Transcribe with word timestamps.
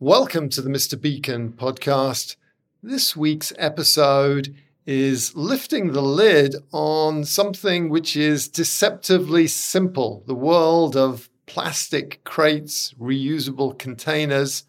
Welcome 0.00 0.48
to 0.50 0.62
the 0.62 0.70
Mr. 0.70 1.00
Beacon 1.00 1.54
podcast. 1.54 2.36
This 2.84 3.16
week's 3.16 3.52
episode 3.58 4.54
is 4.86 5.34
lifting 5.34 5.90
the 5.90 6.02
lid 6.02 6.54
on 6.70 7.24
something 7.24 7.88
which 7.88 8.16
is 8.16 8.46
deceptively 8.46 9.48
simple 9.48 10.22
the 10.28 10.36
world 10.36 10.96
of 10.96 11.28
plastic 11.46 12.22
crates, 12.22 12.94
reusable 13.00 13.76
containers. 13.76 14.62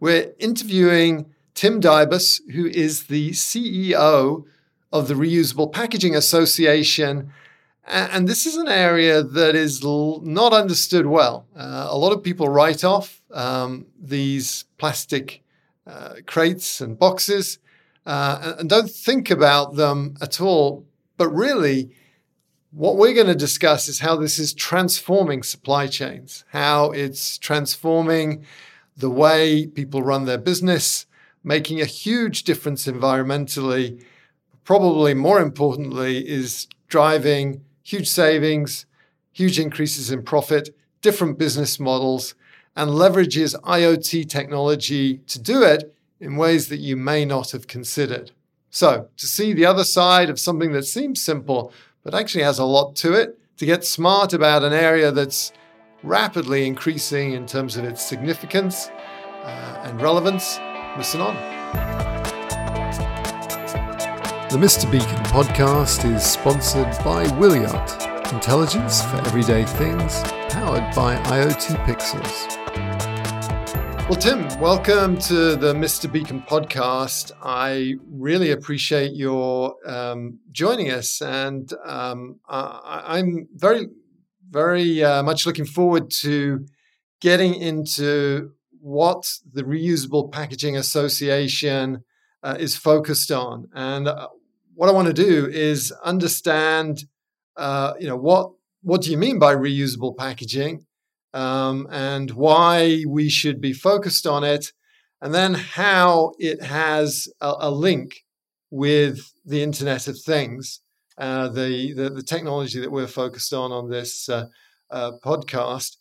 We're 0.00 0.32
interviewing 0.40 1.26
Tim 1.54 1.80
Debus, 1.80 2.40
who 2.50 2.66
is 2.66 3.04
the 3.04 3.30
CEO 3.30 4.44
of 4.92 5.06
the 5.06 5.14
Reusable 5.14 5.72
Packaging 5.72 6.16
Association. 6.16 7.32
And 7.86 8.26
this 8.26 8.44
is 8.44 8.56
an 8.56 8.66
area 8.66 9.22
that 9.22 9.54
is 9.54 9.84
not 9.84 10.52
understood 10.52 11.06
well. 11.06 11.46
Uh, 11.54 11.86
a 11.88 11.96
lot 11.96 12.12
of 12.12 12.24
people 12.24 12.48
write 12.48 12.82
off 12.82 13.22
um, 13.34 13.86
these 14.00 14.64
plastic 14.78 15.42
uh, 15.86 16.14
crates 16.26 16.80
and 16.80 16.98
boxes 16.98 17.58
uh, 18.06 18.54
and 18.58 18.68
don't 18.68 18.90
think 18.90 19.30
about 19.30 19.74
them 19.74 20.14
at 20.20 20.40
all. 20.40 20.86
But 21.16 21.28
really, 21.28 21.90
what 22.70 22.96
we're 22.96 23.14
going 23.14 23.26
to 23.28 23.34
discuss 23.34 23.88
is 23.88 24.00
how 24.00 24.16
this 24.16 24.38
is 24.38 24.52
transforming 24.52 25.42
supply 25.42 25.86
chains, 25.86 26.44
how 26.48 26.90
it's 26.90 27.38
transforming 27.38 28.44
the 28.96 29.10
way 29.10 29.66
people 29.66 30.02
run 30.02 30.24
their 30.24 30.38
business, 30.38 31.06
making 31.42 31.80
a 31.80 31.86
huge 31.86 32.44
difference 32.44 32.86
environmentally. 32.86 34.02
Probably 34.64 35.14
more 35.14 35.40
importantly, 35.40 36.28
is 36.28 36.66
driving 36.88 37.62
huge 37.82 38.08
savings, 38.08 38.86
huge 39.32 39.58
increases 39.58 40.10
in 40.10 40.22
profit, 40.22 40.74
different 41.00 41.38
business 41.38 41.78
models, 41.78 42.34
and 42.76 42.90
leverages 42.90 43.58
IoT 43.62 44.28
technology 44.28 45.18
to 45.26 45.38
do 45.38 45.62
it 45.62 45.94
in 46.20 46.36
ways 46.36 46.68
that 46.68 46.78
you 46.78 46.96
may 46.96 47.24
not 47.24 47.52
have 47.52 47.66
considered. 47.66 48.32
So, 48.70 49.08
to 49.16 49.26
see 49.26 49.52
the 49.52 49.66
other 49.66 49.84
side 49.84 50.30
of 50.30 50.40
something 50.40 50.72
that 50.72 50.84
seems 50.84 51.20
simple, 51.20 51.72
but 52.02 52.14
actually 52.14 52.44
has 52.44 52.58
a 52.58 52.64
lot 52.64 52.96
to 52.96 53.12
it, 53.12 53.38
to 53.58 53.66
get 53.66 53.84
smart 53.84 54.32
about 54.32 54.64
an 54.64 54.72
area 54.72 55.12
that's 55.12 55.52
rapidly 56.02 56.66
increasing 56.66 57.32
in 57.32 57.46
terms 57.46 57.76
of 57.76 57.84
its 57.84 58.04
significance 58.04 58.88
uh, 59.44 59.82
and 59.84 60.00
relevance, 60.02 60.58
listen 60.96 61.20
on. 61.20 61.34
The 64.50 64.60
Mr. 64.60 64.90
Beacon 64.90 65.22
podcast 65.24 66.04
is 66.12 66.22
sponsored 66.24 66.90
by 67.04 67.26
Wiliot, 67.38 68.32
intelligence 68.32 69.02
for 69.02 69.16
everyday 69.18 69.64
things, 69.64 70.22
powered 70.50 70.94
by 70.94 71.16
IoT 71.16 71.76
Pixels. 71.86 72.64
Well, 74.08 74.18
Tim, 74.18 74.46
welcome 74.60 75.18
to 75.20 75.56
the 75.56 75.72
Mr. 75.72 76.12
Beacon 76.12 76.42
podcast. 76.42 77.32
I 77.42 77.94
really 78.10 78.50
appreciate 78.50 79.12
your 79.14 79.76
um, 79.88 80.38
joining 80.52 80.90
us, 80.90 81.22
and 81.22 81.72
um, 81.84 82.38
I, 82.48 83.18
am 83.18 83.48
very, 83.54 83.86
very 84.50 85.02
uh, 85.02 85.22
much 85.22 85.46
looking 85.46 85.64
forward 85.64 86.10
to 86.22 86.66
getting 87.20 87.54
into 87.54 88.52
what 88.80 89.38
the 89.52 89.62
Reusable 89.62 90.30
Packaging 90.30 90.76
Association 90.76 92.04
uh, 92.42 92.56
is 92.58 92.76
focused 92.76 93.32
on. 93.32 93.68
And 93.74 94.06
uh, 94.06 94.28
what 94.74 94.90
I 94.90 94.92
want 94.92 95.08
to 95.08 95.14
do 95.14 95.48
is 95.48 95.90
understand, 96.04 97.04
uh, 97.56 97.94
you 97.98 98.06
know, 98.06 98.16
what 98.16 98.52
what 98.84 99.02
do 99.02 99.10
you 99.10 99.18
mean 99.18 99.38
by 99.38 99.54
reusable 99.54 100.16
packaging, 100.16 100.86
um, 101.32 101.88
and 101.90 102.30
why 102.30 103.02
we 103.08 103.28
should 103.28 103.60
be 103.60 103.72
focused 103.72 104.26
on 104.26 104.44
it, 104.44 104.72
and 105.20 105.34
then 105.34 105.54
how 105.54 106.32
it 106.38 106.62
has 106.62 107.26
a, 107.40 107.54
a 107.58 107.70
link 107.70 108.12
with 108.70 109.32
the 109.44 109.62
Internet 109.62 110.06
of 110.06 110.16
Things, 110.20 110.80
uh, 111.18 111.48
the, 111.48 111.92
the, 111.94 112.10
the 112.10 112.22
technology 112.22 112.78
that 112.80 112.92
we're 112.92 113.06
focused 113.06 113.52
on 113.52 113.72
on 113.72 113.90
this 113.90 114.28
uh, 114.28 114.46
uh, 114.90 115.12
podcast. 115.24 115.96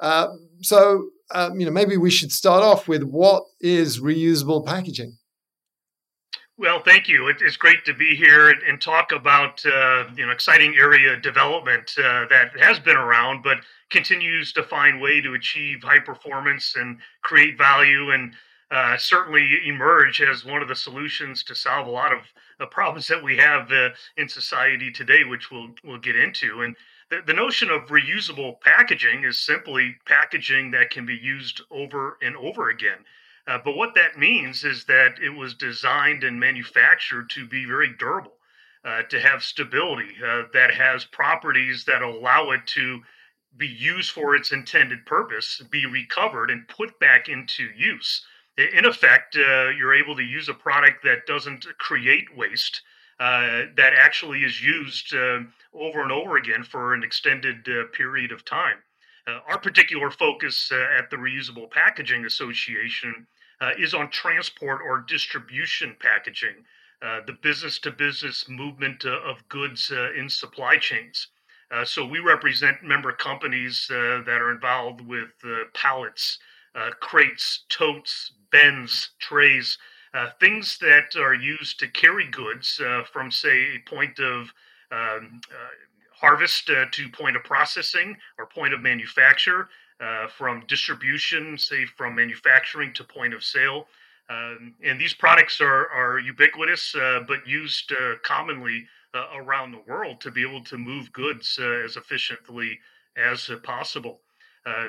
Uh, 0.00 0.28
so, 0.62 1.08
um, 1.34 1.58
you 1.60 1.66
know, 1.66 1.72
maybe 1.72 1.96
we 1.96 2.10
should 2.10 2.32
start 2.32 2.62
off 2.62 2.88
with 2.88 3.02
what 3.02 3.42
is 3.60 4.00
reusable 4.00 4.64
packaging. 4.64 5.17
Well, 6.60 6.82
thank 6.82 7.06
you. 7.06 7.28
it's 7.28 7.56
great 7.56 7.84
to 7.84 7.94
be 7.94 8.16
here 8.16 8.50
and, 8.50 8.80
talk 8.80 9.12
about 9.12 9.64
uh, 9.64 10.06
you 10.16 10.26
know 10.26 10.32
exciting 10.32 10.74
area 10.76 11.16
development 11.16 11.94
uh, 11.96 12.26
that 12.30 12.58
has 12.58 12.80
been 12.80 12.96
around, 12.96 13.44
but 13.44 13.58
continues 13.90 14.52
to 14.54 14.64
find 14.64 15.00
way 15.00 15.20
to 15.20 15.34
achieve 15.34 15.84
high 15.84 16.00
performance 16.00 16.74
and 16.74 16.98
create 17.22 17.56
value, 17.56 18.10
and 18.10 18.34
uh, 18.72 18.96
certainly 18.96 19.60
emerge 19.66 20.20
as 20.20 20.44
one 20.44 20.60
of 20.60 20.66
the 20.66 20.74
solutions 20.74 21.44
to 21.44 21.54
solve 21.54 21.86
a 21.86 21.90
lot 21.90 22.12
of 22.12 22.22
the 22.58 22.66
problems 22.66 23.06
that 23.06 23.22
we 23.22 23.36
have 23.36 23.70
uh, 23.70 23.90
in 24.16 24.28
society 24.28 24.90
today, 24.90 25.22
which 25.22 25.52
we'll 25.52 25.70
we'll 25.84 25.98
get 25.98 26.16
into. 26.16 26.62
And 26.62 26.74
the, 27.08 27.20
the 27.24 27.34
notion 27.34 27.70
of 27.70 27.86
reusable 27.86 28.60
packaging 28.60 29.22
is 29.22 29.38
simply 29.38 29.94
packaging 30.06 30.72
that 30.72 30.90
can 30.90 31.06
be 31.06 31.16
used 31.16 31.60
over 31.70 32.18
and 32.20 32.36
over 32.36 32.68
again. 32.68 33.04
Uh, 33.48 33.58
but 33.64 33.76
what 33.76 33.94
that 33.94 34.18
means 34.18 34.62
is 34.62 34.84
that 34.84 35.18
it 35.22 35.30
was 35.30 35.54
designed 35.54 36.22
and 36.22 36.38
manufactured 36.38 37.30
to 37.30 37.46
be 37.46 37.64
very 37.64 37.88
durable, 37.98 38.34
uh, 38.84 39.02
to 39.04 39.18
have 39.18 39.42
stability, 39.42 40.14
uh, 40.22 40.42
that 40.52 40.74
has 40.74 41.06
properties 41.06 41.86
that 41.86 42.02
allow 42.02 42.50
it 42.50 42.60
to 42.66 43.00
be 43.56 43.66
used 43.66 44.10
for 44.10 44.36
its 44.36 44.52
intended 44.52 45.04
purpose, 45.06 45.62
be 45.70 45.86
recovered, 45.86 46.50
and 46.50 46.68
put 46.68 47.00
back 47.00 47.30
into 47.30 47.64
use. 47.74 48.22
In 48.58 48.84
effect, 48.84 49.34
uh, 49.34 49.70
you're 49.70 49.94
able 49.94 50.14
to 50.16 50.22
use 50.22 50.50
a 50.50 50.54
product 50.54 51.02
that 51.04 51.26
doesn't 51.26 51.66
create 51.78 52.36
waste, 52.36 52.82
uh, 53.18 53.64
that 53.76 53.94
actually 53.96 54.44
is 54.44 54.62
used 54.62 55.14
uh, 55.14 55.40
over 55.72 56.02
and 56.02 56.12
over 56.12 56.36
again 56.36 56.64
for 56.64 56.92
an 56.92 57.02
extended 57.02 57.66
period 57.94 58.30
of 58.30 58.44
time. 58.44 58.76
our 59.26 59.58
particular 59.58 60.10
focus 60.10 60.70
at 60.70 61.08
the 61.10 61.16
Reusable 61.16 61.70
Packaging 61.70 62.26
Association 62.26 63.26
uh, 63.60 63.70
is 63.78 63.94
on 63.94 64.10
transport 64.10 64.80
or 64.84 65.04
distribution 65.08 65.96
packaging, 66.00 66.64
uh, 67.02 67.20
the 67.26 67.32
business 67.42 67.78
to 67.78 67.90
business 67.90 68.48
movement 68.48 69.04
uh, 69.04 69.20
of 69.24 69.36
goods 69.48 69.90
uh, 69.92 70.12
in 70.12 70.28
supply 70.28 70.76
chains. 70.76 71.28
Uh, 71.70 71.84
so 71.84 72.06
we 72.06 72.18
represent 72.18 72.82
member 72.82 73.12
companies 73.12 73.86
that 73.88 74.26
are 74.26 74.50
involved 74.50 75.02
with 75.02 75.28
pallets, 75.74 76.38
crates, 77.00 77.64
totes, 77.68 78.32
bins, 78.50 79.10
trays, 79.18 79.76
things 80.40 80.78
that 80.78 81.14
are 81.16 81.34
used 81.34 81.78
to 81.78 81.86
carry 81.88 82.26
goods 82.28 82.80
from, 83.12 83.30
say, 83.30 83.76
a 83.76 83.90
point 83.90 84.18
of 84.18 84.50
um, 84.90 85.42
harvest 86.20 86.68
uh, 86.70 86.86
to 86.90 87.08
point 87.08 87.36
of 87.36 87.44
processing 87.44 88.16
or 88.38 88.46
point 88.46 88.74
of 88.74 88.80
manufacture, 88.80 89.68
uh, 90.00 90.28
from 90.28 90.64
distribution, 90.68 91.58
say 91.58 91.84
from 91.84 92.14
manufacturing 92.14 92.92
to 92.94 93.04
point 93.04 93.34
of 93.34 93.42
sale. 93.42 93.86
Um, 94.30 94.74
and 94.84 95.00
these 95.00 95.14
products 95.14 95.60
are, 95.60 95.88
are 95.88 96.18
ubiquitous, 96.18 96.94
uh, 96.94 97.20
but 97.26 97.46
used 97.46 97.92
uh, 97.92 98.14
commonly 98.22 98.86
uh, 99.14 99.26
around 99.34 99.72
the 99.72 99.82
world 99.88 100.20
to 100.20 100.30
be 100.30 100.42
able 100.42 100.62
to 100.64 100.76
move 100.76 101.12
goods 101.12 101.58
uh, 101.60 101.84
as 101.84 101.96
efficiently 101.96 102.78
as 103.16 103.50
possible. 103.62 104.20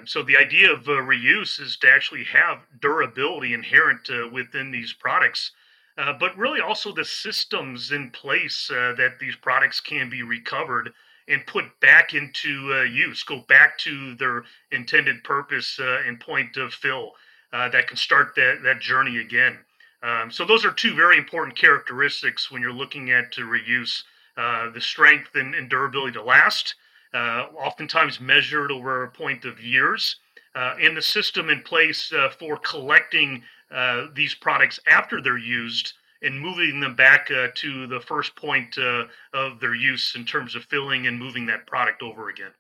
So 0.04 0.24
the 0.24 0.36
idea 0.36 0.74
of 0.74 0.84
reuse 0.84 1.62
is 1.62 1.78
to 1.78 1.90
actually 1.90 2.26
have 2.26 2.66
durability 2.82 3.54
inherent 3.54 4.10
within 4.30 4.72
these 4.72 4.92
products, 4.92 5.52
but 5.96 6.38
really 6.38 6.60
also 6.60 6.94
the 6.94 7.06
systems 7.06 7.94
in 7.94 8.10
place 8.12 8.68
that 8.68 9.14
these 9.22 9.38
products 9.38 9.80
can 9.80 10.10
be 10.10 10.22
recovered 10.22 10.92
and 11.30 11.46
put 11.46 11.66
back 11.80 12.14
into 12.14 12.74
uh, 12.74 12.82
use, 12.84 13.24
go 13.24 13.44
back 13.48 13.78
to 13.78 14.16
their 14.16 14.44
intended 14.72 15.24
purpose 15.24 15.80
and 15.80 16.20
point 16.20 16.58
of 16.58 16.74
fill 16.74 17.12
that 17.52 17.88
can 17.88 17.98
start 17.98 18.36
that, 18.36 18.60
that 18.64 18.82
journey 18.82 19.20
again. 19.20 19.58
Um, 20.02 20.32
so 20.32 20.46
those 20.46 20.66
are 20.66 20.72
two 20.72 20.96
very 20.96 21.18
important 21.18 21.56
characteristics 21.58 22.50
when 22.50 22.62
you're 22.62 22.74
looking 22.74 23.12
at 23.12 23.32
reuse: 23.34 24.04
the 24.36 24.82
strength 24.82 25.36
and, 25.36 25.56
and 25.56 25.70
durability 25.70 26.14
to 26.14 26.24
last, 26.24 26.76
uh, 27.14 27.48
oftentimes 27.58 28.20
measured 28.20 28.72
over 28.72 29.04
a 29.04 29.10
point 29.10 29.46
of 29.46 29.60
years, 29.60 30.18
uh, 30.56 30.76
and 30.80 30.96
the 30.96 31.02
system 31.02 31.50
in 31.50 31.62
place 31.62 32.12
uh, 32.14 32.30
for 32.30 32.58
collecting 32.58 33.44
uh, 33.72 34.08
these 34.14 34.34
products 34.34 34.80
after 34.88 35.22
they're 35.22 35.38
used 35.38 35.94
and 36.22 36.40
moving 36.40 36.80
them 36.80 36.96
back 36.96 37.30
uh, 37.32 37.48
to 37.56 37.88
the 37.88 38.00
first 38.02 38.36
point 38.36 38.78
uh, 38.78 39.06
of 39.34 39.60
their 39.60 39.76
use 39.76 40.14
in 40.16 40.26
terms 40.26 40.56
of 40.56 40.64
filling 40.66 41.08
and 41.08 41.18
moving 41.18 41.46
that 41.46 41.66
product 41.66 42.02
over 42.02 42.30
again. 42.30 42.52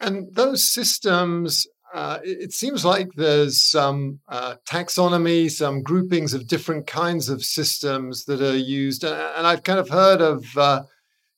And 0.00 0.34
those 0.34 0.68
systems 0.68 1.66
uh, 1.92 2.18
it 2.22 2.52
seems 2.52 2.84
like 2.84 3.10
there's 3.16 3.62
some 3.62 4.18
uh, 4.28 4.54
taxonomy, 4.66 5.50
some 5.50 5.82
groupings 5.82 6.32
of 6.32 6.48
different 6.48 6.86
kinds 6.86 7.28
of 7.28 7.44
systems 7.44 8.24
that 8.24 8.40
are 8.40 8.56
used. 8.56 9.04
And 9.04 9.46
I've 9.46 9.62
kind 9.62 9.78
of 9.78 9.90
heard 9.90 10.22
of 10.22 10.44
uh, 10.56 10.84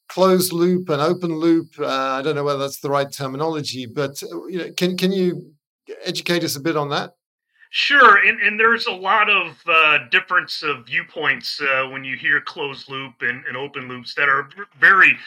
closed 0.08 0.52
loop 0.52 0.88
and 0.90 1.02
open 1.02 1.34
loop. 1.34 1.70
Uh, 1.78 1.86
I 1.86 2.22
don't 2.22 2.36
know 2.36 2.44
whether 2.44 2.60
that's 2.60 2.78
the 2.78 2.90
right 2.90 3.10
terminology, 3.10 3.86
but 3.86 4.22
you 4.22 4.58
know, 4.58 4.70
can 4.76 4.96
can 4.96 5.10
you 5.10 5.54
educate 6.04 6.44
us 6.44 6.54
a 6.54 6.60
bit 6.60 6.76
on 6.76 6.90
that? 6.90 7.14
Sure, 7.76 8.18
and, 8.24 8.40
and 8.40 8.58
there's 8.60 8.86
a 8.86 8.92
lot 8.92 9.28
of 9.28 9.56
uh, 9.66 10.06
difference 10.10 10.62
of 10.62 10.86
viewpoints 10.86 11.60
uh, 11.60 11.88
when 11.90 12.04
you 12.04 12.16
hear 12.16 12.40
closed 12.40 12.88
loop 12.88 13.14
and, 13.22 13.44
and 13.46 13.56
open 13.56 13.88
loops 13.88 14.14
that 14.14 14.28
are 14.28 14.48
very 14.78 15.18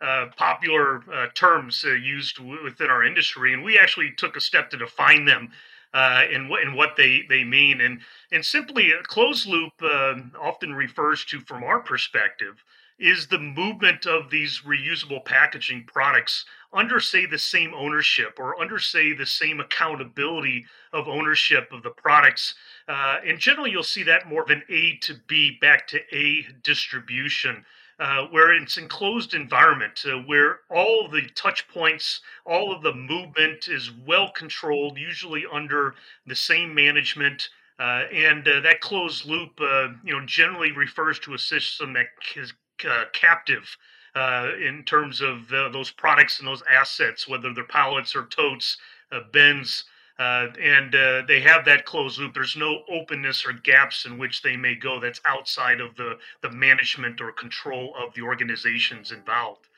uh, 0.00 0.26
popular 0.36 1.02
uh, 1.12 1.26
terms 1.34 1.82
used 1.82 2.36
w- 2.36 2.62
within 2.62 2.90
our 2.90 3.02
industry, 3.02 3.52
and 3.52 3.64
we 3.64 3.76
actually 3.76 4.12
took 4.12 4.36
a 4.36 4.40
step 4.40 4.70
to 4.70 4.76
define 4.76 5.24
them. 5.24 5.50
Uh, 5.94 6.24
and 6.30 6.48
what 6.50 6.62
and 6.62 6.76
what 6.76 6.94
they 6.96 7.22
they 7.28 7.42
mean 7.42 7.80
and 7.80 8.00
and 8.30 8.44
simply 8.44 8.90
a 8.92 9.02
closed 9.04 9.46
loop 9.46 9.72
uh, 9.82 10.14
often 10.38 10.74
refers 10.74 11.24
to 11.24 11.40
from 11.40 11.64
our 11.64 11.80
perspective 11.80 12.62
is 12.98 13.26
the 13.26 13.38
movement 13.38 14.06
of 14.06 14.30
these 14.30 14.62
reusable 14.66 15.24
packaging 15.24 15.84
products 15.86 16.44
under, 16.72 16.98
say, 17.00 17.26
the 17.26 17.38
same 17.38 17.74
ownership 17.74 18.38
or 18.38 18.60
under, 18.60 18.78
say, 18.78 19.12
the 19.12 19.26
same 19.26 19.60
accountability 19.60 20.64
of 20.92 21.08
ownership 21.08 21.68
of 21.72 21.82
the 21.82 21.90
products. 21.90 22.54
Uh, 22.88 23.16
and 23.26 23.38
generally, 23.38 23.70
you'll 23.70 23.82
see 23.82 24.02
that 24.02 24.28
more 24.28 24.42
of 24.42 24.50
an 24.50 24.62
A 24.68 24.96
to 25.02 25.14
B, 25.26 25.58
back 25.60 25.86
to 25.88 26.00
A 26.14 26.46
distribution. 26.62 27.64
Uh, 27.98 28.26
where 28.26 28.52
it's 28.52 28.76
enclosed 28.76 29.32
environment, 29.32 30.04
uh, 30.04 30.18
where 30.26 30.58
all 30.68 31.08
the 31.08 31.22
touch 31.34 31.66
points, 31.66 32.20
all 32.44 32.70
of 32.70 32.82
the 32.82 32.92
movement 32.92 33.68
is 33.68 33.90
well 34.06 34.30
controlled, 34.32 34.98
usually 34.98 35.46
under 35.50 35.94
the 36.26 36.36
same 36.36 36.74
management. 36.74 37.48
Uh, 37.78 38.04
and 38.12 38.46
uh, 38.48 38.60
that 38.60 38.82
closed 38.82 39.24
loop, 39.24 39.58
uh, 39.62 39.88
you 40.04 40.12
know, 40.12 40.20
generally 40.26 40.72
refers 40.72 41.18
to 41.18 41.32
a 41.32 41.38
system 41.38 41.94
that 41.94 42.04
is 42.36 42.52
uh, 42.84 43.04
captive 43.12 43.76
uh, 44.14 44.50
in 44.66 44.82
terms 44.84 45.20
of 45.20 45.48
the, 45.48 45.68
those 45.72 45.90
products 45.90 46.38
and 46.38 46.48
those 46.48 46.62
assets, 46.70 47.28
whether 47.28 47.52
they're 47.52 47.64
pallets 47.64 48.16
or 48.16 48.26
totes, 48.26 48.78
uh, 49.12 49.20
bins. 49.32 49.84
Uh, 50.18 50.46
and 50.58 50.94
uh, 50.94 51.22
they 51.28 51.40
have 51.40 51.66
that 51.66 51.84
closed 51.84 52.18
loop. 52.18 52.32
There's 52.32 52.56
no 52.56 52.80
openness 52.90 53.44
or 53.46 53.52
gaps 53.52 54.06
in 54.06 54.16
which 54.16 54.40
they 54.40 54.56
may 54.56 54.74
go 54.74 54.98
that's 54.98 55.20
outside 55.26 55.78
of 55.78 55.94
the, 55.96 56.16
the 56.40 56.50
management 56.50 57.20
or 57.20 57.32
control 57.32 57.94
of 58.02 58.14
the 58.14 58.22
organizations 58.22 59.12
involved. 59.12 59.68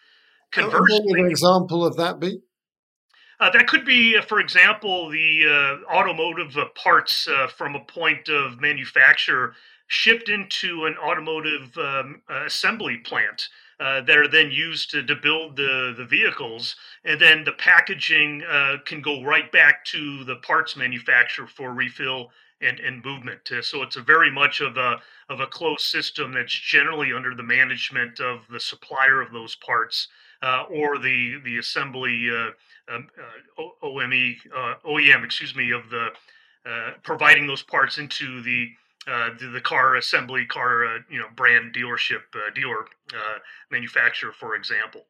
Conversely, 0.53 1.01
what 1.01 1.03
would 1.07 1.19
an 1.19 1.31
example 1.31 1.85
of 1.85 1.97
that 1.97 2.21
be? 2.21 2.41
Uh, 3.41 3.51
that 3.51 3.67
could 3.67 3.85
be, 3.85 4.17
uh, 4.17 4.23
for 4.23 4.41
example, 4.41 5.09
the 5.11 5.45
uh, 5.47 5.93
automotive 5.93 6.57
parts 6.75 7.29
from 7.57 7.75
a 7.75 7.81
point 7.81 8.29
of 8.29 8.61
manufacture 8.61 9.55
shipped 9.89 10.29
into 10.29 10.87
an 10.87 10.97
automotive 10.99 11.77
um, 11.77 12.23
assembly 12.29 12.99
plant. 12.99 13.49
Uh, 13.81 14.01
that 14.01 14.19
are 14.19 14.27
then 14.27 14.51
used 14.51 14.91
to, 14.91 15.05
to 15.05 15.15
build 15.15 15.55
the, 15.55 15.95
the 15.97 16.05
vehicles. 16.05 16.75
And 17.05 17.21
then 17.21 17.45
the 17.45 17.53
packaging 17.53 18.43
uh, 18.43 18.79
can 18.85 19.01
go 19.01 19.23
right 19.23 19.53
back 19.53 19.85
to 19.93 20.25
the 20.25 20.35
parts 20.35 20.77
manufacturer 20.77 21.47
for 21.47 21.73
refill 21.73 22.33
and, 22.61 22.81
and 22.81 23.05
movement. 23.05 23.53
Uh, 23.53 23.63
so 23.63 23.83
it's 23.83 23.95
a 23.95 24.03
very 24.03 24.33
much 24.33 24.61
of 24.61 24.77
a, 24.77 24.97
of 25.29 25.39
a 25.39 25.47
closed 25.47 25.83
system 25.83 26.33
that's 26.33 26.53
generally 26.53 27.13
under 27.13 27.37
the 27.37 27.43
management 27.45 28.19
of 28.19 28.41
the 28.51 28.59
supplier 28.59 29.21
of 29.21 29.33
those 29.33 29.55
parts 29.55 30.09
uh, 30.43 30.65
or 30.69 30.99
the, 30.99 31.41
the 31.45 31.59
assembly 31.59 32.29
uh, 32.33 32.51
um, 32.93 33.09
OME, 33.81 34.37
OEM, 34.85 35.25
excuse 35.25 35.55
me, 35.55 35.71
of 35.71 35.89
the 35.89 36.09
providing 37.05 37.47
those 37.47 37.63
parts 37.63 37.99
into 37.99 38.43
the 38.43 38.69
uh, 39.09 39.31
the, 39.39 39.47
the, 39.49 39.61
car 39.61 39.97
assembly, 39.97 40.45
car 40.45 40.85
uh, 40.85 40.99
you 41.09 41.19
know 41.19 41.27
brand 41.35 41.75
dealership, 41.75 42.23
uh, 42.35 42.51
dealer 42.55 42.87
uh, 43.15 43.39
manufacturer, 43.71 44.33
for 44.33 44.55
example. 44.55 45.07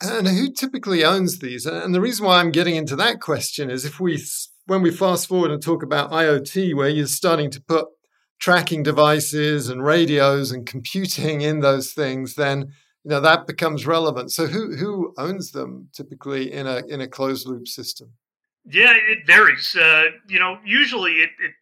And 0.00 0.28
who 0.28 0.52
typically 0.52 1.04
owns 1.04 1.38
these? 1.38 1.66
And 1.66 1.94
the 1.94 2.00
reason 2.00 2.26
why 2.26 2.38
I'm 2.38 2.52
getting 2.52 2.76
into 2.76 2.94
that 2.96 3.20
question 3.20 3.70
is 3.70 3.84
if 3.84 3.98
we 3.98 4.22
when 4.66 4.82
we 4.82 4.90
fast 4.90 5.26
forward 5.26 5.50
and 5.50 5.62
talk 5.62 5.82
about 5.82 6.10
IoT, 6.10 6.74
where 6.74 6.88
you're 6.88 7.06
starting 7.06 7.50
to 7.50 7.60
put 7.60 7.86
tracking 8.38 8.82
devices 8.82 9.68
and 9.68 9.82
radios 9.82 10.52
and 10.52 10.66
computing 10.66 11.40
in 11.40 11.60
those 11.60 11.92
things, 11.92 12.34
then 12.34 12.72
you 13.02 13.10
know 13.10 13.20
that 13.20 13.46
becomes 13.46 13.86
relevant. 13.86 14.30
So 14.30 14.46
who 14.46 14.76
who 14.76 15.14
owns 15.16 15.52
them 15.52 15.88
typically 15.92 16.52
in 16.52 16.66
a 16.66 16.82
in 16.86 17.00
a 17.00 17.08
closed 17.08 17.48
loop 17.48 17.66
system? 17.66 18.12
Yeah, 18.70 18.92
it 18.92 19.26
varies. 19.26 19.74
Uh, 19.74 20.04
you 20.28 20.38
know, 20.38 20.58
usually 20.64 21.12
it, 21.12 21.30
it 21.42 21.52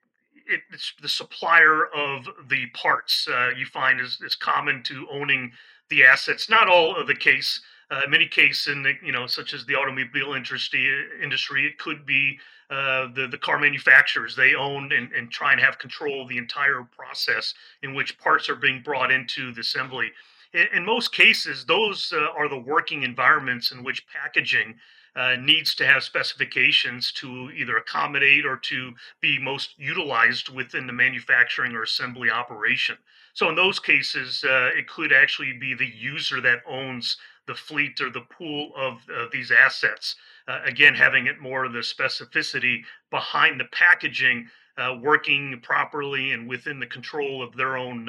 it's 0.49 0.93
the 1.01 1.09
supplier 1.09 1.87
of 1.87 2.29
the 2.49 2.67
parts 2.75 3.29
uh, 3.29 3.51
you 3.57 3.67
find 3.67 4.01
is, 4.01 4.21
is 4.25 4.35
common 4.35 4.83
to 4.85 5.07
owning 5.11 5.53
the 5.91 6.05
assets. 6.05 6.49
Not 6.49 6.69
all 6.69 6.97
of 6.97 7.07
the 7.07 7.15
case. 7.15 7.61
Uh, 7.89 8.03
in 8.05 8.11
many 8.11 8.27
cases, 8.27 8.73
in 8.73 8.83
the, 8.83 8.95
you 9.05 9.13
know, 9.13 9.27
such 9.29 9.55
as 9.55 9.65
the 9.65 9.77
automobile 9.77 10.35
industry, 10.35 10.91
industry, 11.23 11.67
it 11.67 11.79
could 11.79 12.05
be 12.05 12.37
uh, 12.69 13.07
the 13.15 13.29
the 13.29 13.39
car 13.39 13.61
manufacturers. 13.61 14.35
They 14.35 14.57
own 14.57 14.93
and, 14.93 15.13
and 15.13 15.31
try 15.31 15.53
and 15.53 15.61
have 15.61 15.79
control 15.79 16.23
of 16.23 16.29
the 16.29 16.39
entire 16.39 16.83
process 16.83 17.55
in 17.83 17.95
which 17.95 18.19
parts 18.19 18.49
are 18.49 18.57
being 18.57 18.83
brought 18.83 19.13
into 19.13 19.53
the 19.53 19.61
assembly. 19.61 20.11
In, 20.53 20.67
in 20.75 20.85
most 20.85 21.13
cases, 21.13 21.65
those 21.65 22.13
uh, 22.13 22.27
are 22.37 22.49
the 22.49 22.59
working 22.59 23.05
environments 23.05 23.71
in 23.71 23.85
which 23.85 24.05
packaging 24.09 24.75
uh, 25.17 25.35
needs 25.41 25.75
to 25.75 25.87
have 25.87 26.03
specifications 26.03 27.11
to 27.11 27.51
either 27.57 27.79
accommodate 27.79 28.45
or 28.45 28.57
to 28.59 28.93
be 29.21 29.39
most 29.39 29.71
utilized 29.79 30.51
within 30.51 30.87
the 30.87 30.93
manufacturing 30.93 31.75
or 31.75 31.83
assembly 31.83 32.31
operation. 32.31 32.99
So 33.33 33.49
in 33.49 33.55
those 33.55 33.81
cases, 33.81 34.45
uh, 34.45 34.71
it 34.77 34.87
could 34.89 35.13
actually 35.13 35.55
be 35.55 35.75
the 35.75 35.87
user 35.87 36.41
that 36.43 36.61
owns 36.69 37.17
the 37.47 37.55
fleet 37.55 38.01
or 38.01 38.11
the 38.11 38.23
pool 38.23 38.73
of 38.77 38.99
uh, 39.09 39.27
these 39.33 39.51
assets. 39.51 40.17
Uh, 40.49 40.61
again, 40.65 40.95
having 40.95 41.27
it 41.27 41.41
more 41.41 41.65
of 41.65 41.73
the 41.73 41.79
specificity 41.79 42.83
behind 43.11 43.59
the 43.59 43.67
packaging 43.73 44.49
uh, 44.77 44.99
working 45.01 45.59
properly 45.63 46.33
and 46.33 46.47
within 46.47 46.79
the 46.79 46.87
control 46.87 47.43
of 47.43 47.57
their 47.57 47.79
own, 47.79 48.07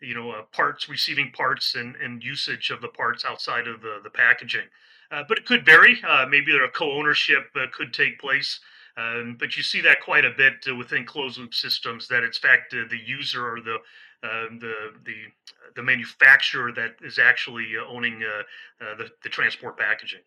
you 0.00 0.14
know, 0.14 0.44
parts, 0.52 0.88
receiving 0.88 1.32
parts 1.32 1.74
and, 1.74 1.96
and 1.96 2.22
usage 2.22 2.70
of 2.70 2.80
the 2.80 2.88
parts 2.88 3.24
outside 3.24 3.66
of 3.66 3.80
the 3.80 4.10
packaging. 4.14 4.66
Uh, 5.10 5.22
but 5.28 5.38
it 5.38 5.46
could 5.46 5.64
vary. 5.64 6.00
Uh, 6.06 6.26
maybe 6.28 6.52
a 6.56 6.68
co-ownership 6.68 7.50
uh, 7.54 7.66
could 7.72 7.92
take 7.92 8.18
place. 8.18 8.60
Um, 8.96 9.36
but 9.38 9.56
you 9.56 9.62
see 9.62 9.80
that 9.82 10.00
quite 10.00 10.24
a 10.24 10.30
bit 10.30 10.54
within 10.76 11.04
closed 11.04 11.38
loop 11.38 11.54
systems. 11.54 12.08
That 12.08 12.22
it's 12.22 12.38
fact 12.38 12.72
the 12.72 12.98
user 12.98 13.46
or 13.46 13.60
the 13.60 13.76
um, 14.22 14.58
the 14.58 14.74
the 15.04 15.14
the 15.74 15.82
manufacturer 15.82 16.72
that 16.72 16.96
is 17.02 17.18
actually 17.18 17.72
owning 17.76 18.18
the, 18.18 19.10
the 19.22 19.28
transport 19.28 19.78
packaging. 19.78 20.20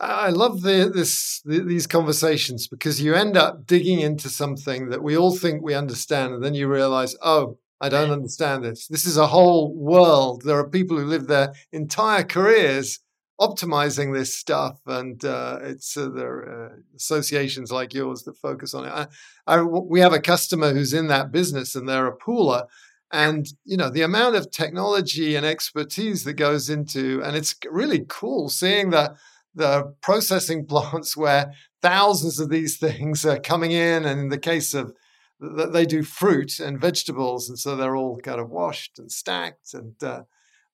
I 0.00 0.30
love 0.30 0.62
the, 0.62 0.90
this 0.92 1.42
the, 1.44 1.60
these 1.60 1.86
conversations 1.86 2.66
because 2.66 3.00
you 3.00 3.14
end 3.14 3.36
up 3.36 3.66
digging 3.66 4.00
into 4.00 4.28
something 4.28 4.88
that 4.88 5.02
we 5.02 5.16
all 5.16 5.36
think 5.36 5.62
we 5.62 5.74
understand, 5.74 6.34
and 6.34 6.42
then 6.42 6.54
you 6.54 6.68
realize, 6.68 7.14
oh, 7.22 7.58
I 7.80 7.88
don't 7.88 8.10
understand 8.10 8.64
this. 8.64 8.86
This 8.86 9.04
is 9.06 9.16
a 9.16 9.26
whole 9.26 9.74
world. 9.74 10.42
There 10.44 10.58
are 10.58 10.68
people 10.68 10.98
who 10.98 11.04
live 11.04 11.26
their 11.26 11.52
entire 11.72 12.22
careers 12.22 13.00
optimizing 13.42 14.14
this 14.14 14.34
stuff, 14.34 14.80
and 14.86 15.24
uh, 15.24 15.58
it's 15.62 15.96
uh, 15.96 16.08
there 16.08 16.32
are 16.32 16.66
uh, 16.66 16.76
associations 16.96 17.72
like 17.72 17.92
yours 17.92 18.22
that 18.22 18.38
focus 18.38 18.72
on 18.72 18.84
it. 18.84 18.92
I, 18.92 19.06
I, 19.46 19.62
we 19.62 20.00
have 20.00 20.12
a 20.12 20.20
customer 20.20 20.72
who's 20.72 20.94
in 20.94 21.08
that 21.08 21.32
business, 21.32 21.74
and 21.74 21.88
they're 21.88 22.06
a 22.06 22.16
pooler, 22.16 22.66
and 23.10 23.46
you 23.64 23.76
know 23.76 23.90
the 23.90 24.02
amount 24.02 24.36
of 24.36 24.50
technology 24.50 25.34
and 25.34 25.44
expertise 25.44 26.22
that 26.24 26.34
goes 26.34 26.70
into, 26.70 27.20
and 27.24 27.36
it's 27.36 27.56
really 27.68 28.04
cool 28.08 28.48
seeing 28.48 28.90
the 28.90 29.16
the 29.54 29.94
processing 30.00 30.64
plants 30.72 31.16
where 31.16 31.52
thousands 31.82 32.38
of 32.38 32.48
these 32.48 32.78
things 32.78 33.26
are 33.26 33.38
coming 33.40 33.72
in. 33.72 34.04
And 34.04 34.20
in 34.20 34.28
the 34.28 34.38
case 34.38 34.72
of 34.72 34.94
they 35.40 35.84
do 35.84 36.04
fruit 36.04 36.60
and 36.60 36.80
vegetables, 36.80 37.48
and 37.48 37.58
so 37.58 37.74
they're 37.74 37.96
all 37.96 38.18
kind 38.18 38.40
of 38.40 38.48
washed 38.48 39.00
and 39.00 39.10
stacked, 39.10 39.74
and 39.74 40.00
uh, 40.02 40.22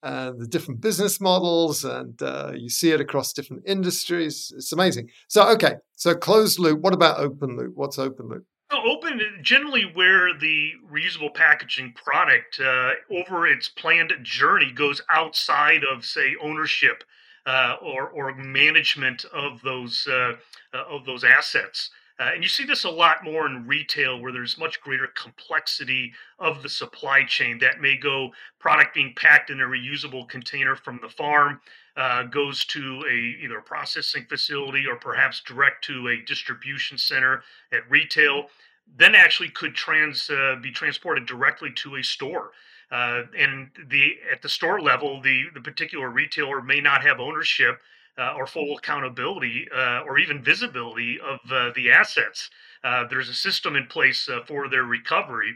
uh, 0.03 0.33
the 0.37 0.47
different 0.47 0.81
business 0.81 1.21
models, 1.21 1.85
and 1.85 2.21
uh, 2.23 2.53
you 2.55 2.69
see 2.69 2.91
it 2.93 3.01
across 3.01 3.33
different 3.33 3.63
industries. 3.67 4.53
It's 4.57 4.73
amazing. 4.73 5.11
So, 5.29 5.49
okay, 5.51 5.75
so 5.97 6.15
closed 6.15 6.59
loop. 6.59 6.81
What 6.81 6.95
about 6.95 7.19
open 7.19 7.57
loop? 7.57 7.73
What's 7.75 7.99
open 7.99 8.29
loop? 8.29 8.45
Open 8.71 9.21
generally 9.43 9.85
where 9.95 10.39
the 10.39 10.73
reusable 10.93 11.35
packaging 11.35 11.95
product 11.95 12.61
uh, 12.61 12.93
over 13.11 13.47
its 13.47 13.69
planned 13.69 14.13
journey 14.23 14.73
goes 14.73 15.01
outside 15.11 15.83
of, 15.85 16.05
say, 16.05 16.37
ownership 16.43 17.03
uh, 17.47 17.77
or 17.81 18.09
or 18.11 18.35
management 18.35 19.25
of 19.33 19.63
those 19.63 20.07
uh, 20.07 20.33
uh, 20.75 20.85
of 20.91 21.07
those 21.07 21.25
assets. 21.25 21.91
Uh, 22.21 22.31
and 22.35 22.43
you 22.43 22.49
see 22.49 22.65
this 22.65 22.85
a 22.85 22.91
lot 22.91 23.23
more 23.23 23.47
in 23.47 23.67
retail 23.67 24.21
where 24.21 24.33
there's 24.33 24.59
much 24.59 24.81
greater 24.81 25.07
complexity 25.15 26.13
of 26.41 26.63
the 26.63 26.69
supply 26.69 27.23
chain. 27.25 27.59
That 27.59 27.81
may 27.81 27.97
go 27.97 28.31
product 28.59 28.95
being 28.95 29.15
packed 29.15 29.51
in 29.51 29.61
a 29.61 29.65
reusable 29.65 30.29
container 30.29 30.75
from 30.75 30.99
the 31.01 31.09
farm 31.09 31.61
uh, 31.97 32.25
goes 32.25 32.65
to 32.67 33.05
a 33.09 33.45
either 33.45 33.59
a 33.59 33.63
processing 33.63 34.25
facility 34.29 34.85
or 34.87 34.97
perhaps 34.97 35.43
direct 35.47 35.85
to 35.85 36.09
a 36.09 36.23
distribution 36.27 36.99
center 36.99 37.43
at 37.73 37.89
retail 37.89 38.49
then 38.97 39.15
actually 39.15 39.51
could 39.51 39.75
trans 39.75 40.31
uh, 40.31 40.57
be 40.63 40.71
transported 40.71 41.27
directly 41.27 41.71
to 41.73 41.97
a 41.97 42.03
store. 42.03 42.53
Uh, 42.91 43.25
and 43.37 43.69
the 43.89 44.15
at 44.33 44.41
the 44.41 44.49
store 44.49 44.81
level 44.81 45.21
the 45.21 45.45
the 45.53 45.61
particular 45.61 46.09
retailer 46.09 46.63
may 46.63 46.81
not 46.81 47.03
have 47.03 47.21
ownership 47.21 47.83
uh, 48.19 48.35
or 48.37 48.47
full 48.47 48.77
accountability 48.77 49.69
uh, 49.75 50.01
or 50.01 50.19
even 50.19 50.43
visibility 50.43 51.19
of 51.21 51.39
uh, 51.51 51.71
the 51.77 51.91
assets. 51.91 52.51
Uh, 52.83 53.07
there's 53.09 53.29
a 53.29 53.35
system 53.35 53.77
in 53.77 53.87
place 53.87 54.29
uh, 54.29 54.41
for 54.47 54.69
their 54.69 54.85
recovery. 54.85 55.55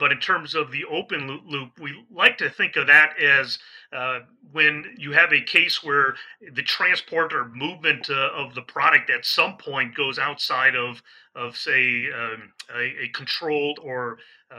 But 0.00 0.12
in 0.12 0.18
terms 0.18 0.54
of 0.54 0.70
the 0.70 0.86
open 0.86 1.42
loop, 1.46 1.78
we 1.78 2.06
like 2.10 2.38
to 2.38 2.48
think 2.48 2.76
of 2.76 2.86
that 2.86 3.20
as 3.20 3.58
when 4.50 4.94
you 4.96 5.12
have 5.12 5.30
a 5.34 5.42
case 5.42 5.84
where 5.84 6.14
the 6.54 6.62
transport 6.62 7.34
or 7.34 7.50
movement 7.50 8.08
of 8.08 8.54
the 8.54 8.62
product 8.62 9.10
at 9.10 9.26
some 9.26 9.58
point 9.58 9.94
goes 9.94 10.18
outside 10.18 10.74
of, 10.74 11.02
of 11.34 11.54
say, 11.58 12.06
um, 12.12 12.50
a, 12.74 13.04
a, 13.04 13.08
controlled 13.08 13.78
or 13.82 14.16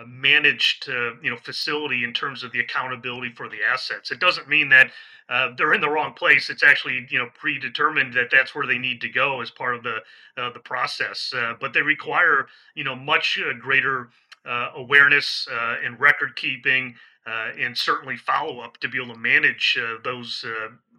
managed, 0.07 0.87
you 0.87 1.29
know, 1.29 1.37
facility 1.37 2.03
in 2.03 2.13
terms 2.13 2.43
of 2.43 2.51
the 2.51 2.59
accountability 2.59 3.31
for 3.33 3.47
the 3.47 3.63
assets. 3.63 4.11
It 4.11 4.19
doesn't 4.19 4.49
mean 4.49 4.69
that 4.69 4.91
uh, 5.27 5.49
they're 5.57 5.73
in 5.73 5.81
the 5.81 5.89
wrong 5.89 6.13
place. 6.13 6.49
It's 6.49 6.63
actually 6.63 7.07
you 7.09 7.17
know 7.17 7.29
predetermined 7.33 8.13
that 8.13 8.29
that's 8.31 8.53
where 8.53 8.67
they 8.67 8.77
need 8.77 9.01
to 9.01 9.09
go 9.09 9.41
as 9.41 9.49
part 9.49 9.75
of 9.75 9.83
the 9.83 9.97
uh, 10.37 10.51
the 10.51 10.59
process. 10.59 11.33
Uh, 11.35 11.53
but 11.59 11.73
they 11.73 11.81
require 11.81 12.47
you 12.75 12.83
know 12.83 12.95
much 12.95 13.39
uh, 13.39 13.53
greater 13.59 14.09
uh, 14.45 14.69
awareness 14.75 15.47
and 15.83 15.99
record 15.99 16.35
keeping. 16.35 16.95
and 17.25 17.75
certainly 17.75 18.17
follow 18.17 18.59
up 18.59 18.77
to 18.77 18.87
be 18.87 19.01
able 19.01 19.13
to 19.13 19.19
manage 19.19 19.79
those 20.03 20.45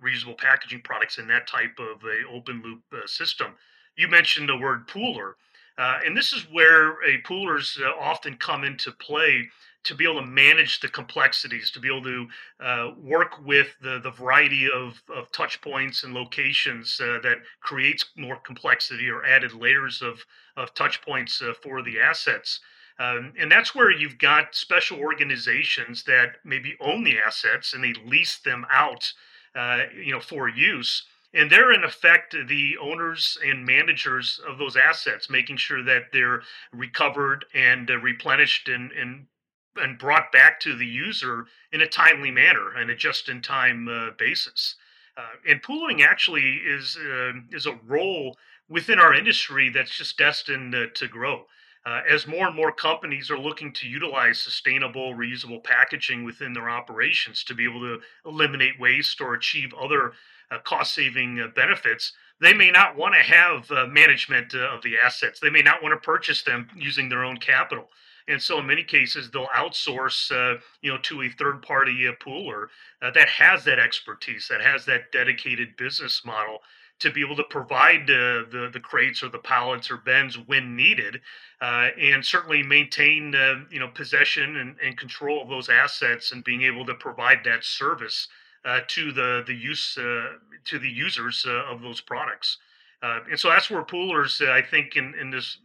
reusable 0.03 0.37
packaging 0.37 0.81
products 0.83 1.19
in 1.19 1.29
that 1.29 1.47
type 1.47 1.79
of 1.79 2.03
a 2.05 2.29
open 2.35 2.63
loop 2.63 3.09
system. 3.09 3.55
You 3.97 4.09
mentioned 4.09 4.49
the 4.49 4.59
word 4.59 4.89
pooler, 4.89 5.35
and 5.79 6.17
this 6.17 6.33
is 6.33 6.43
where 6.51 6.93
a 7.03 7.21
poolers 7.23 7.79
often 8.01 8.37
come 8.37 8.65
into 8.65 8.93
play 8.93 9.49
to 9.87 9.95
be 9.95 10.05
able 10.05 10.21
to 10.21 10.27
manage 10.27 10.81
the 10.81 10.89
complexities, 10.89 11.71
to 11.71 11.79
be 11.79 11.87
able 11.87 12.03
to 12.03 12.27
uh, 12.61 12.91
work 12.99 13.45
with 13.45 13.69
the, 13.81 14.01
the 14.03 14.11
variety 14.11 14.69
of, 14.69 15.01
of 15.15 15.31
touch 15.31 15.61
points 15.61 16.03
and 16.03 16.13
locations 16.13 17.01
uh, 17.01 17.19
that 17.23 17.39
creates 17.61 18.07
more 18.17 18.37
complexity 18.37 19.09
or 19.09 19.25
added 19.25 19.55
layers 19.55 20.03
of, 20.03 20.25
of 20.57 20.75
touch 20.75 21.01
points 21.03 21.41
uh, 21.41 21.53
for 21.63 21.83
the 21.83 22.01
assets. 22.01 22.59
Um, 22.99 23.33
and 23.39 23.51
that's 23.51 23.77
where 23.77 23.93
you've 23.93 24.19
got 24.19 24.57
special 24.57 24.99
organizations 24.99 26.03
that 26.05 26.39
maybe 26.45 26.77
own 26.81 27.05
the 27.05 27.19
assets 27.25 27.73
and 27.73 27.85
they 27.85 27.95
lease 28.05 28.39
them 28.39 28.67
out, 28.71 29.13
uh, 29.55 29.83
you 29.97 30.11
know, 30.11 30.21
for 30.21 30.49
use 30.49 31.05
and 31.37 31.51
they're 31.51 31.73
in 31.73 31.85
effect 31.85 32.35
the 32.49 32.77
owners 32.81 33.39
and 33.45 33.65
managers 33.65 34.41
of 34.49 34.59
those 34.59 34.77
assets 34.77 35.29
making 35.29 35.57
sure 35.57 35.83
that 35.83 36.05
they're 36.13 36.43
recovered 36.73 37.45
and 37.55 37.91
uh, 37.91 37.99
replenished 37.99 38.69
and, 38.69 38.91
and 38.93 39.27
and 39.79 39.99
brought 39.99 40.33
back 40.33 40.59
to 40.59 40.75
the 40.75 40.87
user 40.87 41.45
in 41.71 41.83
a 41.83 41.87
timely 41.87 42.31
manner 42.31 42.75
and 42.77 42.91
a 42.91 42.97
just-in-time 42.97 43.87
uh, 43.89 44.11
basis. 44.19 44.77
Uh, 45.19 45.37
and 45.47 45.63
pooling 45.63 46.03
actually 46.03 46.61
is 46.67 46.97
uh, 46.97 47.33
is 47.53 47.67
a 47.67 47.79
role 47.87 48.37
within 48.69 48.99
our 48.99 49.15
industry 49.15 49.69
that's 49.69 49.97
just 49.97 50.17
destined 50.17 50.75
uh, 50.75 50.87
to 50.95 51.07
grow. 51.07 51.45
Uh, 51.85 52.01
as 52.11 52.27
more 52.27 52.49
and 52.49 52.57
more 52.57 52.73
companies 52.73 53.31
are 53.31 53.39
looking 53.39 53.73
to 53.73 53.87
utilize 53.87 54.41
sustainable, 54.41 55.15
reusable 55.15 55.63
packaging 55.63 56.25
within 56.25 56.53
their 56.53 56.69
operations 56.69 57.45
to 57.45 57.55
be 57.55 57.65
able 57.65 57.79
to 57.79 58.01
eliminate 58.25 58.81
waste 58.81 59.21
or 59.21 59.35
achieve 59.35 59.73
other 59.75 60.13
uh, 60.51 60.59
cost-saving 60.65 61.53
benefits, 61.55 62.13
they 62.41 62.53
may 62.53 62.71
not 62.71 62.97
want 62.97 63.15
to 63.15 63.21
have 63.21 63.71
management 63.91 64.55
of 64.55 64.83
the 64.83 64.97
assets. 64.99 65.41
They 65.41 65.51
may 65.51 65.63
not 65.63 65.83
want 65.83 65.95
to 65.95 66.05
purchase 66.05 66.43
them 66.43 66.69
using 66.77 67.09
their 67.09 67.25
own 67.25 67.39
capital. 67.39 67.89
And 68.29 68.43
so, 68.43 68.59
in 68.59 68.67
many 68.67 68.83
cases, 68.83 69.31
they'll 69.31 69.47
outsource, 69.49 70.33
uh, 70.33 70.59
you 70.83 70.93
know, 70.93 70.99
to 71.03 71.23
a 71.23 71.29
third-party 71.29 72.09
uh, 72.09 72.13
pooler 72.15 72.67
uh, 73.01 73.11
that 73.13 73.29
has 73.29 73.65
that 73.65 73.79
expertise, 73.79 74.49
that 74.49 74.61
has 74.61 74.85
that 74.87 75.13
dedicated 75.13 75.77
business 75.77 76.25
model 76.25 76.59
to 76.99 77.11
be 77.11 77.21
able 77.21 77.37
to 77.37 77.45
provide 77.45 78.11
uh, 78.11 78.49
the 78.51 78.71
the 78.73 78.81
crates 78.81 79.23
or 79.23 79.29
the 79.29 79.39
pallets 79.39 79.91
or 79.91 79.99
bins 79.99 80.37
when 80.47 80.75
needed, 80.75 81.21
uh, 81.61 81.91
and 82.01 82.25
certainly 82.25 82.63
maintain 82.65 83.35
uh, 83.35 83.61
you 83.71 83.79
know 83.79 83.89
possession 83.89 84.57
and, 84.57 84.77
and 84.83 84.99
control 84.99 85.43
of 85.43 85.49
those 85.49 85.69
assets 85.69 86.33
and 86.33 86.43
being 86.43 86.63
able 86.63 86.85
to 86.85 86.95
provide 86.95 87.45
that 87.45 87.65
service 87.65 88.27
uh, 88.67 88.81
to 88.89 89.13
the 89.13 89.45
the 89.47 89.55
use 89.55 89.97
uh, 89.97 90.33
to 90.65 90.79
the 90.79 90.91
users 90.91 91.47
uh, 91.49 91.73
of 91.73 91.81
those 91.81 92.01
products. 92.01 92.59
and 93.03 93.39
so 93.39 93.49
that's 93.49 93.71
where 93.71 93.83
poolers, 93.85 94.47
I 94.47 94.63
think, 94.63 94.97
in 94.97 95.15
in 95.15 95.31
this 95.31 95.59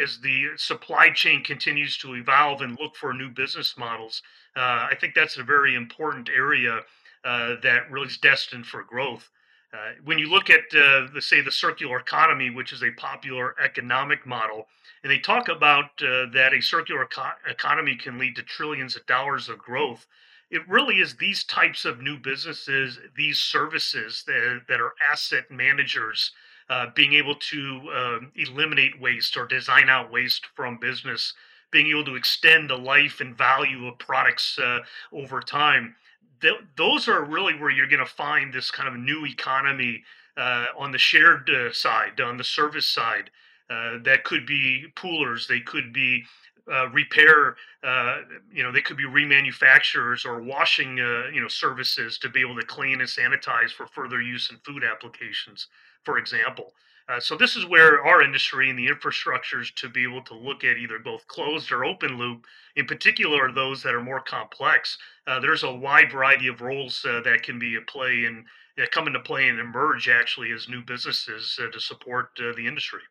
as 0.00 0.20
the 0.20 0.48
supply 0.56 1.10
chain 1.10 1.42
continues 1.42 1.96
to 1.98 2.14
evolve 2.14 2.62
and 2.62 2.78
look 2.78 2.94
for 2.94 3.12
new 3.12 3.28
business 3.28 3.76
models. 3.76 4.22
Uh, 4.56 4.86
I 4.90 4.94
think 5.00 5.14
that's 5.14 5.38
a 5.38 5.42
very 5.42 5.74
important 5.74 6.28
area 6.28 6.80
uh, 7.24 7.56
that 7.62 7.90
really 7.90 8.08
is 8.08 8.18
destined 8.18 8.66
for 8.66 8.82
growth. 8.82 9.30
Uh, 9.72 9.92
when 10.04 10.18
you 10.18 10.28
look 10.28 10.50
at, 10.50 10.60
uh, 10.74 11.06
the, 11.14 11.20
say, 11.20 11.40
the 11.40 11.50
circular 11.50 11.98
economy, 11.98 12.50
which 12.50 12.72
is 12.72 12.82
a 12.82 12.90
popular 12.92 13.54
economic 13.58 14.26
model, 14.26 14.68
and 15.02 15.10
they 15.10 15.18
talk 15.18 15.48
about 15.48 15.86
uh, 16.02 16.26
that 16.32 16.52
a 16.52 16.60
circular 16.60 17.04
eco- 17.04 17.38
economy 17.48 17.96
can 17.96 18.18
lead 18.18 18.36
to 18.36 18.42
trillions 18.42 18.96
of 18.96 19.06
dollars 19.06 19.48
of 19.48 19.58
growth. 19.58 20.06
It 20.52 20.68
really 20.68 21.00
is 21.00 21.14
these 21.14 21.44
types 21.44 21.86
of 21.86 22.02
new 22.02 22.18
businesses, 22.18 22.98
these 23.16 23.38
services 23.38 24.22
that, 24.26 24.60
that 24.68 24.82
are 24.82 24.92
asset 25.02 25.50
managers 25.50 26.30
uh, 26.68 26.88
being 26.94 27.14
able 27.14 27.36
to 27.36 27.80
uh, 27.90 28.18
eliminate 28.36 29.00
waste 29.00 29.38
or 29.38 29.46
design 29.46 29.88
out 29.88 30.12
waste 30.12 30.44
from 30.54 30.76
business, 30.78 31.32
being 31.70 31.86
able 31.86 32.04
to 32.04 32.16
extend 32.16 32.68
the 32.68 32.76
life 32.76 33.22
and 33.22 33.36
value 33.36 33.86
of 33.86 33.98
products 33.98 34.58
uh, 34.58 34.80
over 35.10 35.40
time. 35.40 35.96
Th- 36.42 36.60
those 36.76 37.08
are 37.08 37.24
really 37.24 37.54
where 37.58 37.70
you're 37.70 37.86
going 37.86 38.04
to 38.04 38.06
find 38.06 38.52
this 38.52 38.70
kind 38.70 38.90
of 38.90 39.00
new 39.00 39.24
economy 39.24 40.04
uh, 40.36 40.66
on 40.76 40.92
the 40.92 40.98
shared 40.98 41.48
uh, 41.48 41.72
side, 41.72 42.20
on 42.20 42.36
the 42.36 42.44
service 42.44 42.86
side. 42.86 43.30
that 43.70 44.24
could 44.24 44.44
be 44.44 44.84
poolers, 44.96 45.46
they 45.46 45.60
could 45.60 45.94
be 45.94 46.24
uh, 46.70 46.88
repair, 46.90 47.56
uh, 47.82 48.18
you 48.52 48.62
know, 48.62 48.70
they 48.70 48.82
could 48.82 48.96
be 48.96 49.04
remanufacturers 49.04 50.26
or 50.26 50.42
washing, 50.42 51.00
uh, 51.00 51.28
you 51.32 51.40
know, 51.40 51.48
services 51.48 52.18
to 52.18 52.28
be 52.28 52.40
able 52.40 52.58
to 52.58 52.66
clean 52.66 53.00
and 53.00 53.08
sanitize 53.08 53.70
for 53.70 53.86
further 53.86 54.20
use 54.20 54.50
in 54.50 54.58
food 54.58 54.84
applications 54.84 55.68
for 56.04 56.18
example. 56.18 56.72
Uh, 57.08 57.18
so 57.18 57.36
this 57.36 57.56
is 57.56 57.66
where 57.66 58.04
our 58.04 58.22
industry 58.22 58.70
and 58.70 58.78
the 58.78 58.86
infrastructures 58.86 59.74
to 59.74 59.88
be 59.88 60.04
able 60.04 60.22
to 60.22 60.34
look 60.34 60.62
at 60.62 60.76
either 60.76 60.98
both 60.98 61.26
closed 61.26 61.72
or 61.72 61.84
open 61.84 62.16
loop, 62.16 62.46
in 62.76 62.86
particular 62.86 63.50
those 63.50 63.82
that 63.82 63.94
are 63.94 64.02
more 64.02 64.20
complex. 64.20 64.98
Uh, 65.26 65.40
there's 65.40 65.64
a 65.64 65.72
wide 65.72 66.12
variety 66.12 66.46
of 66.46 66.60
roles 66.60 67.04
uh, 67.04 67.20
that 67.22 67.42
can 67.42 67.58
be 67.58 67.76
at 67.76 67.86
play 67.86 68.24
and 68.24 68.44
come 68.90 69.06
into 69.06 69.20
play 69.20 69.48
and 69.48 69.60
emerge 69.60 70.08
actually 70.08 70.50
as 70.52 70.68
new 70.68 70.82
businesses 70.82 71.60
to 71.72 71.78
support 71.78 72.30
the 72.36 72.66
industry. 72.66 73.02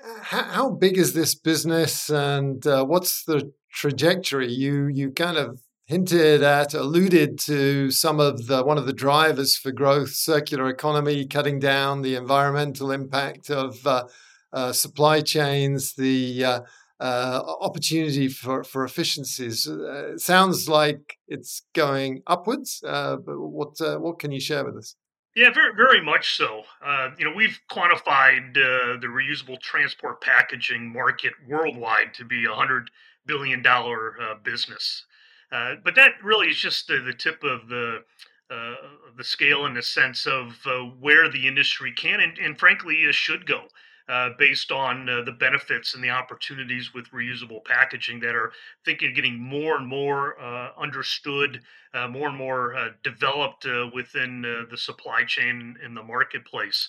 How, 0.00 0.70
big 0.70 0.96
is 0.96 1.12
this 1.12 1.34
business, 1.34 2.08
and 2.08 2.64
uh, 2.66 2.84
what's 2.84 3.24
the 3.24 3.52
trajectory? 3.72 4.50
You 4.50 4.86
you 4.86 5.10
kind 5.10 5.36
of 5.36 5.60
hinted 5.86 6.42
at, 6.42 6.74
alluded 6.74 7.38
to 7.40 7.90
some 7.90 8.20
of 8.20 8.46
the 8.46 8.62
one 8.62 8.78
of 8.78 8.86
the 8.86 8.92
drivers 8.92 9.56
for 9.56 9.72
growth, 9.72 10.10
circular 10.10 10.68
economy, 10.68 11.26
cutting 11.26 11.58
down 11.58 12.02
the 12.02 12.14
environmental 12.14 12.92
impact 12.92 13.50
of 13.50 13.84
uh, 13.86 14.04
uh, 14.52 14.72
supply 14.72 15.20
chains, 15.20 15.94
the 15.94 16.44
uh, 16.44 16.60
uh 17.00 17.42
opportunity 17.60 18.28
for, 18.28 18.62
for 18.64 18.84
efficiencies. 18.84 19.68
Uh, 19.68 20.12
it 20.12 20.20
sounds 20.20 20.68
like 20.68 21.16
it's 21.26 21.62
going 21.74 22.22
upwards, 22.26 22.80
but 22.82 23.22
what 23.26 23.72
what 24.00 24.18
can 24.18 24.30
you 24.30 24.40
share 24.40 24.64
with 24.64 24.76
us? 24.76 24.94
Yeah, 25.38 25.50
very, 25.50 25.72
very 25.72 26.02
much 26.02 26.36
so. 26.36 26.64
Uh, 26.84 27.10
you 27.16 27.24
know, 27.24 27.32
we've 27.32 27.60
quantified 27.70 28.56
uh, 28.56 28.98
the 28.98 29.06
reusable 29.06 29.60
transport 29.60 30.20
packaging 30.20 30.92
market 30.92 31.32
worldwide 31.46 32.12
to 32.14 32.24
be 32.24 32.44
a 32.44 32.52
hundred 32.52 32.90
billion 33.24 33.62
dollar 33.62 34.20
uh, 34.20 34.34
business, 34.42 35.04
uh, 35.52 35.76
but 35.84 35.94
that 35.94 36.14
really 36.24 36.48
is 36.48 36.56
just 36.58 36.88
the, 36.88 36.98
the 36.98 37.12
tip 37.12 37.44
of 37.44 37.68
the 37.68 38.02
uh, 38.50 38.74
the 39.16 39.22
scale 39.22 39.64
in 39.66 39.74
the 39.74 39.82
sense 39.82 40.26
of 40.26 40.58
uh, 40.66 40.80
where 40.98 41.28
the 41.30 41.46
industry 41.46 41.92
can 41.92 42.18
and, 42.18 42.36
and 42.38 42.58
frankly 42.58 42.96
should 43.12 43.46
go. 43.46 43.68
Uh, 44.08 44.30
based 44.38 44.72
on 44.72 45.06
uh, 45.06 45.20
the 45.20 45.32
benefits 45.32 45.94
and 45.94 46.02
the 46.02 46.08
opportunities 46.08 46.94
with 46.94 47.10
reusable 47.10 47.62
packaging 47.66 48.18
that 48.18 48.34
are 48.34 48.52
thinking 48.82 49.12
getting 49.12 49.38
more 49.38 49.76
and 49.76 49.86
more 49.86 50.40
uh, 50.40 50.70
understood, 50.78 51.60
uh, 51.92 52.08
more 52.08 52.28
and 52.28 52.36
more 52.38 52.74
uh, 52.74 52.88
developed 53.02 53.66
within 53.92 54.40
the 54.70 54.78
supply 54.78 55.24
chain 55.24 55.76
in 55.84 55.92
the 55.92 56.02
marketplace. 56.02 56.88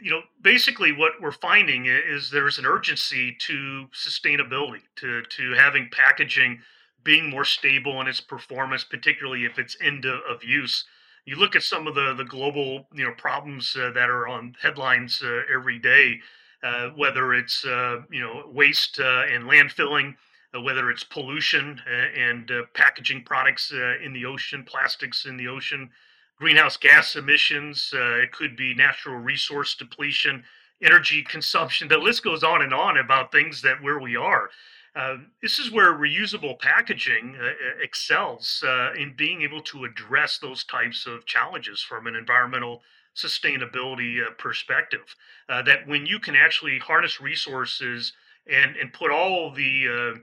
you 0.00 0.10
know, 0.10 0.22
basically, 0.40 0.90
what 0.90 1.12
we're 1.20 1.32
finding 1.32 1.84
is 1.84 2.30
there's 2.30 2.58
an 2.58 2.64
urgency 2.64 3.36
to 3.40 3.86
sustainability, 3.92 4.80
to 4.96 5.20
to 5.36 5.52
having 5.52 5.90
packaging 5.92 6.62
being 7.04 7.28
more 7.28 7.44
stable 7.44 8.00
in 8.00 8.06
its 8.06 8.22
performance, 8.22 8.84
particularly 8.84 9.44
if 9.44 9.58
it's 9.58 9.76
end 9.82 10.06
of 10.06 10.42
use 10.42 10.86
you 11.24 11.36
look 11.36 11.54
at 11.54 11.62
some 11.62 11.86
of 11.86 11.94
the 11.94 12.14
the 12.14 12.24
global 12.24 12.86
you 12.92 13.04
know 13.04 13.12
problems 13.16 13.76
uh, 13.76 13.90
that 13.92 14.10
are 14.10 14.28
on 14.28 14.56
headlines 14.60 15.22
uh, 15.24 15.42
every 15.52 15.78
day, 15.78 16.20
uh, 16.62 16.90
whether 16.90 17.34
it's 17.34 17.64
uh, 17.64 18.02
you 18.10 18.20
know 18.20 18.44
waste 18.52 18.98
uh, 19.00 19.24
and 19.30 19.44
landfilling, 19.44 20.14
uh, 20.54 20.60
whether 20.60 20.90
it's 20.90 21.04
pollution 21.04 21.80
and 22.16 22.50
packaging 22.74 23.22
products 23.24 23.72
in 24.04 24.12
the 24.12 24.24
ocean, 24.24 24.64
plastics 24.64 25.26
in 25.26 25.36
the 25.36 25.48
ocean, 25.48 25.90
greenhouse 26.38 26.76
gas 26.76 27.16
emissions. 27.16 27.92
it 27.94 28.32
could 28.32 28.56
be 28.56 28.74
natural 28.74 29.16
resource 29.16 29.74
depletion, 29.74 30.42
energy 30.82 31.22
consumption. 31.22 31.88
The 31.88 31.98
list 31.98 32.24
goes 32.24 32.42
on 32.42 32.62
and 32.62 32.74
on 32.74 32.98
about 32.98 33.30
things 33.30 33.62
that 33.62 33.82
where 33.82 34.00
we 34.00 34.16
are. 34.16 34.50
Uh, 34.94 35.16
this 35.40 35.58
is 35.58 35.72
where 35.72 35.92
reusable 35.94 36.58
packaging 36.58 37.34
uh, 37.40 37.50
excels 37.82 38.62
uh, 38.66 38.92
in 38.92 39.14
being 39.16 39.42
able 39.42 39.62
to 39.62 39.84
address 39.84 40.38
those 40.38 40.64
types 40.64 41.06
of 41.06 41.24
challenges 41.24 41.80
from 41.80 42.06
an 42.06 42.14
environmental 42.14 42.82
sustainability 43.16 44.22
uh, 44.22 44.30
perspective. 44.38 45.14
Uh, 45.48 45.62
that 45.62 45.86
when 45.86 46.04
you 46.04 46.18
can 46.18 46.36
actually 46.36 46.78
harness 46.78 47.20
resources 47.20 48.12
and 48.46 48.76
and 48.76 48.92
put 48.92 49.10
all 49.10 49.50
the 49.52 50.14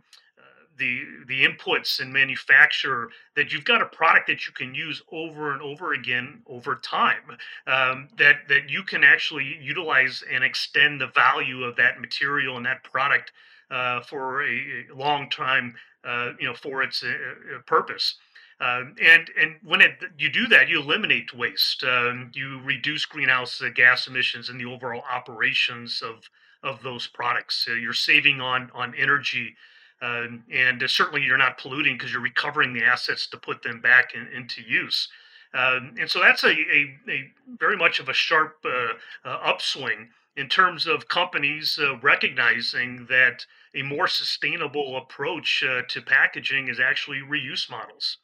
the 0.80 1.04
the 1.28 1.46
inputs 1.46 2.00
and 2.00 2.12
manufacture 2.12 3.10
that 3.36 3.52
you've 3.52 3.66
got 3.66 3.82
a 3.82 3.86
product 3.86 4.28
that 4.28 4.48
you 4.48 4.54
can 4.54 4.74
use 4.74 5.02
over 5.12 5.52
and 5.54 5.62
over 5.62 5.94
again 5.94 6.42
over 6.48 6.76
time 6.76 7.38
um, 7.68 8.08
that 8.18 8.48
that 8.48 8.70
you 8.70 8.82
can 8.84 9.04
actually 9.04 9.58
utilize 9.62 10.24
and 10.32 10.44
extend 10.44 11.00
the 11.00 11.08
value 11.08 11.64
of 11.64 11.76
that 11.76 12.00
material 12.00 12.58
and 12.58 12.66
that 12.66 12.84
product 12.84 13.32
uh, 13.72 14.02
for 14.02 14.44
a, 14.44 14.86
long 14.96 15.30
time, 15.30 15.76
uh, 16.04 16.32
you 16.40 16.48
know, 16.48 16.54
for 16.54 16.84
its 16.84 17.04
uh, 17.04 17.08
uh 17.08 17.62
purpose. 17.66 18.16
Um, 18.62 18.96
and 19.02 19.30
and 19.40 19.56
when 19.64 19.80
it, 19.82 20.04
you 20.18 20.30
do 20.30 20.48
that, 20.48 20.68
you 20.68 20.82
eliminate 20.82 21.34
waste. 21.34 21.84
Um, 21.84 22.32
you 22.34 22.60
reduce 22.64 23.06
greenhouse 23.06 23.62
uh, 23.62 23.70
gas 23.74 24.08
emissions 24.08 24.50
in 24.50 24.58
the 24.58 24.66
overall 24.66 25.04
operations 25.10 26.02
of 26.02 26.30
of 26.62 26.84
those 26.84 27.08
products. 27.08 27.68
you're 27.68 27.94
saving 27.94 28.42
on 28.42 28.70
on 28.74 28.94
energy, 28.96 29.56
um, 30.02 30.44
and 30.52 30.84
certainly 30.90 31.24
you're 31.24 31.38
not 31.38 31.58
polluting 31.58 31.96
because 31.98 32.12
you're 32.12 32.22
recovering 32.22 32.74
the 32.74 32.84
assets 32.84 33.28
to 33.28 33.38
put 33.38 33.64
them 33.64 33.80
back 33.80 34.14
in, 34.14 34.28
into 34.36 34.62
use. 34.62 35.08
Um, 35.54 35.96
and 36.00 36.10
so 36.10 36.20
that's 36.20 36.44
a, 36.44 36.52
a, 36.52 36.98
a, 37.10 37.32
very 37.58 37.76
much 37.76 38.00
of 38.00 38.08
a 38.08 38.14
sharp 38.14 38.58
uh, 38.64 38.94
uh, 39.28 39.40
upswing 39.44 40.10
in 40.40 40.48
terms 40.48 40.88
of 40.88 41.10
companies 41.10 41.78
uh, 41.82 41.98
recognizing 41.98 43.06
that 43.10 43.46
a 43.76 43.82
more 43.82 44.08
sustainable 44.08 44.96
approach 44.96 45.62
uh, 45.68 45.82
to 45.90 46.02
packaging 46.02 46.70
is 46.70 46.80
actually 46.80 47.20
reuse 47.20 47.70
models. 47.70 48.20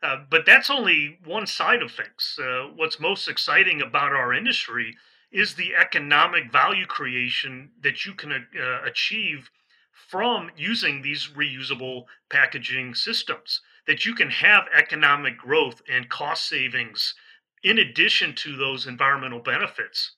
Uh, 0.00 0.18
but 0.30 0.46
that's 0.46 0.70
only 0.70 1.18
one 1.24 1.44
side 1.44 1.82
of 1.82 1.90
things. 1.90 2.38
Uh, 2.40 2.68
what's 2.76 3.00
most 3.00 3.26
exciting 3.26 3.82
about 3.82 4.12
our 4.12 4.32
industry 4.32 4.96
is 5.32 5.54
the 5.54 5.74
economic 5.74 6.52
value 6.52 6.86
creation 6.86 7.68
that 7.82 8.06
you 8.06 8.14
can 8.14 8.30
uh, 8.30 8.82
achieve 8.84 9.50
from 9.90 10.50
using 10.56 11.02
these 11.02 11.30
reusable 11.36 12.04
packaging 12.30 12.94
systems. 12.94 13.60
That 13.88 14.04
you 14.04 14.14
can 14.14 14.30
have 14.30 14.68
economic 14.72 15.36
growth 15.36 15.82
and 15.90 16.08
cost 16.08 16.48
savings 16.48 17.14
in 17.64 17.78
addition 17.78 18.36
to 18.36 18.56
those 18.56 18.86
environmental 18.86 19.40
benefits. 19.40 20.12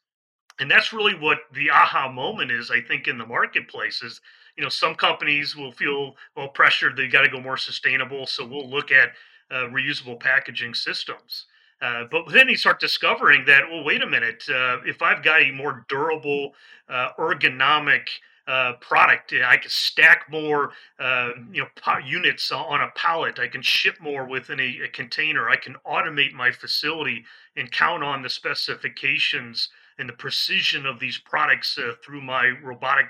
And 0.61 0.71
that's 0.71 0.93
really 0.93 1.15
what 1.15 1.39
the 1.53 1.71
aha 1.71 2.11
moment 2.11 2.51
is, 2.51 2.71
I 2.71 2.81
think, 2.81 3.07
in 3.07 3.19
the 3.19 3.27
marketplace 3.27 4.03
is 4.03 4.21
you 4.59 4.65
know 4.65 4.69
some 4.69 4.97
companies 4.97 5.57
will 5.57 5.73
feel 5.73 6.17
well 6.37 6.49
pressured 6.49 6.97
they 6.97 7.07
got 7.07 7.23
to 7.23 7.29
go 7.31 7.41
more 7.41 7.57
sustainable 7.57 8.27
so 8.27 8.45
we'll 8.45 8.69
look 8.69 8.91
at 8.91 9.11
uh, 9.51 9.69
reusable 9.71 10.19
packaging 10.21 10.75
systems. 10.75 11.47
Uh, 11.81 12.05
but 12.11 12.25
then 12.33 12.49
you 12.49 12.57
start 12.57 12.81
discovering 12.81 13.45
that 13.47 13.63
well 13.71 13.85
wait 13.85 14.03
a 14.03 14.07
minute 14.07 14.43
uh, 14.51 14.79
if 14.85 15.01
i've 15.01 15.23
got 15.23 15.41
a 15.41 15.53
more 15.53 15.87
durable 15.89 16.53
uh, 16.89 17.11
ergonomic 17.21 18.09
uh, 18.49 18.73
product 18.81 19.33
i 19.47 19.57
can 19.57 19.71
stack 19.71 20.29
more 20.29 20.73
uh, 20.99 21.31
you 21.53 21.63
know 21.63 21.99
units 22.05 22.51
on 22.51 22.81
a 22.81 22.91
pallet 22.97 23.39
i 23.39 23.47
can 23.47 23.63
ship 23.63 23.95
more 24.01 24.27
within 24.27 24.59
a, 24.59 24.81
a 24.87 24.89
container 24.89 25.49
i 25.49 25.55
can 25.55 25.77
automate 25.87 26.33
my 26.33 26.51
facility 26.51 27.25
and 27.57 27.71
count 27.71 28.03
on 28.03 28.23
the 28.23 28.29
specifications 28.29 29.69
and 29.99 30.09
the 30.09 30.13
precision 30.15 30.87
of 30.87 31.01
these 31.01 31.19
products 31.19 31.79
through 32.05 32.21
my 32.21 32.49
robotic 32.63 33.07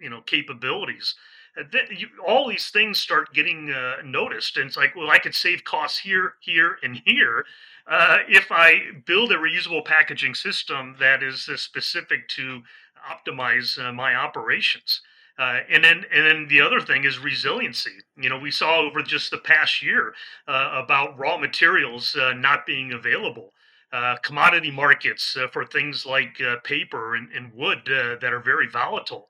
you 0.00 0.10
know 0.10 0.20
capabilities 0.22 1.14
uh, 1.58 1.62
you, 1.90 2.08
all 2.26 2.48
these 2.48 2.70
things 2.70 2.98
start 2.98 3.32
getting 3.34 3.70
uh, 3.70 3.96
noticed 4.04 4.56
and 4.56 4.66
it's 4.66 4.76
like 4.76 4.94
well 4.96 5.10
i 5.10 5.18
could 5.18 5.34
save 5.34 5.64
costs 5.64 5.98
here 5.98 6.34
here 6.40 6.76
and 6.82 7.02
here 7.04 7.44
uh, 7.86 8.18
if 8.28 8.50
i 8.50 8.80
build 9.06 9.32
a 9.32 9.36
reusable 9.36 9.84
packaging 9.84 10.34
system 10.34 10.96
that 10.98 11.22
is 11.22 11.48
uh, 11.48 11.56
specific 11.56 12.28
to 12.28 12.62
optimize 13.10 13.78
uh, 13.84 13.92
my 13.92 14.14
operations. 14.14 15.02
Uh, 15.38 15.60
and 15.70 15.82
then 15.82 16.04
and 16.12 16.26
then 16.26 16.46
the 16.48 16.60
other 16.60 16.80
thing 16.80 17.04
is 17.04 17.18
resiliency. 17.18 17.90
You 18.16 18.28
know 18.28 18.38
we 18.38 18.50
saw 18.50 18.80
over 18.80 19.02
just 19.02 19.30
the 19.30 19.38
past 19.38 19.82
year 19.82 20.14
about 20.46 21.18
raw 21.18 21.38
materials 21.38 22.14
not 22.36 22.66
being 22.66 22.92
available 22.92 23.51
uh, 23.92 24.16
commodity 24.22 24.70
markets 24.70 25.36
uh, 25.36 25.46
for 25.48 25.64
things 25.64 26.06
like 26.06 26.40
uh, 26.40 26.56
paper 26.64 27.14
and, 27.14 27.30
and 27.32 27.52
wood 27.52 27.80
that 27.86 28.32
are 28.32 28.40
very 28.40 28.68
volatile 28.68 29.28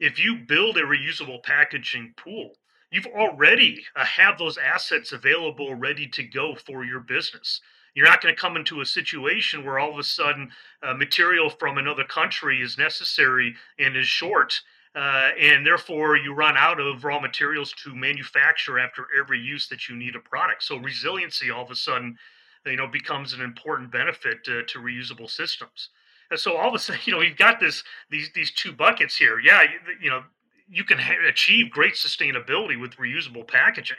if 0.00 0.18
you 0.18 0.36
build 0.36 0.76
a 0.76 0.82
reusable 0.82 1.42
packaging 1.42 2.14
pool, 2.16 2.52
you've 2.90 3.06
already 3.06 3.84
uh, 3.96 4.04
have 4.04 4.38
those 4.38 4.58
assets 4.58 5.12
available 5.12 5.74
ready 5.74 6.06
to 6.08 6.22
go 6.22 6.54
for 6.54 6.84
your 6.84 7.00
business. 7.00 7.60
You're 7.94 8.06
not 8.08 8.20
going 8.20 8.34
to 8.34 8.40
come 8.40 8.56
into 8.56 8.80
a 8.80 8.86
situation 8.86 9.64
where 9.64 9.78
all 9.78 9.92
of 9.92 9.98
a 9.98 10.04
sudden 10.04 10.50
uh, 10.82 10.94
material 10.94 11.48
from 11.48 11.78
another 11.78 12.04
country 12.04 12.60
is 12.60 12.76
necessary 12.76 13.54
and 13.78 13.96
is 13.96 14.08
short, 14.08 14.60
uh, 14.96 15.30
and 15.38 15.64
therefore 15.64 16.16
you 16.16 16.34
run 16.34 16.56
out 16.56 16.80
of 16.80 17.04
raw 17.04 17.20
materials 17.20 17.72
to 17.84 17.94
manufacture 17.94 18.80
after 18.80 19.06
every 19.18 19.38
use 19.38 19.68
that 19.68 19.88
you 19.88 19.94
need 19.94 20.16
a 20.16 20.20
product. 20.20 20.64
So 20.64 20.76
resiliency 20.76 21.50
all 21.50 21.64
of 21.64 21.70
a 21.70 21.76
sudden, 21.76 22.18
you 22.66 22.76
know, 22.76 22.86
becomes 22.86 23.32
an 23.32 23.40
important 23.40 23.90
benefit 23.90 24.38
uh, 24.48 24.62
to 24.68 24.78
reusable 24.78 25.30
systems. 25.30 25.90
And 26.30 26.40
so 26.40 26.56
all 26.56 26.68
of 26.68 26.74
a 26.74 26.78
sudden, 26.78 27.00
you 27.04 27.12
know, 27.12 27.20
you've 27.20 27.36
got 27.36 27.60
this 27.60 27.82
these 28.10 28.30
these 28.34 28.50
two 28.50 28.72
buckets 28.72 29.16
here. 29.16 29.38
Yeah, 29.40 29.62
you, 29.62 29.78
you 30.02 30.10
know, 30.10 30.22
you 30.68 30.84
can 30.84 30.98
ha- 30.98 31.28
achieve 31.28 31.70
great 31.70 31.94
sustainability 31.94 32.80
with 32.80 32.96
reusable 32.96 33.46
packaging, 33.46 33.98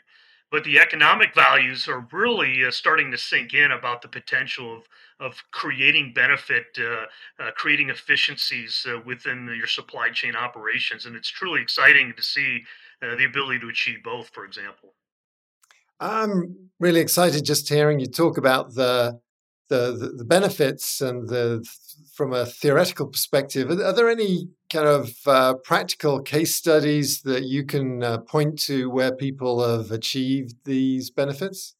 but 0.51 0.63
the 0.63 0.79
economic 0.79 1.33
values 1.35 1.87
are 1.87 2.07
really 2.11 2.65
uh, 2.65 2.71
starting 2.71 3.11
to 3.11 3.17
sink 3.17 3.53
in 3.53 3.71
about 3.71 4.01
the 4.01 4.07
potential 4.07 4.77
of 4.77 4.83
of 5.17 5.41
creating 5.51 6.11
benefit, 6.13 6.65
uh, 6.77 7.05
uh, 7.41 7.51
creating 7.55 7.89
efficiencies 7.89 8.85
uh, 8.89 8.99
within 9.05 9.47
your 9.57 9.67
supply 9.67 10.09
chain 10.09 10.35
operations, 10.35 11.05
and 11.05 11.15
it's 11.15 11.29
truly 11.29 11.61
exciting 11.61 12.13
to 12.17 12.23
see 12.23 12.63
uh, 13.01 13.15
the 13.15 13.25
ability 13.25 13.59
to 13.59 13.69
achieve 13.69 14.03
both. 14.03 14.29
For 14.29 14.45
example. 14.45 14.93
I'm 15.99 16.69
really 16.79 16.99
excited 16.99 17.45
just 17.45 17.69
hearing 17.69 17.99
you 17.99 18.07
talk 18.07 18.37
about 18.37 18.73
the 18.73 19.19
the, 19.67 20.13
the, 20.15 20.23
benefits 20.23 21.01
and 21.01 21.27
the 21.27 21.65
from 22.13 22.33
a 22.33 22.45
theoretical 22.45 23.07
perspective, 23.07 23.69
are, 23.69 23.83
are 23.83 23.93
there 23.93 24.09
any 24.09 24.49
kind 24.71 24.87
of 24.87 25.11
uh, 25.25 25.55
practical 25.63 26.21
case 26.21 26.55
studies 26.55 27.21
that 27.23 27.43
you 27.43 27.65
can 27.65 28.03
uh, 28.03 28.19
point 28.19 28.59
to 28.59 28.89
where 28.89 29.13
people 29.13 29.67
have 29.67 29.91
achieved 29.91 30.55
these 30.65 31.09
benefits? 31.09 31.74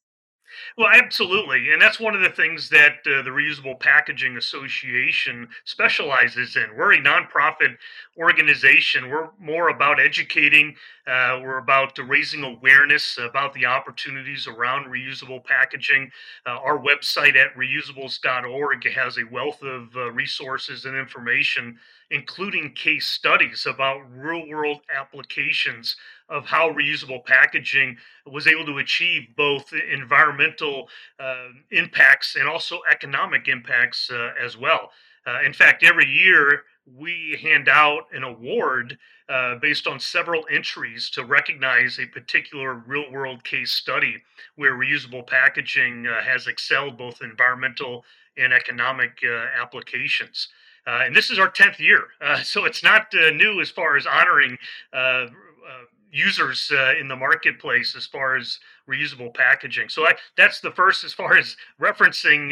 Well, 0.76 0.88
absolutely. 0.92 1.72
And 1.72 1.80
that's 1.80 2.00
one 2.00 2.14
of 2.14 2.20
the 2.20 2.30
things 2.30 2.68
that 2.70 2.98
uh, 3.06 3.22
the 3.22 3.30
Reusable 3.30 3.78
Packaging 3.78 4.36
Association 4.36 5.48
specializes 5.64 6.56
in. 6.56 6.76
We're 6.76 6.94
a 6.94 6.98
nonprofit 6.98 7.76
organization. 8.18 9.08
We're 9.10 9.28
more 9.38 9.68
about 9.68 10.00
educating, 10.00 10.76
uh, 11.06 11.40
we're 11.42 11.58
about 11.58 11.98
raising 11.98 12.42
awareness 12.44 13.18
about 13.18 13.54
the 13.54 13.66
opportunities 13.66 14.46
around 14.46 14.86
reusable 14.86 15.44
packaging. 15.44 16.10
Uh, 16.46 16.50
our 16.50 16.78
website 16.78 17.36
at 17.36 17.54
reusables.org 17.56 18.88
has 18.90 19.18
a 19.18 19.24
wealth 19.24 19.62
of 19.62 19.96
uh, 19.96 20.10
resources 20.12 20.84
and 20.84 20.96
information 20.96 21.78
including 22.10 22.72
case 22.72 23.06
studies 23.06 23.66
about 23.66 24.00
real 24.12 24.46
world 24.48 24.80
applications 24.94 25.96
of 26.28 26.44
how 26.44 26.70
reusable 26.72 27.24
packaging 27.24 27.96
was 28.26 28.46
able 28.46 28.66
to 28.66 28.78
achieve 28.78 29.28
both 29.36 29.72
environmental 29.72 30.88
uh, 31.20 31.48
impacts 31.70 32.36
and 32.36 32.48
also 32.48 32.80
economic 32.90 33.48
impacts 33.48 34.10
uh, 34.10 34.30
as 34.42 34.56
well. 34.56 34.90
Uh, 35.26 35.40
in 35.44 35.52
fact, 35.52 35.82
every 35.82 36.06
year 36.06 36.62
we 36.96 37.38
hand 37.42 37.68
out 37.68 38.06
an 38.12 38.22
award 38.22 38.96
uh, 39.28 39.56
based 39.56 39.88
on 39.88 39.98
several 39.98 40.44
entries 40.50 41.10
to 41.10 41.24
recognize 41.24 41.98
a 41.98 42.06
particular 42.06 42.74
real 42.74 43.10
world 43.10 43.42
case 43.42 43.72
study 43.72 44.22
where 44.54 44.74
reusable 44.74 45.26
packaging 45.26 46.06
uh, 46.06 46.22
has 46.22 46.46
excelled 46.46 46.96
both 46.96 47.20
environmental 47.22 48.04
and 48.36 48.52
economic 48.52 49.18
uh, 49.24 49.46
applications. 49.60 50.48
Uh, 50.86 51.00
and 51.04 51.16
this 51.16 51.30
is 51.30 51.40
our 51.40 51.50
10th 51.50 51.80
year. 51.80 52.04
Uh, 52.20 52.36
so 52.42 52.64
it's 52.64 52.84
not 52.84 53.12
new 53.34 53.60
as 53.60 53.70
far 53.70 53.96
as 53.96 54.06
honoring 54.06 54.56
users 56.16 56.70
uh, 56.72 56.94
in 56.98 57.08
the 57.08 57.16
marketplace 57.16 57.94
as 57.96 58.06
far 58.06 58.36
as 58.36 58.58
reusable 58.88 59.34
packaging. 59.34 59.88
So 59.88 60.06
I, 60.06 60.14
that's 60.36 60.60
the 60.60 60.70
first 60.70 61.04
as 61.04 61.12
far 61.12 61.36
as 61.36 61.56
referencing 61.80 62.50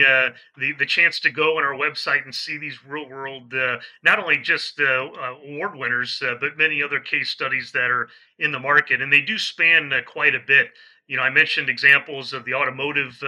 the, 0.59 0.72
the 0.79 0.87
chance 0.87 1.20
to 1.20 1.31
go 1.31 1.59
on 1.59 1.64
our 1.64 1.74
website 1.74 2.24
and 2.24 2.35
see 2.35 2.59
these 2.59 2.85
real 2.85 3.09
world, 3.09 3.55
not 4.03 4.18
only 4.18 4.38
just 4.38 4.81
award 4.81 5.77
winners, 5.77 6.22
but 6.40 6.59
many 6.59 6.83
other 6.83 7.00
case 7.00 7.31
studies 7.31 7.70
that 7.72 7.90
are 7.90 8.09
in 8.38 8.50
the 8.53 8.59
market. 8.59 9.00
And 9.00 9.12
they 9.12 9.22
do 9.22 9.38
span 9.38 9.92
quite 10.07 10.35
a 10.35 10.40
bit. 10.44 10.70
You 11.07 11.16
know, 11.16 11.22
I 11.22 11.31
mentioned 11.31 11.68
examples 11.68 12.33
of 12.33 12.44
the 12.44 12.55
automotive 12.55 13.22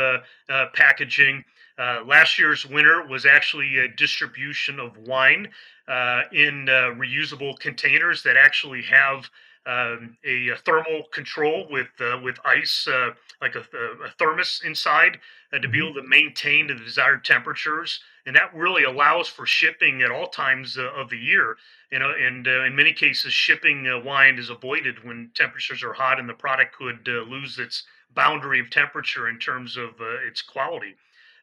packaging. 0.75 1.45
Uh, 1.79 2.03
last 2.07 2.39
year's 2.39 2.65
winner 2.65 3.07
was 3.07 3.27
actually 3.27 3.79
a 3.79 3.89
distribution 3.89 4.81
of 4.81 4.97
wine 5.07 5.49
uh, 5.89 6.23
in 6.33 6.69
uh, 6.69 6.95
reusable 6.97 7.59
containers 7.59 8.23
that 8.23 8.37
actually 8.37 8.83
have 8.83 9.29
um, 9.67 10.17
a, 10.25 10.49
a, 10.49 10.57
thermal 10.57 11.05
control 11.13 11.67
with 11.69 11.89
uh, 12.01 12.19
with 12.23 12.39
ice, 12.45 12.87
uh, 12.87 13.11
like 13.41 13.55
a, 13.55 13.61
a, 13.61 14.11
thermos 14.19 14.63
inside, 14.65 15.19
to 15.53 15.61
be 15.61 15.79
mm-hmm. 15.79 15.89
able 15.89 16.03
to 16.03 16.09
maintain 16.09 16.69
the 16.69 16.75
desired 16.75 17.25
temperatures, 17.25 18.01
and 18.27 18.37
that 18.37 18.55
really 18.55 18.85
allows 18.85 19.29
for 19.29 19.45
shipping 19.45 20.03
at 20.03 20.11
all 20.11 20.29
times 20.29 20.79
of 20.79 21.11
the 21.11 21.19
year. 21.19 21.57
You 21.91 21.99
know, 21.99 22.11
and 22.11 22.47
in 22.47 22.75
many 22.75 22.93
cases, 22.93 23.33
shipping 23.33 23.87
wine 24.05 24.39
is 24.39 24.51
avoided 24.51 25.05
when 25.05 25.31
temperatures 25.35 25.83
are 25.83 25.93
hot, 25.93 26.19
and 26.21 26.29
the 26.29 26.35
product 26.35 26.77
could 26.77 27.07
lose 27.07 27.59
its 27.59 27.85
boundary 28.15 28.61
of 28.61 28.71
temperature 28.71 29.29
in 29.29 29.39
terms 29.39 29.77
of 29.77 29.91
its 30.01 30.43
quality. 30.43 30.97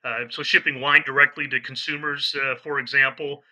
Uh, 0.04 0.26
so 0.30 0.44
shipping 0.44 0.82
wine 0.82 1.04
directly 1.06 1.48
to 1.48 1.60
consumers, 1.62 2.36
uh, 2.36 2.56
for 2.56 2.80
example, 2.80 3.38
uh, 3.38 3.48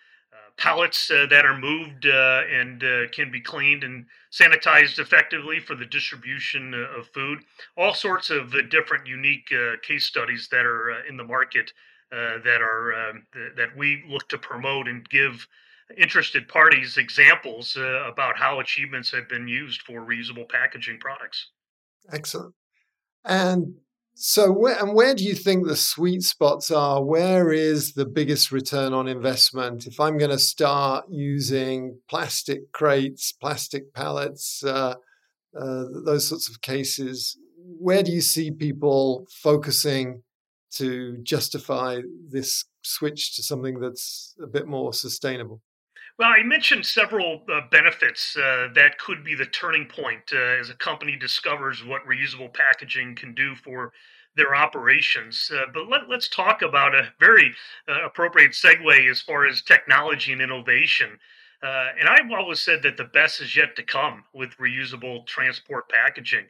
pallets 0.58 1.10
uh, 1.12 1.26
that 1.30 1.46
are 1.46 1.58
moved 1.58 2.06
uh, 2.06 2.42
and 2.52 2.84
uh, 2.84 3.08
can 3.12 3.32
be 3.32 3.42
cleaned 3.42 3.84
and 3.84 4.06
sanitized 4.32 5.00
effectively 5.00 5.60
for 5.60 5.76
the 5.76 5.86
distribution 5.86 6.74
of 6.74 7.08
food. 7.08 7.40
All 7.78 7.94
sorts 7.94 8.30
of 8.30 8.54
different 8.70 9.08
unique 9.08 9.52
case 9.82 10.06
studies 10.06 10.48
that 10.52 10.66
are 10.66 11.06
in 11.08 11.18
the 11.18 11.24
market 11.24 11.72
that 12.12 12.62
are 12.62 12.94
um, 12.94 13.24
th- 13.34 13.54
that 13.56 13.76
we 13.76 14.04
look 14.08 14.28
to 14.30 14.38
promote 14.38 14.88
and 14.88 15.08
give 15.10 15.48
interested 15.98 16.48
parties 16.48 16.98
examples 16.98 17.76
about 17.78 18.38
how 18.38 18.60
achievements 18.60 19.12
have 19.12 19.28
been 19.28 19.48
used 19.48 19.82
for 19.82 20.02
reusable 20.02 20.48
packaging 20.48 20.98
products. 21.00 21.50
Excellent. 22.12 22.54
And 23.26 23.76
so, 24.14 24.52
where, 24.52 24.78
and 24.78 24.94
where 24.94 25.16
do 25.16 25.24
you 25.24 25.34
think 25.34 25.66
the 25.66 25.76
sweet 25.76 26.22
spots 26.22 26.70
are? 26.70 27.04
Where 27.04 27.52
is 27.52 27.94
the 27.94 28.06
biggest 28.06 28.52
return 28.52 28.94
on 28.94 29.08
investment? 29.08 29.88
If 29.88 30.00
I'm 30.00 30.18
going 30.18 30.32
to 30.32 30.40
start 30.40 31.06
using 31.10 31.98
plastic 32.10 32.72
crates, 32.72 33.32
plastic 33.32 33.94
pallets, 33.94 34.64
uh, 34.64 34.96
uh, 35.60 35.84
those 36.06 36.28
sorts 36.28 36.50
of 36.50 36.62
cases, 36.62 37.38
where 37.58 38.04
do 38.04 38.12
you 38.12 38.22
see 38.22 38.52
people 38.52 39.26
focusing 39.32 40.24
to 40.74 41.18
justify 41.24 42.02
this 42.30 42.66
switch 42.84 43.36
to 43.36 43.44
something 43.44 43.80
that's 43.80 44.36
a 44.42 44.48
bit 44.48 44.68
more 44.68 44.94
sustainable? 44.94 45.62
Well, 46.22 46.34
I 46.38 46.44
mentioned 46.44 46.86
several 46.86 47.42
uh, 47.52 47.62
benefits 47.72 48.38
uh, 48.38 48.68
that 48.76 49.00
could 49.00 49.24
be 49.24 49.34
the 49.34 49.48
turning 49.48 49.88
point 49.88 50.22
uh, 50.32 50.38
as 50.38 50.70
a 50.70 50.76
company 50.76 51.16
discovers 51.16 51.84
what 51.84 52.06
reusable 52.06 52.54
packaging 52.54 53.16
can 53.16 53.34
do 53.34 53.56
for 53.56 53.92
their 54.36 54.54
operations. 54.54 55.50
Uh, 55.52 55.64
but 55.74 55.90
let, 55.90 56.08
us 56.12 56.28
talk 56.28 56.62
about 56.62 56.94
a 56.94 57.12
very 57.20 57.56
uh, 57.90 58.06
appropriate 58.06 58.52
segue 58.52 59.10
as 59.10 59.20
far 59.20 59.48
as 59.48 59.64
technology 59.64 60.32
and 60.32 60.44
innovation. 60.44 61.18
Uh, 61.64 61.88
and 62.00 62.08
I've 62.08 62.32
always 62.32 62.60
said 62.60 62.84
that 62.84 62.98
the 62.98 63.06
best 63.06 63.42
is 63.42 63.56
yet 63.56 63.76
to 63.78 63.82
come 63.82 64.24
with 64.32 64.56
reusable 64.58 65.26
transport 65.26 65.90
packaging. 65.90 66.46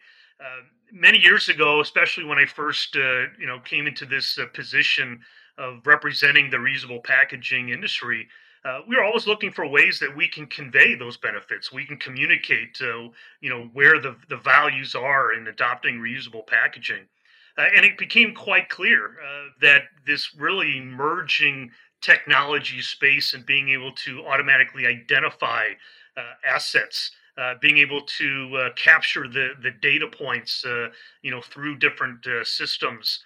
many 0.91 1.17
years 1.17 1.47
ago, 1.47 1.79
especially 1.79 2.25
when 2.25 2.39
I 2.39 2.45
first, 2.45 2.93
you 2.95 3.47
know, 3.47 3.61
came 3.63 3.87
into 3.87 4.05
this 4.05 4.37
position 4.53 5.21
of 5.57 5.87
representing 5.87 6.49
the 6.49 6.57
reusable 6.57 7.01
packaging 7.05 7.69
industry, 7.69 8.27
uh, 8.63 8.81
we're 8.87 9.03
always 9.03 9.25
looking 9.25 9.51
for 9.51 9.65
ways 9.65 9.99
that 9.99 10.15
we 10.15 10.27
can 10.27 10.45
convey 10.45 10.93
those 10.93 11.17
benefits. 11.17 11.71
We 11.71 11.85
can 11.85 11.97
communicate, 11.97 12.79
uh, 12.81 13.09
you 13.39 13.49
know, 13.49 13.69
where 13.73 13.99
the 13.99 14.15
the 14.29 14.37
values 14.37 14.93
are 14.93 15.33
in 15.33 15.47
adopting 15.47 15.99
reusable 15.99 16.45
packaging, 16.45 17.05
uh, 17.57 17.65
and 17.75 17.85
it 17.85 17.97
became 17.97 18.35
quite 18.35 18.69
clear 18.69 19.17
uh, 19.19 19.49
that 19.61 19.83
this 20.05 20.35
really 20.35 20.77
emerging 20.77 21.71
technology 22.01 22.81
space 22.81 23.33
and 23.33 23.45
being 23.45 23.69
able 23.69 23.91
to 23.93 24.25
automatically 24.25 24.85
identify 24.85 25.69
uh, 26.17 26.21
assets. 26.45 27.11
Uh, 27.37 27.53
being 27.61 27.77
able 27.77 28.01
to 28.01 28.69
capture 28.75 29.25
the 29.25 29.51
the 29.63 29.71
data 29.71 30.05
points, 30.05 30.65
you 31.21 31.31
know, 31.31 31.41
through 31.41 31.77
different 31.77 32.27
systems, 32.43 33.23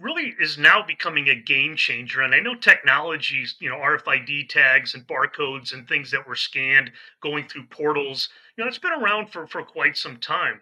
really 0.00 0.34
is 0.40 0.58
now 0.58 0.82
becoming 0.82 1.28
a 1.28 1.34
game 1.34 1.76
changer. 1.76 2.22
And 2.22 2.34
I 2.34 2.40
know 2.40 2.54
technologies, 2.54 3.56
you 3.60 3.68
know, 3.68 3.76
RFID 3.76 4.48
tags 4.48 4.94
and 4.94 5.06
barcodes 5.06 5.72
and 5.72 5.86
things 5.86 6.10
that 6.10 6.26
were 6.26 6.34
scanned 6.34 6.90
going 7.20 7.46
through 7.46 7.66
portals, 7.66 8.28
you 8.56 8.64
know, 8.64 8.68
it's 8.68 8.78
been 8.78 8.92
around 8.92 9.30
for, 9.30 9.46
for 9.46 9.62
quite 9.62 9.96
some 9.96 10.16
time. 10.16 10.60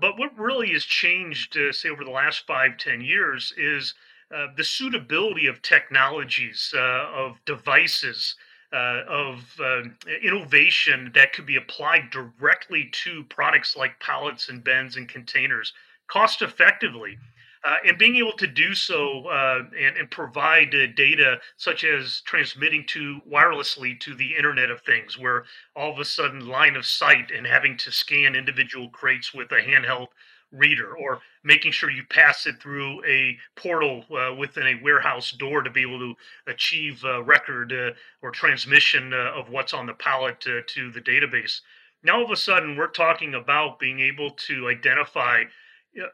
But 0.00 0.18
what 0.18 0.38
really 0.38 0.72
has 0.72 0.84
changed, 0.84 1.56
uh, 1.56 1.72
say, 1.72 1.90
over 1.90 2.04
the 2.04 2.10
last 2.10 2.46
five, 2.46 2.78
ten 2.78 3.02
years 3.02 3.52
is 3.56 3.94
uh, 4.34 4.46
the 4.56 4.64
suitability 4.64 5.46
of 5.46 5.60
technologies, 5.60 6.72
uh, 6.74 7.10
of 7.14 7.44
devices, 7.44 8.36
uh, 8.72 9.02
of 9.06 9.60
uh, 9.60 9.82
innovation 10.22 11.10
that 11.14 11.34
could 11.34 11.44
be 11.44 11.56
applied 11.56 12.08
directly 12.10 12.88
to 12.92 13.22
products 13.24 13.76
like 13.76 14.00
pallets 14.00 14.48
and 14.48 14.64
bins 14.64 14.96
and 14.96 15.10
containers 15.10 15.74
cost 16.08 16.40
effectively. 16.40 17.18
Uh, 17.64 17.76
and 17.86 17.96
being 17.96 18.16
able 18.16 18.32
to 18.32 18.46
do 18.48 18.74
so 18.74 19.24
uh, 19.26 19.62
and, 19.78 19.96
and, 19.96 20.10
provide 20.10 20.74
uh, 20.74 20.88
data 20.96 21.38
such 21.56 21.84
as 21.84 22.20
transmitting 22.22 22.84
to 22.84 23.20
wirelessly 23.30 23.98
to 24.00 24.16
the 24.16 24.34
internet 24.34 24.68
of 24.68 24.80
things 24.80 25.16
where 25.16 25.44
all 25.76 25.92
of 25.92 26.00
a 26.00 26.04
sudden 26.04 26.48
line 26.48 26.74
of 26.74 26.84
sight 26.84 27.30
and 27.30 27.46
having 27.46 27.76
to 27.76 27.92
scan 27.92 28.34
individual 28.34 28.88
crates 28.88 29.32
with 29.32 29.52
a 29.52 29.60
handheld 29.60 30.08
reader 30.50 30.96
or 30.96 31.20
making 31.44 31.72
sure 31.72 31.90
you 31.90 32.02
pass 32.10 32.46
it 32.46 32.60
through 32.60 33.02
a 33.04 33.38
portal 33.56 34.04
uh, 34.10 34.34
within 34.34 34.66
a 34.66 34.82
warehouse 34.82 35.30
door 35.30 35.62
to 35.62 35.70
be 35.70 35.82
able 35.82 35.98
to 35.98 36.14
achieve 36.46 37.04
record 37.24 37.72
uh, 37.72 37.90
or 38.22 38.30
transmission 38.30 39.12
uh, 39.14 39.32
of 39.36 39.48
what's 39.50 39.72
on 39.72 39.86
the 39.86 39.94
pallet 39.94 40.40
to 40.40 40.90
the 40.90 41.00
database. 41.00 41.60
Now 42.02 42.18
all 42.18 42.24
of 42.24 42.30
a 42.30 42.36
sudden 42.36 42.76
we're 42.76 42.88
talking 42.88 43.34
about 43.34 43.78
being 43.78 44.00
able 44.00 44.30
to 44.30 44.68
identify 44.68 45.44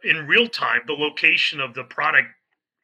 in 0.04 0.26
real 0.26 0.48
time 0.48 0.80
the 0.86 0.92
location 0.92 1.60
of 1.60 1.74
the 1.74 1.84
product 1.84 2.28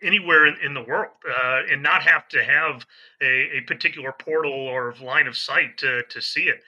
anywhere 0.02 0.46
in, 0.46 0.57
in 0.64 0.74
the 0.74 0.83
world 0.83 1.12
uh, 1.28 1.62
and 1.70 1.83
not 1.83 2.02
have 2.02 2.28
to 2.28 2.44
have 2.44 2.87
a, 3.22 3.59
a, 3.59 3.61
particular 3.62 4.12
portal 4.12 4.52
or 4.52 4.94
line 5.02 5.26
of 5.26 5.37
sight 5.37 5.78
to, 5.78 6.02
to 6.11 6.20
see 6.20 6.42
it. 6.42 6.61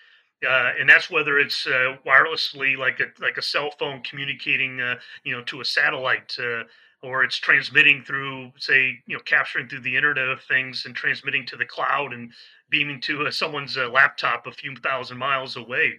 Uh, 0.46 0.72
and 0.78 0.88
that's 0.88 1.10
whether 1.10 1.38
it's 1.38 1.66
uh, 1.66 1.96
wirelessly, 2.06 2.76
like 2.76 3.00
a 3.00 3.06
like 3.22 3.38
a 3.38 3.42
cell 3.42 3.70
phone 3.78 4.02
communicating, 4.02 4.80
uh, 4.80 4.96
you 5.24 5.32
know, 5.32 5.42
to 5.42 5.62
a 5.62 5.64
satellite, 5.64 6.36
uh, 6.38 6.62
or 7.02 7.24
it's 7.24 7.38
transmitting 7.38 8.02
through, 8.02 8.52
say, 8.58 8.98
you 9.06 9.16
know, 9.16 9.22
capturing 9.24 9.66
through 9.66 9.80
the 9.80 9.96
Internet 9.96 10.28
of 10.28 10.42
Things 10.42 10.84
and 10.84 10.94
transmitting 10.94 11.46
to 11.46 11.56
the 11.56 11.64
cloud 11.64 12.12
and 12.12 12.32
beaming 12.68 13.00
to 13.00 13.26
uh, 13.26 13.30
someone's 13.30 13.78
laptop 13.78 14.46
a 14.46 14.52
few 14.52 14.76
thousand 14.76 15.16
miles 15.16 15.56
away. 15.56 15.94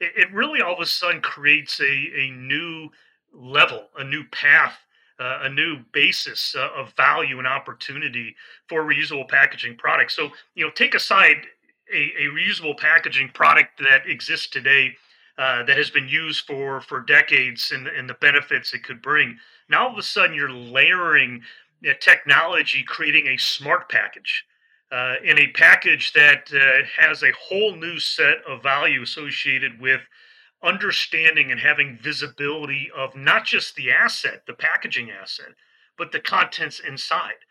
It, 0.00 0.12
it 0.16 0.32
really 0.32 0.60
all 0.62 0.74
of 0.74 0.80
a 0.80 0.86
sudden 0.86 1.20
creates 1.20 1.80
a 1.80 1.84
a 1.84 2.30
new 2.30 2.90
level, 3.32 3.88
a 3.98 4.04
new 4.04 4.24
path 4.32 4.78
uh, 5.20 5.40
a 5.42 5.48
new 5.50 5.78
basis 5.92 6.54
uh, 6.56 6.70
of 6.74 6.92
value 6.94 7.38
and 7.38 7.46
opportunity 7.46 8.34
for 8.68 8.82
reusable 8.84 9.28
packaging 9.28 9.76
products. 9.76 10.16
So, 10.16 10.30
you 10.54 10.64
know, 10.64 10.70
take 10.70 10.94
aside 10.94 11.36
a, 11.92 12.10
a 12.18 12.30
reusable 12.32 12.76
packaging 12.78 13.28
product 13.34 13.80
that 13.80 14.08
exists 14.08 14.46
today 14.46 14.96
uh, 15.36 15.62
that 15.64 15.76
has 15.76 15.90
been 15.90 16.08
used 16.08 16.46
for 16.46 16.80
for 16.80 17.00
decades 17.00 17.70
and, 17.72 17.86
and 17.86 18.08
the 18.08 18.14
benefits 18.14 18.72
it 18.72 18.82
could 18.82 19.02
bring. 19.02 19.36
Now 19.68 19.86
all 19.86 19.92
of 19.92 19.98
a 19.98 20.02
sudden 20.02 20.34
you're 20.34 20.50
layering 20.50 21.42
technology, 22.00 22.82
creating 22.82 23.26
a 23.28 23.36
smart 23.36 23.88
package. 23.88 24.44
Uh, 24.92 25.14
in 25.22 25.38
a 25.38 25.46
package 25.48 26.12
that 26.14 26.50
uh, 26.52 26.84
has 27.00 27.22
a 27.22 27.30
whole 27.40 27.76
new 27.76 28.00
set 28.00 28.38
of 28.48 28.60
value 28.60 29.02
associated 29.02 29.80
with 29.80 30.00
understanding 30.62 31.50
and 31.50 31.60
having 31.60 31.98
visibility 32.02 32.90
of 32.96 33.16
not 33.16 33.44
just 33.44 33.74
the 33.74 33.90
asset, 33.90 34.42
the 34.46 34.52
packaging 34.52 35.10
asset, 35.10 35.54
but 35.96 36.12
the 36.12 36.20
contents 36.20 36.80
inside. 36.80 37.44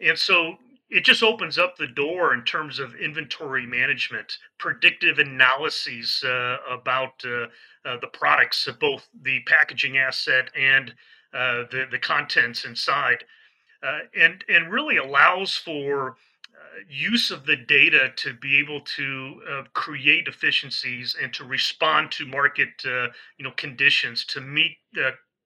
And 0.00 0.18
so 0.18 0.56
it 0.88 1.04
just 1.04 1.22
opens 1.22 1.58
up 1.58 1.76
the 1.76 1.86
door 1.86 2.32
in 2.34 2.44
terms 2.44 2.78
of 2.78 2.94
inventory 2.94 3.66
management, 3.66 4.38
predictive 4.58 5.18
analyses 5.18 6.22
uh, 6.24 6.56
about 6.70 7.24
uh, 7.24 7.46
uh, 7.84 7.98
the 8.00 8.08
products, 8.12 8.66
of 8.66 8.78
both 8.78 9.08
the 9.22 9.40
packaging 9.46 9.98
asset 9.98 10.50
and 10.56 10.94
uh, 11.34 11.64
the 11.70 11.86
the 11.90 11.98
contents 11.98 12.64
inside, 12.64 13.24
uh, 13.82 14.00
and 14.16 14.44
and 14.48 14.72
really 14.72 14.96
allows 14.96 15.56
for 15.56 16.10
uh, 16.10 16.14
use 16.88 17.30
of 17.30 17.46
the 17.46 17.56
data 17.56 18.12
to 18.16 18.34
be 18.34 18.58
able 18.58 18.80
to 18.80 19.40
create 19.72 20.28
efficiencies 20.28 21.16
and 21.20 21.32
to 21.32 21.44
respond 21.44 22.10
to 22.12 22.26
market 22.26 22.68
you 22.84 23.44
know 23.44 23.52
conditions 23.56 24.24
to 24.24 24.40
meet 24.40 24.76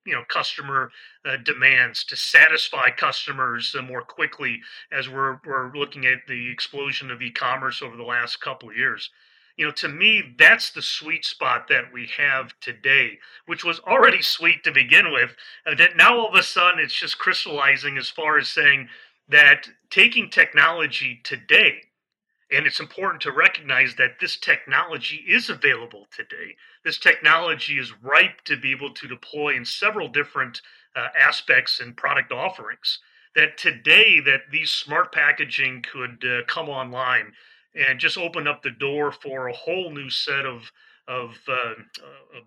you 0.05 0.12
know 0.12 0.25
customer 0.29 0.90
uh, 1.25 1.37
demands 1.44 2.05
to 2.05 2.16
satisfy 2.16 2.90
customers 2.90 3.75
uh, 3.79 3.83
more 3.83 4.03
quickly 4.03 4.61
as 4.92 5.09
we're 5.09 5.38
we're 5.46 5.73
looking 5.75 6.07
at 6.07 6.18
the 6.27 6.51
explosion 6.51 7.11
of 7.11 7.23
e-commerce 7.23 7.83
over 7.83 7.96
the 7.96 8.03
last 8.03 8.40
couple 8.40 8.70
of 8.70 8.77
years. 8.77 9.11
You 9.57 9.66
know 9.66 9.73
to 9.73 9.88
me 9.88 10.35
that's 10.38 10.70
the 10.70 10.83
sweet 10.83 11.25
spot 11.25 11.68
that 11.68 11.92
we 11.92 12.09
have 12.16 12.55
today 12.61 13.18
which 13.46 13.64
was 13.64 13.81
already 13.81 14.23
sweet 14.23 14.64
to 14.64 14.73
begin 14.73 15.12
with 15.12 15.37
uh, 15.66 15.75
that 15.75 15.96
now 15.96 16.18
all 16.18 16.29
of 16.29 16.35
a 16.35 16.42
sudden 16.42 16.81
it's 16.81 16.94
just 16.94 17.18
crystallizing 17.18 17.99
as 17.99 18.09
far 18.09 18.38
as 18.38 18.49
saying 18.49 18.88
that 19.31 19.69
taking 19.90 20.31
technology 20.31 21.21
today 21.25 21.81
and 22.53 22.66
it's 22.66 22.81
important 22.81 23.23
to 23.23 23.33
recognize 23.33 23.95
that 23.97 24.19
this 24.21 24.37
technology 24.37 25.25
is 25.29 25.51
available 25.51 26.07
today. 26.14 26.57
This 26.85 26.99
technology 26.99 27.79
is 27.79 27.93
ripe 28.03 28.43
to 28.45 28.57
be 28.57 28.73
able 28.73 28.93
to 28.93 29.07
deploy 29.07 29.55
in 29.55 29.64
several 29.64 30.09
different 30.09 30.61
uh, 30.97 31.09
aspects 31.19 31.81
and 31.81 31.97
product 31.97 32.33
offerings. 32.33 32.99
That 33.37 33.57
today, 33.57 34.19
that 34.21 34.51
these 34.51 34.71
smart 34.71 35.12
packaging 35.12 35.85
could 35.93 36.25
uh, 36.25 36.45
come 36.49 36.69
online 36.69 37.33
and 37.77 38.01
just 38.01 38.19
open 38.19 38.49
up 38.49 38.62
the 38.62 38.73
door 38.73 39.12
for 39.12 39.47
a 39.47 39.53
whole 39.53 39.93
new 39.93 40.11
set 40.11 40.45
of 40.45 40.73
of 41.09 41.37
uh, 41.49 41.75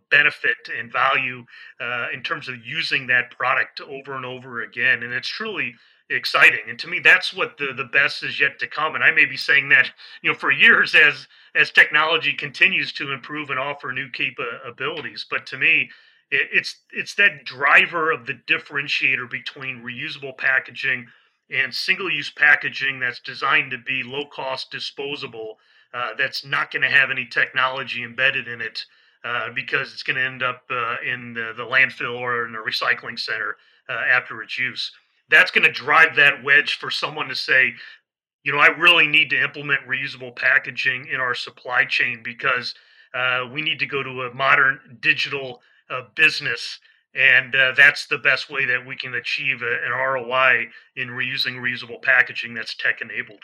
benefit 0.10 0.56
and 0.78 0.92
value 0.92 1.44
uh, 1.82 2.08
in 2.14 2.24
terms 2.24 2.48
of 2.48 2.66
using 2.66 3.08
that 3.08 3.30
product 3.32 3.82
over 3.82 4.16
and 4.16 4.26
over 4.26 4.62
again. 4.62 5.04
And 5.04 5.12
it's 5.12 5.28
truly 5.28 5.76
exciting. 6.14 6.62
And 6.70 6.80
to 6.80 6.88
me, 6.88 7.00
that's 7.00 7.34
what 7.34 7.58
the 7.58 7.74
the 7.76 7.86
best 7.86 8.24
is 8.24 8.40
yet 8.40 8.60
to 8.60 8.68
come. 8.68 8.96
And 8.96 9.04
I 9.04 9.12
may 9.12 9.26
be 9.26 9.38
saying 9.38 9.70
that 9.70 9.92
you 10.22 10.32
know 10.32 10.38
for 10.38 10.52
years 10.52 10.96
as 10.96 11.28
as 11.56 11.72
technology 11.72 12.34
continues 12.34 12.94
to 12.94 13.12
improve 13.12 13.50
and 13.50 13.60
offer 13.60 13.92
new 13.92 14.10
capabilities. 14.10 15.26
But 15.30 15.46
to 15.48 15.58
me, 15.58 15.90
it, 16.32 16.50
it's 16.52 16.78
it's 16.92 17.16
that 17.16 17.46
driver 17.46 18.12
of 18.12 18.26
the 18.26 18.40
differentiator 18.48 19.30
between 19.30 19.84
reusable 19.84 20.38
packaging 20.38 21.08
and 21.50 21.74
single 21.74 22.10
use 22.10 22.30
packaging 22.30 23.00
that's 23.00 23.20
designed 23.20 23.72
to 23.72 23.78
be 23.78 24.04
low 24.04 24.26
cost, 24.26 24.72
disposable. 24.72 25.58
Uh, 25.94 26.10
that's 26.18 26.44
not 26.44 26.72
going 26.72 26.82
to 26.82 26.90
have 26.90 27.12
any 27.12 27.26
technology 27.26 28.04
embedded 28.04 28.48
in 28.48 28.62
it. 28.62 28.86
Uh, 29.26 29.50
because 29.56 29.94
it's 29.94 30.04
going 30.04 30.18
to 30.18 30.22
end 30.22 30.44
up 30.44 30.64
uh, 30.70 30.98
in 31.06 31.34
the, 31.34 31.54
the, 31.56 31.64
landfill 31.64 32.20
or 32.20 32.46
in 32.46 32.56
a 32.56 32.58
recycling 32.58 33.18
center 33.18 33.56
uh, 33.88 33.94
after 33.94 34.44
its 34.44 34.60
use 34.60 34.92
that's 35.30 35.52
going 35.52 35.66
to 35.66 35.72
drive 35.72 36.16
that 36.16 36.44
wedge 36.44 36.76
for 36.76 36.92
someone 36.92 37.28
to 37.30 37.36
say, 37.36 37.74
you 38.44 38.52
know, 38.52 38.60
I 38.60 38.68
really 38.68 39.08
need 39.08 39.30
to 39.30 39.42
implement 39.42 39.88
reusable 39.88 40.36
packaging 40.36 41.08
in 41.08 41.20
our 41.20 41.34
supply 41.34 41.86
chain 41.86 42.22
because 42.24 42.76
uh, 43.14 43.48
we 43.52 43.62
need 43.62 43.80
to 43.80 43.86
go 43.86 44.04
to 44.04 44.24
a 44.24 44.34
modern 44.34 44.98
digital 45.00 45.62
uh, 45.90 46.02
business. 46.16 46.80
And 47.16 47.56
uh, 47.56 47.74
that's 47.78 48.08
the 48.08 48.18
best 48.18 48.50
way 48.50 48.66
that 48.66 48.86
we 48.86 48.96
can 48.96 49.14
achieve 49.14 49.62
a, 49.62 49.86
an 49.86 49.92
ROI 49.92 50.68
in 50.96 51.10
reusing 51.10 51.56
reusable 51.56 52.02
packaging 52.02 52.54
that's 52.54 52.76
tech 52.76 53.02
enabled. 53.02 53.44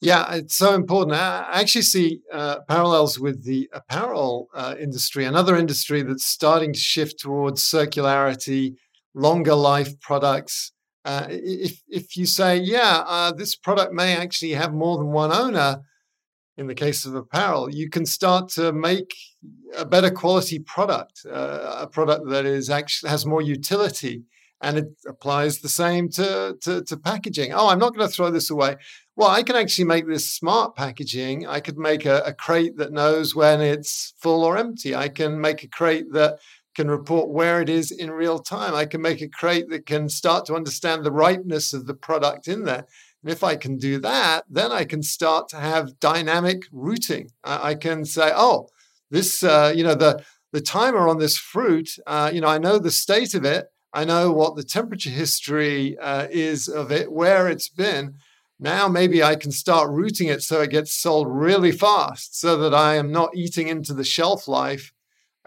Yeah, 0.00 0.32
it's 0.34 0.54
so 0.54 0.74
important. 0.74 1.16
I 1.16 1.60
actually 1.60 1.82
see 1.82 2.20
uh, 2.32 2.60
parallels 2.68 3.18
with 3.18 3.44
the 3.44 3.68
apparel 3.72 4.48
uh, 4.54 4.76
industry, 4.78 5.24
another 5.24 5.56
industry 5.56 6.02
that's 6.02 6.24
starting 6.24 6.72
to 6.72 6.78
shift 6.78 7.18
towards 7.18 7.62
circularity, 7.62 8.76
longer 9.14 9.56
life 9.56 9.98
products, 10.00 10.70
uh, 11.04 11.26
if 11.28 11.82
if 11.88 12.16
you 12.16 12.26
say, 12.26 12.56
yeah, 12.58 13.04
uh, 13.06 13.32
this 13.32 13.54
product 13.54 13.92
may 13.92 14.16
actually 14.16 14.52
have 14.52 14.72
more 14.72 14.98
than 14.98 15.08
one 15.08 15.32
owner, 15.32 15.82
in 16.58 16.66
the 16.66 16.74
case 16.74 17.06
of 17.06 17.14
apparel, 17.14 17.70
you 17.72 17.88
can 17.88 18.04
start 18.04 18.48
to 18.50 18.72
make 18.72 19.14
a 19.76 19.84
better 19.84 20.10
quality 20.10 20.58
product, 20.58 21.24
uh, 21.24 21.76
a 21.80 21.86
product 21.86 22.28
that 22.28 22.44
is 22.44 22.68
actually 22.68 23.10
has 23.10 23.24
more 23.24 23.40
utility, 23.40 24.24
and 24.60 24.76
it 24.76 24.88
applies 25.06 25.60
the 25.60 25.68
same 25.68 26.08
to, 26.08 26.56
to, 26.60 26.82
to 26.82 26.96
packaging. 26.96 27.52
Oh, 27.52 27.68
I'm 27.68 27.78
not 27.78 27.94
going 27.94 28.08
to 28.08 28.12
throw 28.12 28.30
this 28.30 28.50
away. 28.50 28.76
Well, 29.14 29.28
I 29.28 29.44
can 29.44 29.54
actually 29.54 29.84
make 29.84 30.08
this 30.08 30.32
smart 30.32 30.74
packaging. 30.74 31.46
I 31.46 31.60
could 31.60 31.78
make 31.78 32.04
a, 32.04 32.22
a 32.26 32.32
crate 32.32 32.76
that 32.76 32.92
knows 32.92 33.36
when 33.36 33.60
it's 33.60 34.14
full 34.18 34.42
or 34.42 34.58
empty. 34.58 34.96
I 34.96 35.08
can 35.08 35.40
make 35.40 35.62
a 35.62 35.68
crate 35.68 36.12
that 36.12 36.40
can 36.78 36.88
report 36.88 37.28
where 37.28 37.60
it 37.60 37.68
is 37.68 37.90
in 37.90 38.08
real 38.08 38.38
time. 38.38 38.72
I 38.72 38.86
can 38.86 39.02
make 39.02 39.20
a 39.20 39.28
crate 39.28 39.68
that 39.70 39.84
can 39.84 40.08
start 40.08 40.46
to 40.46 40.54
understand 40.54 41.02
the 41.02 41.10
ripeness 41.10 41.72
of 41.72 41.88
the 41.88 41.94
product 41.94 42.46
in 42.46 42.62
there. 42.62 42.86
And 43.20 43.32
if 43.32 43.42
I 43.42 43.56
can 43.56 43.78
do 43.78 43.98
that, 43.98 44.44
then 44.48 44.70
I 44.70 44.84
can 44.84 45.02
start 45.02 45.48
to 45.48 45.56
have 45.56 45.98
dynamic 45.98 46.62
routing. 46.70 47.30
I, 47.42 47.74
can 47.74 48.04
say, 48.04 48.30
oh, 48.32 48.68
this, 49.10 49.42
uh, 49.42 49.72
you 49.74 49.82
know, 49.82 49.96
the 49.96 50.22
the 50.52 50.60
timer 50.60 51.08
on 51.08 51.18
this 51.18 51.36
fruit, 51.36 51.88
uh, 52.06 52.30
you 52.32 52.40
know, 52.40 52.46
I 52.46 52.58
know 52.58 52.78
the 52.78 52.92
state 52.92 53.34
of 53.34 53.44
it. 53.44 53.66
I 53.92 54.04
know 54.04 54.30
what 54.30 54.54
the 54.54 54.62
temperature 54.62 55.10
history 55.10 55.98
uh, 55.98 56.28
is 56.30 56.68
of 56.68 56.92
it, 56.92 57.10
where 57.10 57.48
it's 57.48 57.68
been. 57.68 58.14
Now 58.60 58.86
maybe 58.86 59.20
I 59.20 59.34
can 59.34 59.50
start 59.50 59.90
routing 59.90 60.28
it 60.28 60.42
so 60.42 60.60
it 60.60 60.70
gets 60.70 60.92
sold 60.94 61.26
really 61.28 61.72
fast, 61.72 62.38
so 62.38 62.56
that 62.58 62.72
I 62.72 62.94
am 62.94 63.10
not 63.10 63.34
eating 63.34 63.66
into 63.66 63.94
the 63.94 64.04
shelf 64.04 64.46
life 64.46 64.92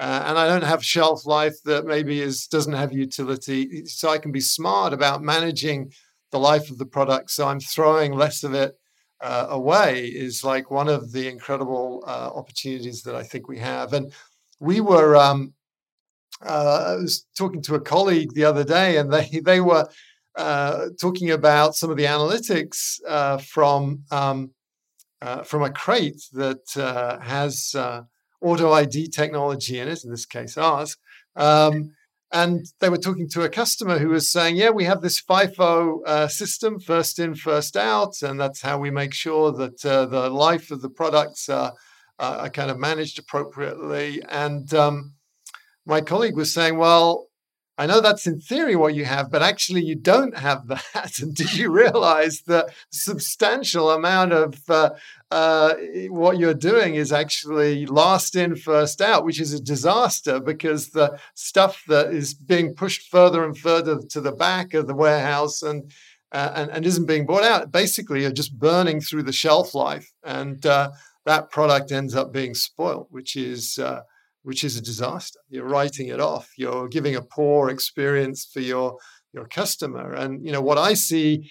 uh, 0.01 0.23
and 0.25 0.37
I 0.39 0.47
don't 0.47 0.63
have 0.63 0.83
shelf 0.83 1.27
life 1.27 1.61
that 1.65 1.85
maybe 1.85 2.21
is 2.21 2.47
doesn't 2.47 2.73
have 2.73 2.91
utility. 2.91 3.85
So 3.85 4.09
I 4.09 4.17
can 4.17 4.31
be 4.31 4.39
smart 4.39 4.93
about 4.93 5.21
managing 5.21 5.93
the 6.31 6.39
life 6.39 6.71
of 6.71 6.79
the 6.79 6.87
product. 6.87 7.29
So 7.29 7.47
I'm 7.47 7.59
throwing 7.59 8.13
less 8.13 8.43
of 8.43 8.55
it 8.55 8.75
uh, 9.21 9.45
away 9.51 10.05
is 10.07 10.43
like 10.43 10.71
one 10.71 10.87
of 10.87 11.11
the 11.11 11.27
incredible 11.27 12.03
uh, 12.07 12.31
opportunities 12.33 13.03
that 13.03 13.15
I 13.15 13.21
think 13.21 13.47
we 13.47 13.59
have. 13.59 13.93
And 13.93 14.11
we 14.59 14.81
were, 14.81 15.15
um, 15.15 15.53
uh, 16.43 16.93
I 16.93 16.95
was 16.95 17.27
talking 17.37 17.61
to 17.61 17.75
a 17.75 17.79
colleague 17.79 18.33
the 18.33 18.45
other 18.45 18.63
day, 18.63 18.97
and 18.97 19.13
they 19.13 19.29
they 19.45 19.61
were 19.61 19.87
uh, 20.35 20.87
talking 20.99 21.29
about 21.29 21.75
some 21.75 21.91
of 21.91 21.97
the 21.97 22.05
analytics 22.05 22.99
uh, 23.07 23.37
from 23.37 24.01
um, 24.09 24.49
from 25.45 25.61
a 25.61 25.69
crate 25.69 26.23
that 26.33 27.19
has 27.21 27.75
auto 28.41 28.71
ID 28.71 29.09
technology 29.09 29.79
in 29.79 29.87
it, 29.87 30.03
in 30.03 30.11
this 30.11 30.25
case 30.25 30.57
ours. 30.57 30.97
Um, 31.35 31.91
and 32.33 32.65
they 32.79 32.89
were 32.89 32.97
talking 32.97 33.27
to 33.29 33.43
a 33.43 33.49
customer 33.49 33.99
who 33.99 34.09
was 34.09 34.31
saying, 34.31 34.55
"Yeah, 34.55 34.69
we 34.69 34.85
have 34.85 35.01
this 35.01 35.21
FIFO 35.21 35.99
uh, 36.05 36.27
system, 36.27 36.79
first 36.79 37.19
in, 37.19 37.35
first 37.35 37.75
out, 37.75 38.21
and 38.21 38.39
that's 38.39 38.61
how 38.61 38.77
we 38.77 38.89
make 38.89 39.13
sure 39.13 39.51
that 39.51 39.85
uh, 39.85 40.05
the 40.05 40.29
life 40.29 40.71
of 40.71 40.81
the 40.81 40.89
products 40.89 41.49
are, 41.49 41.73
are 42.19 42.49
kind 42.49 42.71
of 42.71 42.79
managed 42.79 43.19
appropriately." 43.19 44.21
And 44.29 44.73
um, 44.73 45.15
my 45.85 45.99
colleague 45.99 46.37
was 46.37 46.53
saying, 46.53 46.77
"Well, 46.77 47.27
I 47.81 47.87
know 47.87 47.99
that's 47.99 48.27
in 48.27 48.39
theory 48.39 48.75
what 48.75 48.93
you 48.93 49.05
have, 49.05 49.31
but 49.31 49.41
actually 49.41 49.81
you 49.81 49.95
don't 49.95 50.37
have 50.37 50.67
that. 50.67 51.17
And 51.19 51.33
did 51.33 51.55
you 51.55 51.71
realize 51.71 52.43
that 52.43 52.69
substantial 52.91 53.89
amount 53.89 54.33
of 54.33 54.69
uh, 54.69 54.91
uh, 55.31 55.73
what 56.09 56.37
you're 56.37 56.53
doing 56.53 56.93
is 56.93 57.11
actually 57.11 57.87
last 57.87 58.35
in, 58.35 58.55
first 58.55 59.01
out, 59.01 59.25
which 59.25 59.41
is 59.41 59.51
a 59.51 59.59
disaster 59.59 60.39
because 60.39 60.91
the 60.91 61.17
stuff 61.33 61.81
that 61.87 62.13
is 62.13 62.35
being 62.35 62.75
pushed 62.75 63.09
further 63.09 63.43
and 63.43 63.57
further 63.57 63.97
to 64.11 64.21
the 64.21 64.31
back 64.31 64.75
of 64.75 64.85
the 64.85 64.95
warehouse 64.95 65.63
and 65.63 65.91
uh, 66.31 66.51
and, 66.53 66.69
and 66.69 66.85
isn't 66.85 67.07
being 67.07 67.25
bought 67.25 67.43
out, 67.43 67.71
basically 67.71 68.21
you're 68.21 68.31
just 68.31 68.57
burning 68.59 69.01
through 69.01 69.23
the 69.23 69.33
shelf 69.33 69.73
life, 69.73 70.13
and 70.23 70.65
uh, 70.67 70.91
that 71.25 71.49
product 71.49 71.91
ends 71.91 72.15
up 72.15 72.31
being 72.31 72.53
spoiled, 72.53 73.07
which 73.09 73.35
is 73.35 73.79
uh, 73.79 74.01
which 74.43 74.63
is 74.63 74.77
a 74.77 74.81
disaster. 74.81 75.39
You're 75.49 75.67
writing 75.67 76.07
it 76.07 76.19
off. 76.19 76.49
You're 76.57 76.87
giving 76.87 77.15
a 77.15 77.21
poor 77.21 77.69
experience 77.69 78.49
for 78.51 78.59
your 78.59 78.97
your 79.33 79.47
customer. 79.47 80.13
And 80.13 80.45
you 80.45 80.51
know 80.51 80.61
what 80.61 80.77
I 80.77 80.93
see 80.93 81.49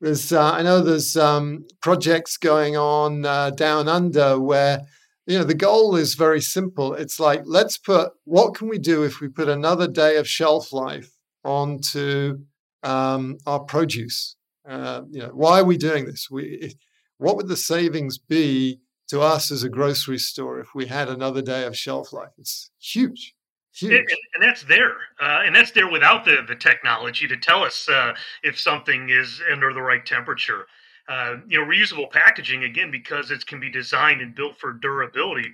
is 0.00 0.32
uh, 0.32 0.52
I 0.52 0.62
know 0.62 0.80
there's 0.80 1.16
um, 1.16 1.64
projects 1.80 2.36
going 2.36 2.76
on 2.76 3.24
uh, 3.24 3.50
down 3.50 3.88
under 3.88 4.38
where 4.40 4.82
you 5.26 5.38
know 5.38 5.44
the 5.44 5.54
goal 5.54 5.96
is 5.96 6.14
very 6.14 6.40
simple. 6.40 6.94
It's 6.94 7.18
like 7.18 7.42
let's 7.44 7.78
put 7.78 8.12
what 8.24 8.54
can 8.54 8.68
we 8.68 8.78
do 8.78 9.02
if 9.02 9.20
we 9.20 9.28
put 9.28 9.48
another 9.48 9.88
day 9.88 10.16
of 10.16 10.28
shelf 10.28 10.72
life 10.72 11.10
onto 11.44 12.38
um, 12.82 13.38
our 13.46 13.60
produce. 13.60 14.36
Uh, 14.68 15.02
you 15.10 15.20
know 15.20 15.30
why 15.32 15.60
are 15.60 15.64
we 15.64 15.76
doing 15.76 16.06
this? 16.06 16.28
We 16.30 16.74
what 17.18 17.36
would 17.36 17.48
the 17.48 17.56
savings 17.56 18.18
be 18.18 18.80
to 19.08 19.20
us 19.20 19.50
as 19.50 19.62
a 19.62 19.68
grocery 19.68 20.18
store 20.18 20.58
if 20.60 20.74
we 20.74 20.86
had 20.86 21.08
another 21.08 21.42
day 21.42 21.64
of 21.64 21.76
shelf 21.76 22.12
life? 22.12 22.32
It's 22.38 22.70
huge. 22.78 23.34
And, 23.82 23.92
and, 23.92 24.42
that's 24.42 24.62
there, 24.62 24.96
uh, 25.20 25.42
and 25.44 25.54
that's 25.54 25.70
there 25.70 25.90
without 25.90 26.24
the 26.24 26.38
the 26.48 26.54
technology 26.54 27.28
to 27.28 27.36
tell 27.36 27.62
us 27.62 27.86
uh, 27.90 28.14
if 28.42 28.58
something 28.58 29.10
is 29.10 29.42
under 29.52 29.74
the 29.74 29.82
right 29.82 30.04
temperature. 30.04 30.66
Uh, 31.08 31.36
you 31.46 31.60
know, 31.60 31.66
reusable 31.66 32.10
packaging 32.10 32.64
again 32.64 32.90
because 32.90 33.30
it 33.30 33.46
can 33.46 33.60
be 33.60 33.70
designed 33.70 34.22
and 34.22 34.34
built 34.34 34.58
for 34.58 34.72
durability. 34.72 35.50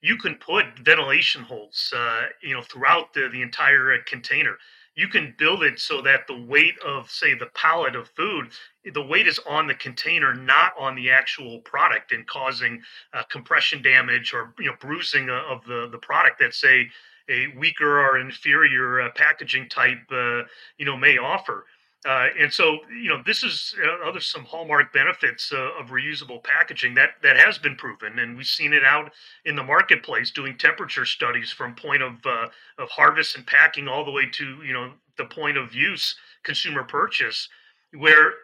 You 0.00 0.16
can 0.16 0.36
put 0.36 0.64
ventilation 0.80 1.42
holes, 1.42 1.92
uh, 1.94 2.22
you 2.42 2.54
know, 2.54 2.62
throughout 2.62 3.12
the 3.12 3.28
the 3.30 3.42
entire 3.42 3.98
container. 4.06 4.56
You 4.96 5.08
can 5.08 5.34
build 5.38 5.62
it 5.62 5.78
so 5.78 6.00
that 6.02 6.26
the 6.26 6.40
weight 6.40 6.78
of, 6.78 7.10
say, 7.10 7.34
the 7.34 7.50
pallet 7.54 7.94
of 7.94 8.08
food, 8.08 8.48
the 8.92 9.02
weight 9.02 9.26
is 9.26 9.38
on 9.46 9.66
the 9.66 9.74
container, 9.74 10.34
not 10.34 10.72
on 10.78 10.96
the 10.96 11.10
actual 11.10 11.60
product, 11.60 12.12
and 12.12 12.26
causing 12.26 12.82
uh, 13.12 13.22
compression 13.24 13.82
damage 13.82 14.32
or 14.32 14.54
you 14.58 14.66
know 14.66 14.76
bruising 14.80 15.28
of 15.28 15.64
the 15.66 15.88
the 15.92 15.98
product 15.98 16.38
that 16.40 16.54
say 16.54 16.88
a 17.28 17.48
weaker 17.58 18.00
or 18.00 18.18
inferior 18.18 19.00
uh, 19.00 19.10
packaging 19.14 19.68
type, 19.68 19.98
uh, 20.10 20.42
you 20.78 20.84
know, 20.86 20.96
may 20.96 21.18
offer. 21.18 21.66
Uh, 22.04 22.28
and 22.38 22.52
so, 22.52 22.78
you 22.90 23.08
know, 23.08 23.20
this 23.24 23.42
is 23.42 23.74
uh, 23.82 24.08
other 24.08 24.20
some 24.20 24.44
hallmark 24.44 24.92
benefits 24.92 25.50
uh, 25.52 25.70
of 25.80 25.88
reusable 25.88 26.42
packaging 26.44 26.94
that 26.94 27.10
that 27.22 27.36
has 27.36 27.58
been 27.58 27.74
proven, 27.74 28.18
and 28.18 28.36
we've 28.36 28.46
seen 28.46 28.72
it 28.72 28.84
out 28.84 29.10
in 29.44 29.56
the 29.56 29.62
marketplace 29.62 30.30
doing 30.30 30.56
temperature 30.56 31.04
studies 31.04 31.50
from 31.50 31.74
point 31.74 32.02
of 32.02 32.14
uh, 32.24 32.46
of 32.78 32.88
harvest 32.90 33.36
and 33.36 33.46
packing 33.46 33.88
all 33.88 34.04
the 34.04 34.10
way 34.10 34.24
to 34.30 34.62
you 34.62 34.72
know 34.72 34.92
the 35.16 35.24
point 35.24 35.56
of 35.56 35.74
use, 35.74 36.14
consumer 36.44 36.84
purchase, 36.84 37.48
where 37.92 38.34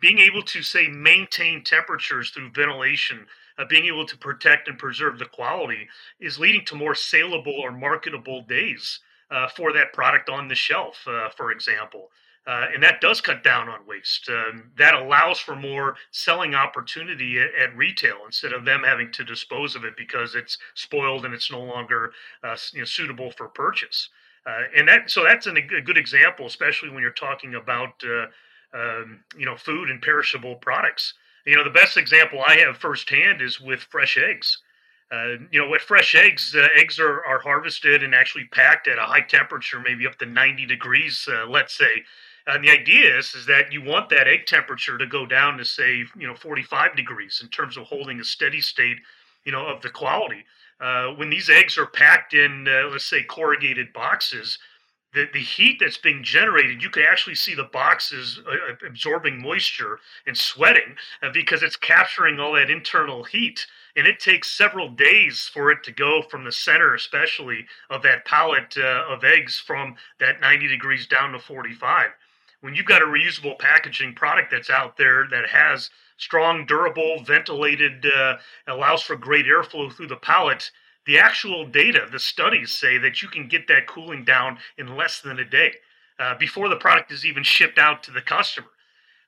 being 0.00 0.18
able 0.18 0.42
to 0.42 0.62
say 0.62 0.88
maintain 0.88 1.62
temperatures 1.62 2.30
through 2.30 2.50
ventilation 2.50 3.26
uh, 3.58 3.64
being 3.64 3.86
able 3.86 4.04
to 4.04 4.18
protect 4.18 4.68
and 4.68 4.78
preserve 4.78 5.18
the 5.18 5.24
quality 5.26 5.88
is 6.20 6.38
leading 6.38 6.64
to 6.64 6.74
more 6.74 6.94
saleable 6.94 7.54
or 7.54 7.70
marketable 7.70 8.42
days 8.42 9.00
uh, 9.30 9.48
for 9.48 9.72
that 9.72 9.92
product 9.92 10.28
on 10.28 10.48
the 10.48 10.54
shelf, 10.54 11.06
for 11.36 11.52
example. 11.52 12.10
Uh, 12.44 12.66
and 12.74 12.82
that 12.82 13.00
does 13.00 13.20
cut 13.20 13.44
down 13.44 13.68
on 13.68 13.86
waste. 13.86 14.28
Um, 14.28 14.72
that 14.76 14.94
allows 14.94 15.38
for 15.38 15.54
more 15.54 15.94
selling 16.10 16.56
opportunity 16.56 17.38
at, 17.38 17.50
at, 17.54 17.76
retail 17.76 18.16
instead 18.26 18.52
of 18.52 18.64
them 18.64 18.82
having 18.82 19.12
to 19.12 19.24
dispose 19.24 19.76
of 19.76 19.84
it 19.84 19.96
because 19.96 20.34
it's 20.34 20.58
spoiled 20.74 21.24
and 21.24 21.32
it's 21.32 21.52
no 21.52 21.60
longer 21.60 22.12
uh, 22.42 22.56
you 22.72 22.80
know, 22.80 22.84
suitable 22.84 23.30
for 23.30 23.46
purchase. 23.46 24.08
Uh, 24.44 24.62
and 24.76 24.88
that 24.88 25.08
so 25.08 25.22
that's 25.22 25.46
an, 25.46 25.56
a 25.56 25.80
good 25.80 25.96
example, 25.96 26.46
especially 26.46 26.90
when 26.90 27.00
you're 27.00 27.12
talking 27.12 27.54
about 27.54 28.02
um, 28.74 29.20
you 29.38 29.46
know 29.46 29.56
food 29.56 29.88
and 29.88 30.02
perishable 30.02 30.56
products. 30.56 31.14
You 31.46 31.56
know, 31.56 31.64
the 31.64 31.70
best 31.70 31.96
example 31.96 32.42
I 32.44 32.56
have 32.56 32.76
firsthand 32.76 33.40
is 33.40 33.60
with 33.60 33.80
fresh 33.80 34.18
eggs. 34.18 34.58
Uh, 35.12 35.36
you 35.50 35.60
know, 35.60 35.68
with 35.68 35.82
fresh 35.82 36.14
eggs, 36.14 36.56
uh, 36.56 36.68
eggs 36.74 36.98
are, 36.98 37.22
are 37.26 37.38
harvested 37.38 38.02
and 38.02 38.14
actually 38.14 38.44
packed 38.46 38.88
at 38.88 38.98
a 38.98 39.02
high 39.02 39.20
temperature, 39.20 39.78
maybe 39.78 40.06
up 40.06 40.18
to 40.18 40.24
90 40.24 40.64
degrees, 40.64 41.28
uh, 41.30 41.44
let's 41.46 41.76
say. 41.76 42.02
And 42.46 42.64
the 42.64 42.70
idea 42.70 43.18
is, 43.18 43.34
is 43.34 43.46
that 43.46 43.72
you 43.72 43.82
want 43.82 44.08
that 44.10 44.26
egg 44.26 44.46
temperature 44.46 44.98
to 44.98 45.06
go 45.06 45.26
down 45.26 45.58
to 45.58 45.64
say, 45.64 46.04
you 46.18 46.26
know, 46.26 46.34
45 46.34 46.96
degrees 46.96 47.40
in 47.42 47.48
terms 47.48 47.76
of 47.76 47.84
holding 47.84 48.20
a 48.20 48.24
steady 48.24 48.60
state, 48.60 48.98
you 49.44 49.52
know, 49.52 49.66
of 49.66 49.82
the 49.82 49.90
quality. 49.90 50.44
Uh, 50.80 51.08
when 51.14 51.30
these 51.30 51.48
eggs 51.48 51.78
are 51.78 51.86
packed 51.86 52.34
in, 52.34 52.66
uh, 52.66 52.88
let's 52.90 53.04
say, 53.04 53.22
corrugated 53.22 53.92
boxes, 53.92 54.58
the, 55.14 55.28
the 55.32 55.40
heat 55.40 55.78
that's 55.78 55.98
being 55.98 56.24
generated, 56.24 56.82
you 56.82 56.90
can 56.90 57.02
actually 57.02 57.34
see 57.34 57.54
the 57.54 57.64
boxes 57.64 58.40
uh, 58.46 58.50
uh, 58.50 58.86
absorbing 58.86 59.40
moisture 59.40 59.98
and 60.26 60.36
sweating 60.36 60.96
uh, 61.22 61.28
because 61.32 61.62
it's 61.62 61.76
capturing 61.76 62.40
all 62.40 62.54
that 62.54 62.70
internal 62.70 63.22
heat. 63.22 63.66
And 63.94 64.06
it 64.06 64.20
takes 64.20 64.50
several 64.50 64.88
days 64.88 65.50
for 65.52 65.70
it 65.70 65.84
to 65.84 65.92
go 65.92 66.22
from 66.22 66.44
the 66.44 66.52
center, 66.52 66.94
especially 66.94 67.66
of 67.90 68.02
that 68.02 68.24
pallet 68.24 68.74
uh, 68.78 69.04
of 69.08 69.22
eggs, 69.22 69.62
from 69.64 69.96
that 70.18 70.40
90 70.40 70.66
degrees 70.66 71.06
down 71.06 71.32
to 71.32 71.38
45. 71.38 72.10
When 72.62 72.76
you've 72.76 72.86
got 72.86 73.02
a 73.02 73.06
reusable 73.06 73.58
packaging 73.58 74.14
product 74.14 74.52
that's 74.52 74.70
out 74.70 74.96
there 74.96 75.26
that 75.32 75.48
has 75.48 75.90
strong, 76.16 76.64
durable, 76.64 77.22
ventilated, 77.24 78.06
uh, 78.06 78.36
allows 78.68 79.02
for 79.02 79.16
great 79.16 79.46
airflow 79.46 79.92
through 79.92 80.06
the 80.06 80.16
pallet, 80.16 80.70
the 81.04 81.18
actual 81.18 81.66
data, 81.66 82.06
the 82.10 82.20
studies 82.20 82.70
say 82.70 82.98
that 82.98 83.20
you 83.20 83.28
can 83.28 83.48
get 83.48 83.66
that 83.66 83.88
cooling 83.88 84.24
down 84.24 84.58
in 84.78 84.96
less 84.96 85.20
than 85.20 85.40
a 85.40 85.44
day 85.44 85.74
uh, 86.20 86.36
before 86.38 86.68
the 86.68 86.76
product 86.76 87.10
is 87.10 87.26
even 87.26 87.42
shipped 87.42 87.78
out 87.78 88.04
to 88.04 88.12
the 88.12 88.22
customer. 88.22 88.68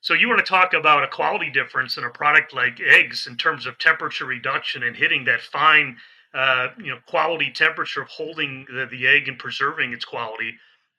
So 0.00 0.14
you 0.14 0.28
want 0.28 0.38
to 0.38 0.48
talk 0.48 0.72
about 0.72 1.02
a 1.02 1.08
quality 1.08 1.50
difference 1.50 1.96
in 1.96 2.04
a 2.04 2.10
product 2.10 2.54
like 2.54 2.80
eggs 2.80 3.26
in 3.26 3.36
terms 3.36 3.66
of 3.66 3.78
temperature 3.78 4.26
reduction 4.26 4.84
and 4.84 4.94
hitting 4.94 5.24
that 5.24 5.40
fine, 5.40 5.96
uh, 6.34 6.68
you 6.78 6.92
know, 6.92 6.98
quality 7.06 7.50
temperature 7.50 8.02
of 8.02 8.08
holding 8.08 8.64
the, 8.72 8.86
the 8.86 9.08
egg 9.08 9.26
and 9.26 9.40
preserving 9.40 9.92
its 9.92 10.04
quality. 10.04 10.54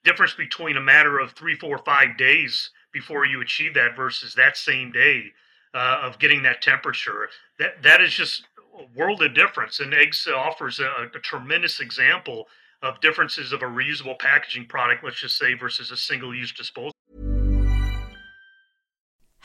Difference 0.06 0.34
between 0.34 0.76
a 0.76 0.80
matter 0.80 1.18
of 1.18 1.32
three, 1.32 1.56
four, 1.56 1.78
five 1.78 2.16
days 2.16 2.70
before 2.92 3.26
you 3.26 3.40
achieve 3.40 3.74
that 3.74 3.96
versus 3.96 4.34
that 4.34 4.56
same 4.56 4.92
day 4.92 5.32
uh, 5.74 5.98
of 6.00 6.20
getting 6.20 6.44
that 6.44 6.62
temperature. 6.62 7.28
That 7.58 7.82
that 7.82 8.00
is 8.00 8.14
just 8.14 8.44
a 8.78 8.86
world 8.96 9.20
of 9.24 9.34
difference. 9.34 9.80
And 9.80 9.92
eggs 9.92 10.28
offers 10.32 10.78
a, 10.78 11.08
a 11.12 11.18
tremendous 11.18 11.80
example 11.80 12.46
of 12.82 13.00
differences 13.00 13.52
of 13.52 13.62
a 13.62 13.66
reusable 13.66 14.16
packaging 14.16 14.66
product, 14.66 15.02
let's 15.02 15.20
just 15.20 15.36
say, 15.38 15.54
versus 15.54 15.90
a 15.90 15.96
single 15.96 16.32
use 16.32 16.52
disposal. 16.52 16.92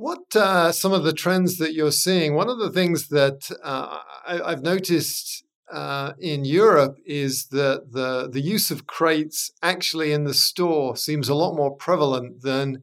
What 0.00 0.34
uh, 0.34 0.72
some 0.72 0.94
of 0.94 1.04
the 1.04 1.12
trends 1.12 1.58
that 1.58 1.74
you're 1.74 1.92
seeing? 1.92 2.34
One 2.34 2.48
of 2.48 2.58
the 2.58 2.70
things 2.70 3.08
that 3.08 3.50
uh, 3.62 3.98
I, 4.26 4.48
have 4.48 4.62
noticed 4.62 5.44
uh, 5.70 6.14
in 6.18 6.46
Europe 6.46 6.96
is 7.04 7.48
that 7.48 7.92
the 7.92 8.26
the 8.32 8.40
use 8.40 8.70
of 8.70 8.86
crates 8.86 9.50
actually 9.62 10.12
in 10.12 10.24
the 10.24 10.32
store 10.32 10.96
seems 10.96 11.28
a 11.28 11.34
lot 11.34 11.54
more 11.54 11.76
prevalent 11.76 12.40
than 12.40 12.82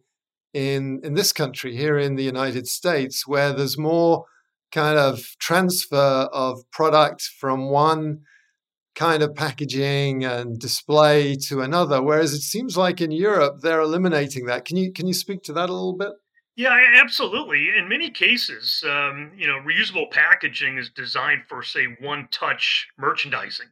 in 0.53 1.01
in 1.03 1.15
this 1.15 1.33
country 1.33 1.75
here 1.75 1.97
in 1.97 2.17
the 2.17 2.23
United 2.23 2.67
States, 2.67 3.25
where 3.25 3.51
there's 3.51 3.79
more 3.79 4.25
kind 4.71 4.99
of 4.99 5.35
transfer 5.39 6.29
of 6.31 6.69
product 6.69 7.23
from 7.23 7.71
one 7.71 8.19
kind 8.93 9.23
of 9.23 9.33
packaging 9.33 10.23
and 10.23 10.59
display 10.59 11.35
to 11.47 11.61
another. 11.61 11.99
Whereas 11.99 12.33
it 12.33 12.41
seems 12.41 12.77
like 12.77 13.01
in 13.01 13.09
Europe 13.09 13.61
they're 13.61 13.81
eliminating 13.81 14.45
that. 14.45 14.65
Can 14.65 14.77
you 14.77 14.93
can 14.93 15.07
you 15.07 15.15
speak 15.15 15.41
to 15.45 15.53
that 15.53 15.71
a 15.71 15.73
little 15.73 15.97
bit? 15.97 16.13
Yeah, 16.57 16.75
absolutely. 16.95 17.69
In 17.77 17.87
many 17.87 18.09
cases, 18.09 18.83
um, 18.87 19.31
you 19.37 19.45
know, 19.45 19.59
reusable 19.59 20.09
packaging 20.09 20.79
is 20.79 20.89
designed 20.89 21.43
for, 21.47 21.61
say, 21.61 21.85
one-touch 22.01 22.87
merchandising. 22.97 23.67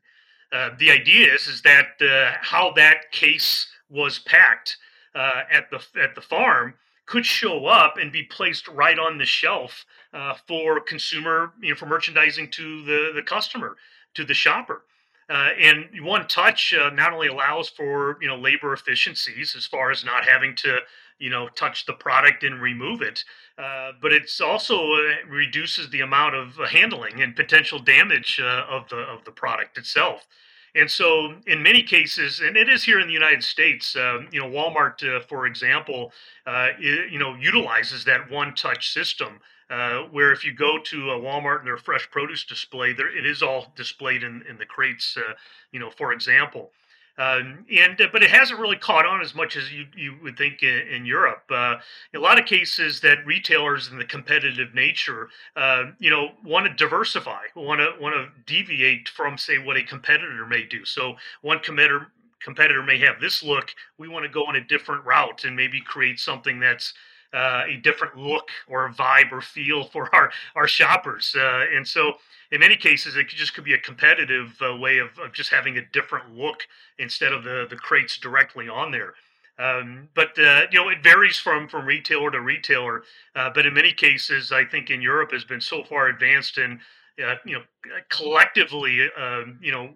Uh, 0.54 0.70
the 0.78 0.92
idea 0.92 1.34
is 1.34 1.48
is 1.48 1.64
that 1.64 2.00
uh, 2.00 2.38
how 2.42 2.72
that 2.76 3.12
case 3.12 3.68
was 3.90 4.20
packed 4.20 4.78
uh, 5.16 5.42
at 5.52 5.72
the 5.72 5.84
at 6.00 6.14
the 6.14 6.22
farm 6.22 6.76
could 7.08 7.26
show 7.26 7.66
up 7.66 7.98
and 7.98 8.12
be 8.12 8.24
placed 8.24 8.68
right 8.68 9.00
on 9.00 9.18
the 9.18 9.26
shelf 9.26 9.84
uh, 10.14 10.36
for 10.48 10.80
consumer, 10.80 11.54
you 11.62 11.72
know, 11.72 11.76
for 11.76 11.88
merchandising 11.88 12.52
to 12.52 12.84
the 12.86 13.12
the 13.16 13.24
customer, 13.24 13.78
to 14.14 14.24
the 14.24 14.34
shopper. 14.36 14.84
Uh, 15.28 15.50
and 15.60 15.88
one 16.04 16.28
touch 16.28 16.72
uh, 16.76 16.92
not 16.92 17.12
only 17.12 17.28
allows 17.28 17.68
for 17.68 18.20
you 18.22 18.28
know 18.28 18.38
labor 18.38 18.74
efficiencies 18.74 19.56
as 19.56 19.66
far 19.66 19.90
as 19.90 20.06
not 20.06 20.24
having 20.24 20.56
to 20.56 20.78
you 21.20 21.30
know 21.30 21.48
touch 21.50 21.86
the 21.86 21.94
product 21.94 22.44
and 22.44 22.62
remove 22.62 23.02
it 23.02 23.24
uh, 23.58 23.92
but 24.02 24.12
it's 24.12 24.42
also 24.42 24.76
uh, 24.76 25.28
reduces 25.30 25.90
the 25.90 26.02
amount 26.02 26.36
of 26.36 26.60
uh, 26.60 26.66
handling 26.68 27.22
and 27.22 27.36
potential 27.36 27.80
damage 27.80 28.40
uh, 28.42 28.66
of 28.70 28.88
the 28.90 28.98
of 28.98 29.24
the 29.26 29.32
product 29.32 29.78
itself 29.78 30.28
and 30.76 30.90
so 30.90 31.36
in 31.48 31.64
many 31.64 31.82
cases 31.82 32.42
and 32.42 32.58
it 32.58 32.70
is 32.70 32.84
here 32.84 33.00
in 33.00 33.08
the 33.08 33.14
united 33.14 33.44
states 33.44 33.96
um, 33.96 34.28
you 34.32 34.40
know 34.40 34.50
walmart 34.50 35.04
uh, 35.04 35.22
for 35.22 35.46
example 35.46 36.12
it, 36.48 37.12
you 37.12 37.20
know 37.20 37.36
utilizes 37.36 38.04
that 38.06 38.30
one 38.30 38.54
touch 38.56 38.92
system 38.92 39.40
uh, 39.70 40.02
where 40.12 40.32
if 40.32 40.46
you 40.46 40.54
go 40.54 40.78
to 40.78 41.10
a 41.12 41.20
Walmart 41.20 41.60
and 41.60 41.68
their 41.68 41.78
fresh 41.78 42.08
produce 42.12 42.46
display, 42.46 42.94
there 42.94 43.16
it 43.16 43.26
is 43.26 43.42
all 43.42 43.74
displayed 43.76 44.22
in, 44.22 44.44
in 44.48 44.58
the 44.58 44.66
crates. 44.66 45.18
Uh, 45.18 45.34
you 45.72 45.80
know, 45.80 45.90
for 45.90 46.14
example, 46.14 46.72
um, 47.18 47.66
and 47.72 48.00
uh, 48.02 48.08
but 48.12 48.24
it 48.24 48.30
hasn't 48.30 48.60
really 48.60 48.76
caught 48.76 49.06
on 49.06 49.22
as 49.22 49.34
much 49.34 49.56
as 49.56 49.72
you, 49.72 49.86
you 49.96 50.16
would 50.22 50.38
think 50.38 50.64
in, 50.64 50.88
in 50.88 51.06
Europe. 51.06 51.44
Uh, 51.50 51.76
in 52.14 52.20
a 52.20 52.24
lot 52.24 52.40
of 52.40 52.46
cases, 52.46 53.00
that 53.02 53.26
retailers 53.26 53.90
in 53.90 53.98
the 53.98 54.06
competitive 54.06 54.74
nature, 54.74 55.30
uh, 55.56 55.86
you 56.00 56.10
know, 56.10 56.32
want 56.44 56.66
to 56.66 56.74
diversify, 56.74 57.42
want 57.56 57.80
to 57.80 57.94
want 58.02 58.16
to 58.16 58.28
deviate 58.46 59.08
from 59.10 59.38
say 59.38 59.58
what 59.58 59.78
a 59.78 59.84
competitor 59.84 60.46
may 60.46 60.64
do. 60.64 60.84
So 60.84 61.16
one 61.42 61.60
competitor 61.60 62.08
competitor 62.42 62.84
may 62.84 63.00
have 63.00 63.20
this 63.20 63.42
look. 63.42 63.74
We 63.98 64.08
want 64.08 64.24
to 64.24 64.30
go 64.30 64.46
on 64.46 64.56
a 64.56 64.64
different 64.64 65.06
route 65.06 65.46
and 65.46 65.56
maybe 65.56 65.82
create 65.82 66.20
something 66.20 66.60
that's 66.60 66.94
uh, 67.36 67.64
a 67.68 67.78
different 67.78 68.18
look 68.18 68.50
or 68.68 68.90
vibe 68.90 69.32
or 69.32 69.42
feel 69.42 69.84
for 69.84 70.14
our 70.16 70.32
our 70.56 70.68
shoppers. 70.68 71.36
Uh, 71.38 71.66
and 71.76 71.88
so 71.88 72.14
in 72.52 72.60
many 72.60 72.76
cases, 72.76 73.16
it 73.16 73.28
could 73.28 73.38
just 73.38 73.54
could 73.54 73.64
be 73.64 73.74
a 73.74 73.80
competitive 73.80 74.56
uh, 74.62 74.76
way 74.76 75.00
of, 75.00 75.10
of, 75.20 75.34
just 75.34 75.52
having 75.52 75.78
a 75.78 75.86
different 75.92 76.36
look 76.36 76.62
instead 77.00 77.34
of 77.34 77.44
the, 77.44 77.66
the 77.70 77.76
crates 77.76 78.18
directly 78.18 78.70
on 78.70 78.92
there. 78.92 79.16
Um, 79.58 80.10
but 80.16 80.38
uh, 80.40 80.64
you 80.72 80.80
know, 80.80 80.90
it 80.90 81.04
varies 81.04 81.38
from 81.38 81.68
from 81.68 81.86
retailer 81.86 82.32
to 82.32 82.42
retailer. 82.42 83.04
Uh, 83.36 83.50
but 83.54 83.66
in 83.66 83.74
many 83.74 83.92
cases, 83.92 84.52
I 84.52 84.66
think 84.66 84.90
in 84.90 85.02
Europe 85.02 85.32
has 85.32 85.44
been 85.44 85.62
so 85.62 85.84
far 85.84 86.08
advanced 86.08 86.58
in 86.58 86.80
uh, 87.26 87.36
you 87.46 87.56
know 87.56 87.64
collectively, 88.10 89.10
um, 89.18 89.60
you 89.62 89.72
know, 89.72 89.94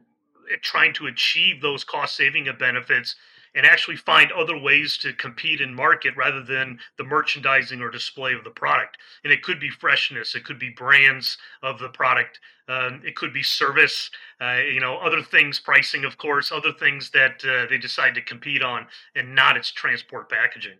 trying 0.62 0.94
to 0.94 1.08
achieve 1.08 1.62
those 1.62 1.84
cost 1.84 2.16
saving 2.16 2.48
benefits 2.58 3.16
and 3.56 3.66
actually 3.66 3.98
find 3.98 4.32
other 4.32 4.58
ways 4.58 4.98
to 4.98 5.14
compete 5.14 5.62
and 5.62 5.76
market 5.76 6.16
rather 6.16 6.44
than 6.44 6.80
the 6.98 7.04
merchandising 7.04 7.82
or 7.82 7.90
display 7.90 8.34
of 8.34 8.44
the 8.44 8.50
product. 8.50 8.98
And 9.24 9.34
it 9.34 9.44
could 9.44 9.60
be 9.60 9.70
freshness, 9.70 10.36
it 10.36 10.46
could 10.46 10.60
be 10.60 10.70
brands 10.70 11.38
of 11.64 11.80
the 11.80 11.90
product, 11.90 12.40
um, 12.68 13.02
it 13.04 13.16
could 13.16 13.34
be 13.34 13.44
service, 13.44 14.12
uh, 14.40 14.58
you 14.72 14.80
know, 14.80 14.98
other 14.98 15.24
things, 15.24 15.60
pricing, 15.60 16.06
of 16.06 16.18
course, 16.18 16.52
other 16.52 16.72
things 16.72 17.10
that 17.12 17.44
uh, 17.44 17.66
they 17.70 17.78
decide 17.78 18.16
to 18.16 18.22
compete 18.22 18.62
on, 18.62 18.86
and 19.16 19.34
not 19.34 19.58
its 19.58 19.72
transport 19.72 20.30
packaging. 20.30 20.78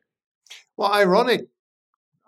Well, 0.78 0.94
ironic, 0.94 1.48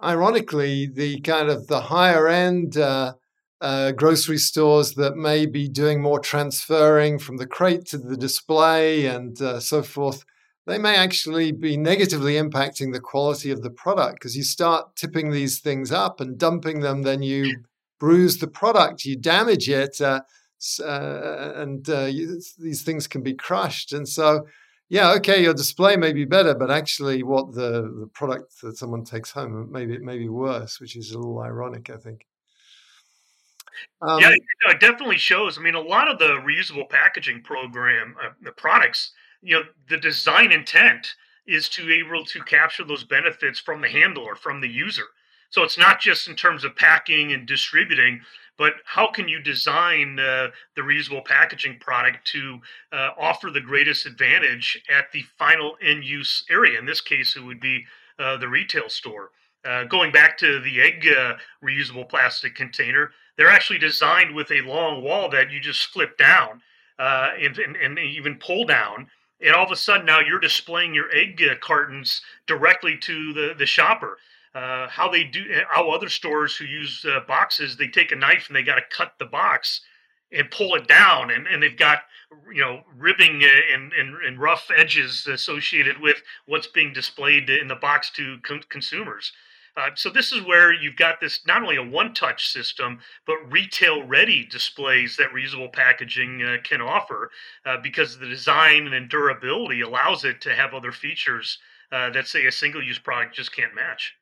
ironically, 0.03 0.87
the 0.87 1.21
kind 1.21 1.49
of 1.49 1.67
the 1.67 1.81
higher 1.81 2.27
end. 2.27 2.77
Uh, 2.77 3.13
uh, 3.61 3.91
grocery 3.91 4.39
stores 4.39 4.95
that 4.95 5.15
may 5.15 5.45
be 5.45 5.67
doing 5.67 6.01
more 6.01 6.19
transferring 6.19 7.19
from 7.19 7.37
the 7.37 7.45
crate 7.45 7.85
to 7.85 7.99
the 7.99 8.17
display 8.17 9.05
and 9.05 9.39
uh, 9.39 9.59
so 9.59 9.83
forth 9.83 10.25
they 10.67 10.77
may 10.77 10.95
actually 10.95 11.51
be 11.51 11.75
negatively 11.75 12.35
impacting 12.35 12.93
the 12.93 12.99
quality 12.99 13.51
of 13.51 13.63
the 13.63 13.71
product 13.71 14.15
because 14.15 14.37
you 14.37 14.43
start 14.43 14.95
tipping 14.95 15.31
these 15.31 15.59
things 15.59 15.91
up 15.91 16.21
and 16.21 16.37
dumping 16.37 16.81
them, 16.81 17.01
then 17.01 17.23
you 17.23 17.63
bruise 17.99 18.37
the 18.37 18.47
product, 18.47 19.05
you 19.05 19.15
damage 19.15 19.69
it, 19.69 19.99
uh, 20.01 20.21
uh, 20.83 21.53
and 21.55 21.89
uh, 21.89 22.05
you, 22.05 22.39
these 22.59 22.83
things 22.83 23.07
can 23.07 23.23
be 23.23 23.33
crushed. 23.33 23.93
And 23.93 24.07
so, 24.07 24.45
yeah, 24.89 25.11
okay, 25.13 25.41
your 25.41 25.53
display 25.55 25.95
may 25.95 26.13
be 26.13 26.25
better, 26.25 26.53
but 26.53 26.69
actually, 26.69 27.23
what 27.23 27.53
the, 27.53 27.81
the 27.99 28.09
product 28.13 28.61
that 28.61 28.77
someone 28.77 29.03
takes 29.03 29.31
home 29.31 29.71
maybe 29.71 29.93
it 29.93 30.01
may 30.01 30.17
be 30.17 30.29
worse, 30.29 30.79
which 30.79 30.95
is 30.95 31.11
a 31.11 31.17
little 31.17 31.39
ironic, 31.39 31.89
I 31.89 31.97
think. 31.97 32.25
Um, 34.01 34.19
yeah, 34.19 34.31
it 34.69 34.79
definitely 34.79 35.17
shows. 35.17 35.57
I 35.57 35.61
mean, 35.61 35.73
a 35.73 35.81
lot 35.81 36.11
of 36.11 36.19
the 36.19 36.39
reusable 36.45 36.87
packaging 36.87 37.41
program, 37.41 38.15
uh, 38.23 38.29
the 38.41 38.51
products 38.51 39.13
you 39.41 39.55
know 39.55 39.63
the 39.89 39.97
design 39.97 40.51
intent 40.51 41.15
is 41.47 41.67
to 41.69 41.85
be 41.85 41.95
able 41.95 42.23
to 42.25 42.41
capture 42.43 42.83
those 42.83 43.03
benefits 43.03 43.59
from 43.59 43.81
the 43.81 43.89
handler 43.89 44.35
from 44.35 44.61
the 44.61 44.67
user. 44.67 45.05
So 45.49 45.63
it's 45.63 45.77
not 45.77 45.99
just 45.99 46.29
in 46.29 46.35
terms 46.35 46.63
of 46.63 46.75
packing 46.75 47.33
and 47.33 47.45
distributing 47.45 48.21
but 48.57 48.73
how 48.85 49.07
can 49.07 49.27
you 49.27 49.41
design 49.41 50.19
uh, 50.19 50.49
the 50.75 50.83
reusable 50.83 51.25
packaging 51.25 51.79
product 51.79 52.27
to 52.27 52.59
uh, 52.91 53.09
offer 53.17 53.49
the 53.49 53.61
greatest 53.61 54.05
advantage 54.05 54.79
at 54.87 55.11
the 55.11 55.23
final 55.39 55.77
end 55.81 56.03
use 56.03 56.43
area? 56.49 56.77
In 56.77 56.85
this 56.85 57.01
case 57.01 57.35
it 57.35 57.43
would 57.43 57.59
be 57.59 57.85
uh, 58.19 58.37
the 58.37 58.47
retail 58.47 58.87
store. 58.87 59.31
Uh, 59.65 59.85
going 59.85 60.11
back 60.11 60.37
to 60.37 60.59
the 60.59 60.81
egg 60.81 61.07
uh, 61.07 61.35
reusable 61.63 62.07
plastic 62.07 62.55
container 62.55 63.11
they're 63.37 63.49
actually 63.49 63.79
designed 63.79 64.35
with 64.35 64.51
a 64.51 64.61
long 64.61 65.03
wall 65.03 65.29
that 65.29 65.51
you 65.51 65.59
just 65.59 65.85
flip 65.87 66.17
down 66.17 66.61
uh, 66.99 67.29
and, 67.39 67.57
and, 67.57 67.75
and 67.75 67.97
even 67.97 68.35
pull 68.35 68.65
down 68.65 69.07
and 69.41 69.55
all 69.55 69.65
of 69.65 69.71
a 69.71 69.75
sudden 69.75 70.05
now 70.05 70.19
you're 70.19 70.39
displaying 70.39 70.93
your 70.93 71.13
egg 71.13 71.41
uh, 71.43 71.55
cartons 71.61 72.21
directly 72.47 72.97
to 72.97 73.33
the 73.33 73.53
the 73.57 73.65
shopper. 73.65 74.17
Uh, 74.53 74.89
how 74.89 75.09
they 75.09 75.23
do, 75.23 75.45
how 75.69 75.89
other 75.89 76.09
stores 76.09 76.57
who 76.57 76.65
use 76.65 77.05
uh, 77.05 77.21
boxes, 77.25 77.77
they 77.77 77.87
take 77.87 78.11
a 78.11 78.15
knife 78.15 78.47
and 78.47 78.55
they 78.55 78.63
got 78.63 78.75
to 78.75 78.81
cut 78.97 79.13
the 79.17 79.25
box 79.25 79.79
and 80.33 80.51
pull 80.51 80.75
it 80.75 80.87
down, 80.87 81.31
and, 81.31 81.47
and 81.47 81.63
they've 81.63 81.77
got 81.77 81.99
you 82.53 82.61
know 82.61 82.81
ribbing 82.97 83.41
uh, 83.43 83.73
and, 83.73 83.93
and, 83.93 84.15
and 84.25 84.39
rough 84.39 84.69
edges 84.75 85.27
associated 85.27 85.99
with 85.99 86.21
what's 86.45 86.67
being 86.67 86.93
displayed 86.93 87.49
in 87.49 87.67
the 87.67 87.75
box 87.75 88.09
to 88.11 88.37
con- 88.43 88.63
consumers. 88.69 89.31
Uh, 89.77 89.89
so 89.95 90.09
this 90.09 90.31
is 90.31 90.41
where 90.43 90.73
you've 90.73 90.97
got 90.97 91.19
this 91.21 91.41
not 91.47 91.61
only 91.61 91.77
a 91.77 91.83
one-touch 91.83 92.47
system, 92.47 92.99
but 93.25 93.37
retail-ready 93.49 94.45
displays 94.45 95.15
that 95.17 95.31
reusable 95.31 95.71
packaging 95.71 96.41
uh, 96.43 96.57
can 96.63 96.81
offer, 96.81 97.31
uh, 97.65 97.77
because 97.81 98.17
the 98.17 98.27
design 98.27 98.91
and 98.93 99.09
durability 99.09 99.81
allows 99.81 100.25
it 100.25 100.41
to 100.41 100.53
have 100.53 100.73
other 100.73 100.91
features 100.91 101.57
uh, 101.91 102.09
that 102.09 102.27
say 102.27 102.45
a 102.45 102.51
single-use 102.51 102.99
product 102.99 103.35
just 103.35 103.55
can't 103.55 103.73
match. 103.73 104.13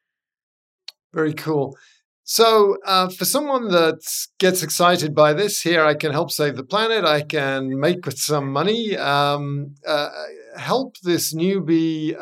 Very 1.14 1.34
cool. 1.34 1.76
So, 2.24 2.78
uh, 2.86 3.10
for 3.10 3.26
someone 3.26 3.70
that 3.70 4.02
gets 4.38 4.62
excited 4.62 5.16
by 5.16 5.34
this, 5.34 5.62
here 5.62 5.84
I 5.84 5.96
can 5.96 6.12
help 6.12 6.30
save 6.30 6.58
the 6.58 6.64
planet. 6.64 7.04
I 7.04 7.24
can 7.24 7.80
make 7.80 8.06
some 8.12 8.52
money. 8.52 8.96
Um, 8.96 9.74
uh, 9.88 10.10
help 10.56 10.98
this 11.02 11.34
newbie 11.34 12.16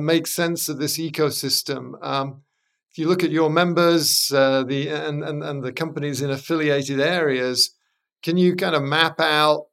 make 0.00 0.26
sense 0.26 0.68
of 0.68 0.78
this 0.78 0.98
ecosystem. 0.98 1.92
Um, 2.02 2.42
if 2.92 2.98
you 2.98 3.08
look 3.08 3.24
at 3.24 3.30
your 3.30 3.50
members 3.50 4.30
uh, 4.34 4.64
the 4.64 4.88
and, 4.88 5.24
and 5.24 5.42
and 5.42 5.62
the 5.62 5.72
companies 5.72 6.20
in 6.20 6.30
affiliated 6.30 7.00
areas, 7.00 7.74
can 8.22 8.36
you 8.36 8.54
kind 8.54 8.74
of 8.74 8.82
map 8.82 9.18
out 9.18 9.64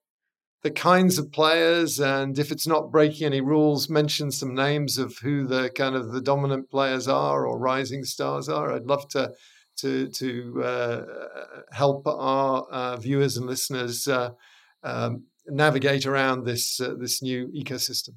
the 0.62 0.72
kinds 0.72 1.18
of 1.18 1.32
players, 1.32 2.00
and 2.00 2.38
if 2.38 2.52
it's 2.52 2.68
not 2.68 2.92
breaking 2.92 3.26
any 3.26 3.40
rules, 3.40 3.90
mention 3.90 4.30
some 4.30 4.54
names 4.54 4.98
of 4.98 5.18
who 5.20 5.48
the 5.48 5.70
kind 5.70 5.96
of 5.96 6.12
the 6.12 6.22
dominant 6.22 6.70
players 6.70 7.08
are 7.08 7.46
or 7.46 7.58
rising 7.58 8.04
stars 8.04 8.50
are. 8.50 8.74
I'd 8.74 8.86
love 8.86 9.08
to 9.10 9.32
to 9.78 10.10
to 10.10 10.64
uh, 10.64 11.02
help 11.72 12.06
our 12.08 12.64
uh, 12.64 12.98
viewers 12.98 13.38
and 13.38 13.46
listeners 13.46 14.08
uh, 14.08 14.32
um, 14.84 15.24
navigate 15.48 16.06
around 16.06 16.46
this 16.46 16.82
uh, 16.82 16.96
this 17.00 17.22
new 17.22 17.48
ecosystem. 17.56 18.16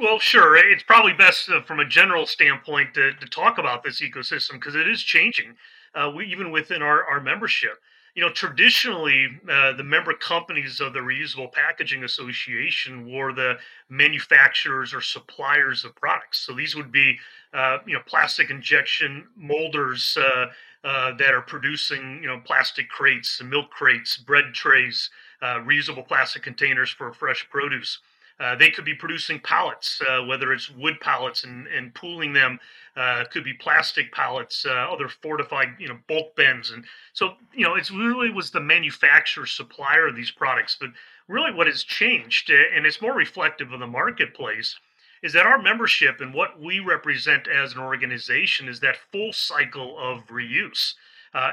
Well, 0.00 0.18
sure. 0.18 0.56
It's 0.56 0.84
probably 0.84 1.12
best 1.12 1.50
uh, 1.50 1.62
from 1.62 1.80
a 1.80 1.84
general 1.84 2.26
standpoint 2.26 2.94
to, 2.94 3.12
to 3.14 3.26
talk 3.26 3.58
about 3.58 3.82
this 3.82 4.00
ecosystem 4.00 4.52
because 4.52 4.76
it 4.76 4.88
is 4.88 5.02
changing, 5.02 5.54
uh, 5.94 6.12
we, 6.14 6.26
even 6.26 6.50
within 6.50 6.82
our, 6.82 7.04
our 7.04 7.20
membership 7.20 7.80
you 8.18 8.24
know, 8.24 8.32
traditionally, 8.32 9.28
uh, 9.48 9.74
the 9.74 9.84
member 9.84 10.12
companies 10.12 10.80
of 10.80 10.92
the 10.92 10.98
Reusable 10.98 11.52
Packaging 11.52 12.02
Association 12.02 13.12
were 13.12 13.32
the 13.32 13.58
manufacturers 13.90 14.92
or 14.92 15.00
suppliers 15.00 15.84
of 15.84 15.94
products. 15.94 16.40
So 16.40 16.52
these 16.52 16.74
would 16.74 16.90
be, 16.90 17.16
uh, 17.54 17.78
you 17.86 17.94
know, 17.94 18.00
plastic 18.06 18.50
injection 18.50 19.28
molders 19.36 20.18
uh, 20.20 20.46
uh 20.82 21.16
that 21.16 21.32
are 21.32 21.42
producing, 21.42 22.18
you 22.20 22.26
know, 22.26 22.40
plastic 22.44 22.88
crates, 22.88 23.40
milk 23.40 23.70
crates, 23.70 24.16
bread 24.16 24.46
trays, 24.52 25.10
reusable 25.40 26.06
plastic 26.06 26.42
containers 26.42 26.90
for 26.90 27.12
fresh 27.12 27.48
produce. 27.48 28.00
Uh, 28.40 28.54
they 28.54 28.70
could 28.70 28.84
be 28.84 28.94
producing 28.94 29.40
pallets, 29.40 30.00
uh, 30.08 30.22
whether 30.24 30.52
it's 30.52 30.70
wood 30.70 31.00
pallets 31.00 31.44
and, 31.44 31.66
and 31.68 31.94
pooling 31.94 32.32
them. 32.32 32.58
Uh, 32.96 33.24
could 33.30 33.44
be 33.44 33.54
plastic 33.54 34.12
pallets, 34.12 34.66
uh, 34.66 34.72
other 34.72 35.08
fortified, 35.08 35.68
you 35.78 35.86
know, 35.86 35.96
bulk 36.08 36.34
bins, 36.34 36.72
and 36.72 36.84
so 37.12 37.34
you 37.54 37.64
know, 37.64 37.76
it's 37.76 37.92
really 37.92 38.28
was 38.28 38.50
the 38.50 38.60
manufacturer 38.60 39.46
supplier 39.46 40.08
of 40.08 40.16
these 40.16 40.32
products. 40.32 40.76
But 40.80 40.90
really, 41.28 41.52
what 41.52 41.68
has 41.68 41.84
changed, 41.84 42.50
uh, 42.50 42.56
and 42.74 42.84
it's 42.86 43.00
more 43.00 43.14
reflective 43.14 43.72
of 43.72 43.78
the 43.78 43.86
marketplace, 43.86 44.76
is 45.22 45.32
that 45.34 45.46
our 45.46 45.62
membership 45.62 46.20
and 46.20 46.34
what 46.34 46.60
we 46.60 46.80
represent 46.80 47.46
as 47.46 47.72
an 47.72 47.78
organization 47.78 48.68
is 48.68 48.80
that 48.80 48.96
full 49.12 49.32
cycle 49.32 49.96
of 49.96 50.26
reuse. 50.26 50.94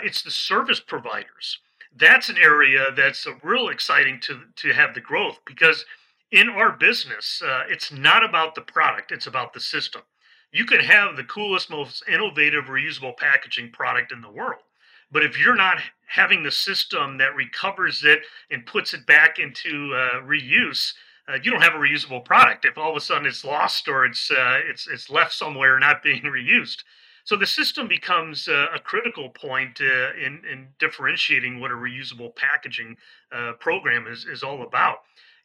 It's 0.03 0.23
the 0.23 0.31
service 0.31 0.79
providers. 0.79 1.59
That's 1.95 2.27
an 2.27 2.37
area 2.39 2.87
that's 2.95 3.27
real 3.43 3.69
exciting 3.69 4.19
to 4.21 4.41
to 4.55 4.73
have 4.73 4.95
the 4.95 5.01
growth 5.01 5.39
because 5.45 5.85
in 6.35 6.49
our 6.49 6.73
business, 6.73 7.41
uh, 7.41 7.63
it's 7.69 7.93
not 7.93 8.23
about 8.23 8.55
the 8.55 8.61
product, 8.61 9.13
it's 9.13 9.27
about 9.27 9.53
the 9.53 9.59
system. 9.61 10.01
You 10.51 10.65
can 10.65 10.81
have 10.81 11.15
the 11.15 11.23
coolest, 11.23 11.69
most 11.69 12.03
innovative, 12.09 12.65
reusable 12.65 13.15
packaging 13.15 13.71
product 13.71 14.11
in 14.11 14.19
the 14.19 14.29
world. 14.29 14.61
But 15.11 15.23
if 15.23 15.39
you're 15.39 15.55
not 15.55 15.77
having 16.07 16.43
the 16.43 16.51
system 16.51 17.17
that 17.19 17.35
recovers 17.35 18.03
it 18.03 18.19
and 18.51 18.65
puts 18.65 18.93
it 18.93 19.05
back 19.05 19.39
into 19.39 19.93
uh, 19.95 20.21
reuse, 20.23 20.93
uh, 21.29 21.37
you 21.41 21.51
don't 21.51 21.61
have 21.61 21.73
a 21.73 21.77
reusable 21.77 22.23
product. 22.23 22.65
If 22.65 22.77
all 22.77 22.91
of 22.91 22.97
a 22.97 23.01
sudden 23.01 23.25
it's 23.25 23.45
lost 23.45 23.87
or 23.87 24.05
it's 24.05 24.29
uh, 24.29 24.59
it's 24.69 24.87
it's 24.87 25.09
left 25.09 25.33
somewhere 25.33 25.79
not 25.79 26.03
being 26.03 26.21
reused, 26.23 26.83
so 27.23 27.35
the 27.35 27.47
system 27.47 27.87
becomes 27.87 28.47
uh, 28.47 28.67
a 28.73 28.79
critical 28.79 29.29
point 29.29 29.79
uh, 29.81 30.13
in 30.13 30.41
in 30.51 30.67
differentiating 30.79 31.59
what 31.59 31.71
a 31.71 31.75
reusable 31.75 32.35
packaging 32.35 32.97
uh, 33.31 33.53
program 33.53 34.05
is 34.05 34.25
is 34.25 34.43
all 34.43 34.63
about. 34.63 34.97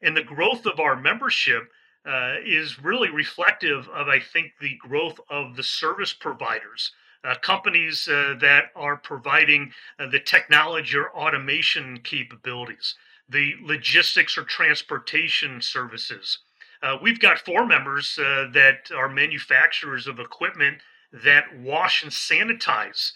And 0.02 0.16
the 0.16 0.22
growth 0.22 0.66
of 0.66 0.80
our 0.80 0.96
membership 0.96 1.70
uh, 2.06 2.36
is 2.44 2.82
really 2.82 3.10
reflective 3.10 3.88
of, 3.88 4.08
I 4.08 4.20
think, 4.20 4.52
the 4.60 4.76
growth 4.76 5.20
of 5.28 5.56
the 5.56 5.62
service 5.62 6.12
providers. 6.12 6.92
Uh, 7.22 7.34
companies 7.42 8.08
uh, 8.08 8.34
that 8.40 8.70
are 8.74 8.96
providing 8.96 9.70
uh, 9.98 10.06
the 10.06 10.20
technology 10.20 10.96
or 10.96 11.10
automation 11.10 11.98
capabilities, 12.02 12.94
the 13.28 13.52
logistics 13.62 14.38
or 14.38 14.44
transportation 14.44 15.60
services. 15.60 16.38
Uh, 16.82 16.96
we've 17.02 17.20
got 17.20 17.38
four 17.38 17.66
members 17.66 18.18
uh, 18.18 18.46
that 18.54 18.90
are 18.96 19.10
manufacturers 19.10 20.06
of 20.06 20.18
equipment 20.18 20.78
that 21.12 21.44
wash 21.58 22.02
and 22.02 22.10
sanitize 22.10 23.12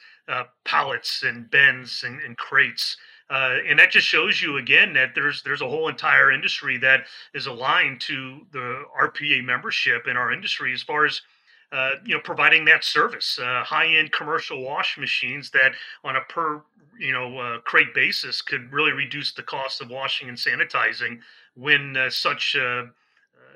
pallets 0.64 1.22
and 1.22 1.50
bins 1.50 2.02
and, 2.04 2.20
and 2.20 2.36
crates. 2.36 2.98
Uh, 3.30 3.56
and 3.66 3.78
that 3.78 3.90
just 3.90 4.06
shows 4.06 4.42
you 4.42 4.58
again 4.58 4.92
that 4.92 5.14
there's 5.14 5.42
there's 5.42 5.62
a 5.62 5.68
whole 5.68 5.88
entire 5.88 6.30
industry 6.30 6.76
that 6.76 7.04
is 7.32 7.46
aligned 7.46 8.00
to 8.00 8.40
the 8.52 8.84
RPA 9.00 9.42
membership 9.42 10.06
in 10.06 10.16
our 10.16 10.30
industry 10.30 10.74
as 10.74 10.82
far 10.82 11.06
as 11.06 11.22
uh, 11.72 11.92
you 12.04 12.14
know 12.14 12.20
providing 12.20 12.66
that 12.66 12.84
service. 12.84 13.38
Uh, 13.38 13.64
high-end 13.64 14.12
commercial 14.12 14.62
wash 14.62 14.98
machines 14.98 15.50
that 15.50 15.72
on 16.04 16.16
a 16.16 16.20
per 16.28 16.62
you 16.98 17.12
know 17.12 17.38
uh, 17.38 17.58
crate 17.60 17.94
basis 17.94 18.42
could 18.42 18.70
really 18.72 18.92
reduce 18.92 19.32
the 19.32 19.42
cost 19.42 19.80
of 19.80 19.88
washing 19.88 20.28
and 20.28 20.36
sanitizing 20.36 21.18
when 21.54 21.96
uh, 21.96 22.10
such 22.10 22.54
uh, 22.56 22.84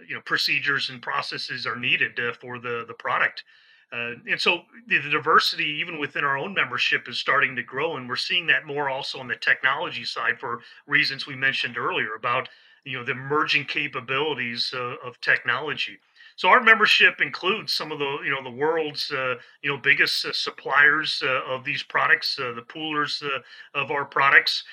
you 0.07 0.15
know 0.15 0.21
procedures 0.25 0.89
and 0.89 1.03
processes 1.03 1.67
are 1.67 1.77
needed 1.77 2.19
for 2.41 2.59
the 2.59 2.85
the 2.89 2.95
product. 2.95 3.45
Uh, 3.91 4.13
and 4.31 4.41
so 4.41 4.63
the, 4.87 4.99
the, 4.99 5.09
diversity, 5.09 5.65
even 5.81 5.99
within 5.99 6.23
our 6.23 6.37
own 6.37 6.53
membership, 6.53 7.09
is 7.09 7.19
starting 7.19 7.57
to 7.57 7.63
grow, 7.63 7.97
and 7.97 8.07
we're 8.07 8.17
seeing 8.17 8.47
that 8.47 8.67
more 8.67 8.91
also 8.91 9.19
on 9.19 9.29
the 9.29 9.37
technology 9.37 10.05
side 10.05 10.39
for 10.39 10.61
reasons 10.87 11.27
we 11.27 11.35
mentioned 11.35 11.79
earlier 11.79 12.15
about 12.15 12.49
you 12.85 12.99
know 12.99 13.05
the 13.05 13.13
emerging 13.13 13.65
capabilities 13.65 14.73
uh, 14.75 14.95
of 15.05 15.19
technology. 15.23 15.99
So 16.37 16.49
our 16.49 16.63
membership 16.63 17.21
includes 17.21 17.73
some 17.73 17.91
of 17.91 17.99
the 17.99 18.19
you 18.25 18.31
know 18.31 18.43
the 18.43 18.57
world's 18.57 19.11
uh, 19.11 19.37
you 19.63 19.71
know 19.71 19.79
biggest 19.79 20.25
uh, 20.25 20.33
suppliers 20.33 21.23
uh, 21.25 21.41
of 21.53 21.65
these 21.65 21.83
products, 21.83 22.39
uh, 22.39 22.53
the 22.53 22.63
poolers 22.63 23.23
of 23.75 23.91
our 23.91 24.05
products, 24.05 24.65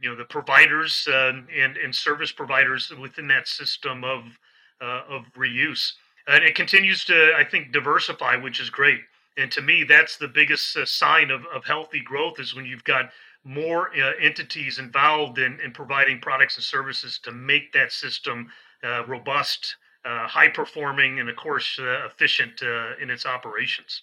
you 0.00 0.10
know 0.10 0.16
the 0.16 0.24
providers 0.26 1.08
and 1.10 1.48
and 1.50 1.94
service 1.94 2.32
providers 2.32 2.92
within 3.00 3.28
that 3.28 3.48
system 3.48 4.04
of 4.04 4.38
of 4.80 5.24
reuse 5.36 5.94
and 6.26 6.44
it 6.44 6.54
continues 6.54 7.04
to 7.04 7.32
i 7.36 7.44
think 7.44 7.72
diversify 7.72 8.36
which 8.36 8.60
is 8.60 8.70
great 8.70 9.00
and 9.36 9.50
to 9.50 9.62
me 9.62 9.84
that's 9.84 10.16
the 10.16 10.28
biggest 10.28 10.76
uh, 10.76 10.84
sign 10.84 11.30
of, 11.30 11.44
of 11.54 11.64
healthy 11.64 12.00
growth 12.00 12.38
is 12.38 12.54
when 12.54 12.64
you've 12.64 12.84
got 12.84 13.10
more 13.44 13.90
uh, 13.96 14.12
entities 14.20 14.78
involved 14.78 15.38
in, 15.38 15.58
in 15.64 15.72
providing 15.72 16.20
products 16.20 16.56
and 16.56 16.64
services 16.64 17.18
to 17.18 17.32
make 17.32 17.72
that 17.72 17.90
system 17.90 18.48
uh, 18.84 19.04
robust 19.06 19.76
uh, 20.04 20.26
high 20.26 20.48
performing 20.48 21.20
and 21.20 21.28
of 21.28 21.36
course 21.36 21.78
uh, 21.80 22.06
efficient 22.06 22.62
uh, 22.62 22.90
in 23.00 23.10
its 23.10 23.26
operations 23.26 24.02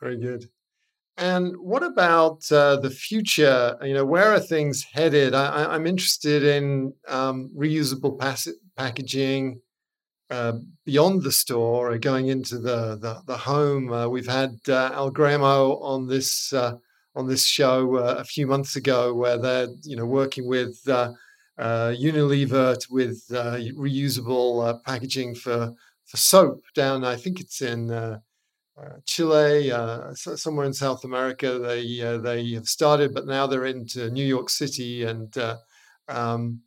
very 0.00 0.16
good 0.16 0.44
and 1.18 1.54
what 1.58 1.82
about 1.82 2.40
the 2.40 2.90
future? 2.90 3.76
You 3.82 3.92
know, 3.92 4.04
where 4.04 4.32
are 4.32 4.40
things 4.40 4.82
headed? 4.82 5.34
I, 5.34 5.74
am 5.74 5.86
interested 5.86 6.42
in 6.42 6.94
um, 7.06 7.50
reusable 7.54 8.18
pass- 8.18 8.48
packaging, 8.78 9.60
uh, 10.32 10.54
beyond 10.86 11.22
the 11.22 11.30
store, 11.30 11.98
going 11.98 12.28
into 12.28 12.58
the 12.58 12.96
the, 12.96 13.20
the 13.26 13.36
home. 13.36 13.92
Uh, 13.92 14.08
we've 14.08 14.26
had 14.26 14.56
uh, 14.66 14.90
Algramo 14.92 15.78
on 15.82 16.06
this 16.08 16.54
uh, 16.54 16.74
on 17.14 17.28
this 17.28 17.46
show 17.46 17.96
uh, 17.96 18.16
a 18.18 18.24
few 18.24 18.46
months 18.46 18.76
ago, 18.76 19.12
where 19.12 19.36
they're 19.36 19.68
you 19.82 19.94
know 19.94 20.06
working 20.06 20.48
with 20.48 20.82
Unilever 21.58 22.78
with 22.90 23.22
reusable 23.28 24.82
packaging 24.84 25.34
for 25.34 25.74
for 26.06 26.16
soap 26.16 26.62
down. 26.74 27.04
I 27.04 27.16
think 27.16 27.40
it's 27.40 27.60
in. 27.60 28.20
Chile, 29.04 29.70
somewhere 30.14 30.66
in 30.66 30.72
South 30.72 31.04
America, 31.04 31.58
they 31.58 31.98
they 32.22 32.52
have 32.52 32.66
started, 32.66 33.12
but 33.12 33.26
now 33.26 33.46
they're 33.46 33.66
into 33.66 34.10
New 34.10 34.24
York 34.24 34.48
City, 34.48 35.04
and 35.04 35.36
um, 36.08 36.62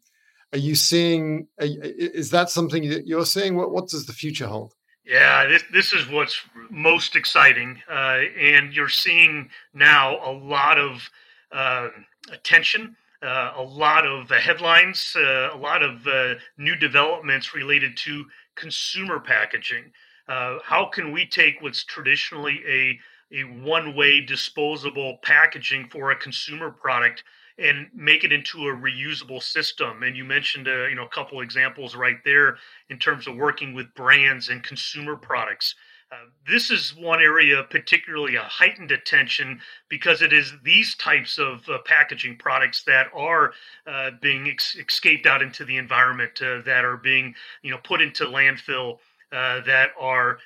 are 0.54 0.60
you 0.60 0.76
seeing? 0.76 1.48
Is 1.60 2.32
that 2.32 2.50
something 2.50 2.90
that 2.90 3.08
you're 3.08 3.26
seeing? 3.26 3.56
What 3.56 3.72
What 3.72 3.90
does 3.90 4.06
the 4.06 4.14
future 4.14 4.48
hold? 4.48 4.74
Yeah, 5.06 5.46
this 5.46 5.64
this 5.72 5.94
is 5.94 6.08
what's 6.10 6.42
most 6.70 7.16
exciting, 7.16 7.82
uh, 7.90 8.22
and 8.40 8.74
you're 8.74 8.90
seeing 8.90 9.50
now 9.74 10.18
a 10.26 10.32
lot 10.32 10.80
of 10.80 11.10
uh, 11.52 11.90
attention, 12.32 12.96
uh, 13.22 13.52
a 13.56 13.62
lot 13.62 14.08
of 14.08 14.30
headlines, 14.30 15.16
uh, 15.16 15.50
a 15.54 15.58
lot 15.58 15.84
of 15.84 16.08
uh, 16.08 16.36
new 16.58 16.76
developments 16.76 17.54
related 17.54 17.96
to 17.98 18.26
consumer 18.56 19.20
packaging. 19.20 19.92
Uh, 20.28 20.58
how 20.64 20.86
can 20.86 21.12
we 21.12 21.28
take 21.28 21.62
what's 21.62 21.84
traditionally 21.84 22.62
a 22.68 23.00
a 23.32 23.44
one-way 23.64 24.22
disposable 24.22 25.18
packaging 25.24 25.88
for 25.90 26.12
a 26.12 26.16
consumer 26.16 26.70
product 26.70 27.24
and 27.58 27.88
make 27.94 28.24
it 28.24 28.34
into 28.34 28.68
a 28.68 28.76
reusable 28.76 29.42
system. 29.42 30.04
And 30.04 30.18
you 30.18 30.26
mentioned, 30.26 30.68
uh, 30.68 30.88
you 30.88 30.96
know, 30.96 31.06
a 31.06 31.10
couple 31.10 31.42
examples 31.42 31.96
right 31.96 32.18
there 32.26 32.58
in 32.90 33.00
terms 33.00 33.28
of 33.28 33.36
working 33.36 33.74
with 33.74 33.94
brands 33.96 34.50
and 34.50 34.62
consumer 34.62 35.16
products. 35.16 35.76
Uh, 36.12 36.28
this 36.48 36.70
is 36.70 36.96
one 36.96 37.20
area 37.20 37.64
particularly 37.64 38.36
a 38.36 38.42
heightened 38.42 38.92
attention 38.92 39.60
because 39.90 40.22
it 40.22 40.32
is 40.32 40.54
these 40.64 40.94
types 40.96 41.40
of 41.40 41.68
uh, 41.68 41.80
packaging 41.80 42.38
products 42.38 42.84
that 42.84 43.08
are 43.16 43.54
uh, 43.88 44.12
being 44.22 44.48
ex- 44.48 44.76
escaped 44.76 45.26
out 45.26 45.42
into 45.42 45.66
the 45.66 45.78
environment 45.78 46.40
uh, 46.44 46.62
that 46.62 46.86
are 46.86 46.98
being 46.98 47.34
you 47.64 47.72
know 47.72 47.80
put 47.84 48.02
into 48.02 48.24
landfill 48.26 49.00
uh, 49.32 49.62
that 49.62 49.90
are 50.00 50.38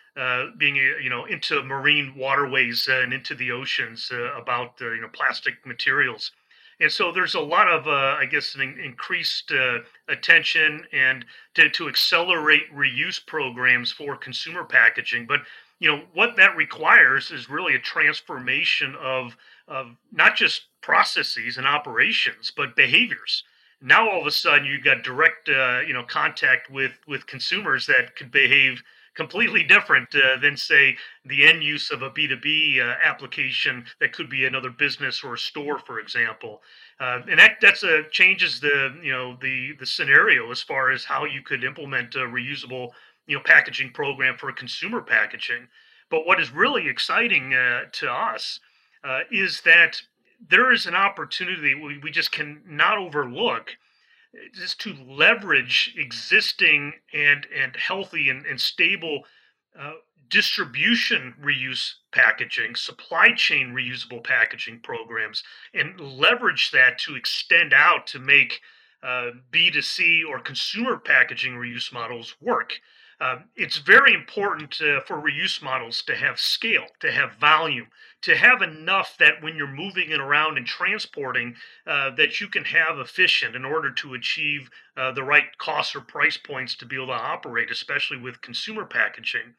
being 0.57 0.77
you 0.77 1.09
know 1.09 1.25
into 1.25 1.61
marine 1.63 2.13
waterways 2.15 2.87
and 2.89 3.11
into 3.11 3.35
the 3.35 3.51
oceans 3.51 4.11
about 4.37 4.79
you 4.79 5.01
know 5.01 5.09
plastic 5.11 5.65
materials 5.65 6.31
And 6.81 6.91
so 6.91 7.11
there's 7.11 7.35
a 7.35 7.41
lot 7.41 7.67
of, 7.67 7.87
uh, 7.87 8.15
I 8.19 8.25
guess, 8.25 8.55
an 8.55 8.61
increased 8.61 9.51
uh, 9.51 9.79
attention 10.07 10.85
and 10.93 11.25
to, 11.55 11.69
to 11.69 11.89
accelerate 11.89 12.73
reuse 12.73 13.25
programs 13.25 13.91
for 13.91 14.15
consumer 14.15 14.63
packaging. 14.63 15.25
But 15.25 15.41
you 15.79 15.89
know 15.89 16.03
what 16.13 16.35
that 16.35 16.55
requires 16.57 17.31
is 17.31 17.49
really 17.49 17.75
a 17.75 17.79
transformation 17.79 18.95
of 19.01 19.35
of 19.67 19.95
not 20.11 20.35
just 20.35 20.63
processes 20.81 21.57
and 21.57 21.67
operations, 21.67 22.51
but 22.55 22.75
behaviors. 22.75 23.43
Now 23.81 24.09
all 24.09 24.21
of 24.21 24.27
a 24.27 24.31
sudden 24.31 24.65
you've 24.65 24.83
got 24.83 25.03
direct, 25.03 25.47
uh, 25.47 25.81
you 25.87 25.93
know, 25.93 26.03
contact 26.03 26.69
with 26.69 26.91
with 27.07 27.27
consumers 27.27 27.85
that 27.87 28.15
could 28.15 28.31
behave 28.31 28.83
completely 29.19 29.63
different 29.63 30.07
uh, 30.15 30.37
than 30.41 30.55
say 30.55 30.95
the 31.25 31.45
end 31.45 31.61
use 31.61 31.91
of 31.91 32.01
a 32.03 32.09
b2b 32.09 32.79
uh, 32.79 32.95
application 33.03 33.83
that 33.99 34.13
could 34.13 34.29
be 34.29 34.45
another 34.45 34.69
business 34.69 35.21
or 35.25 35.33
a 35.33 35.37
store 35.37 35.77
for 35.77 35.99
example. 35.99 36.61
Uh, 37.01 37.19
and 37.29 37.37
that 37.37 37.57
that's 37.61 37.83
a 37.83 38.03
changes 38.11 38.61
the 38.61 38.95
you 39.03 39.11
know 39.11 39.37
the 39.41 39.73
the 39.77 39.85
scenario 39.85 40.49
as 40.51 40.61
far 40.61 40.89
as 40.89 41.03
how 41.03 41.25
you 41.25 41.41
could 41.41 41.65
implement 41.65 42.15
a 42.15 42.19
reusable 42.19 42.91
you 43.27 43.35
know 43.35 43.43
packaging 43.43 43.91
program 43.91 44.37
for 44.37 44.49
consumer 44.53 45.01
packaging. 45.01 45.67
But 46.09 46.25
what 46.25 46.39
is 46.39 46.51
really 46.51 46.87
exciting 46.87 47.53
uh, 47.53 47.81
to 47.91 48.09
us 48.09 48.61
uh, 49.03 49.19
is 49.29 49.61
that 49.61 50.01
there 50.49 50.71
is 50.71 50.85
an 50.85 50.95
opportunity 50.95 51.75
we, 51.75 51.97
we 51.97 52.09
just 52.09 52.31
cannot 52.31 52.97
overlook 52.97 53.71
is 54.33 54.75
to 54.75 54.95
leverage 55.07 55.93
existing 55.97 56.93
and 57.13 57.47
and 57.55 57.75
healthy 57.75 58.29
and, 58.29 58.45
and 58.45 58.59
stable 58.59 59.23
uh, 59.77 59.93
distribution 60.29 61.33
reuse 61.43 61.93
packaging, 62.11 62.75
supply 62.75 63.31
chain 63.33 63.73
reusable 63.73 64.23
packaging 64.23 64.79
programs, 64.81 65.43
and 65.73 65.99
leverage 65.99 66.71
that 66.71 66.99
to 66.99 67.15
extend 67.15 67.73
out 67.73 68.05
to 68.07 68.19
make 68.19 68.61
uh, 69.01 69.31
B2C 69.51 70.21
or 70.27 70.39
consumer 70.39 70.97
packaging 70.97 71.53
reuse 71.53 71.91
models 71.91 72.35
work. 72.41 72.79
Uh, 73.21 73.39
it's 73.57 73.77
very 73.77 74.13
important 74.13 74.75
for 74.75 75.21
reuse 75.21 75.61
models 75.61 76.01
to 76.03 76.15
have 76.15 76.39
scale, 76.39 76.85
to 77.01 77.11
have 77.11 77.33
volume, 77.33 77.87
to 78.21 78.35
have 78.35 78.61
enough 78.61 79.17
that 79.17 79.41
when 79.41 79.57
you're 79.57 79.67
moving 79.67 80.11
it 80.11 80.21
around 80.21 80.57
and 80.57 80.65
transporting, 80.65 81.55
uh, 81.85 82.09
that 82.11 82.39
you 82.39 82.47
can 82.47 82.63
have 82.63 82.97
efficient 82.97 83.55
in 83.55 83.65
order 83.65 83.91
to 83.91 84.13
achieve 84.13 84.69
uh, 84.95 85.11
the 85.11 85.23
right 85.23 85.57
costs 85.57 85.95
or 85.95 86.01
price 86.01 86.37
points 86.37 86.75
to 86.75 86.85
be 86.85 86.95
able 86.95 87.07
to 87.07 87.13
operate, 87.13 87.69
especially 87.69 88.17
with 88.17 88.41
consumer 88.41 88.85
packaging. 88.85 89.53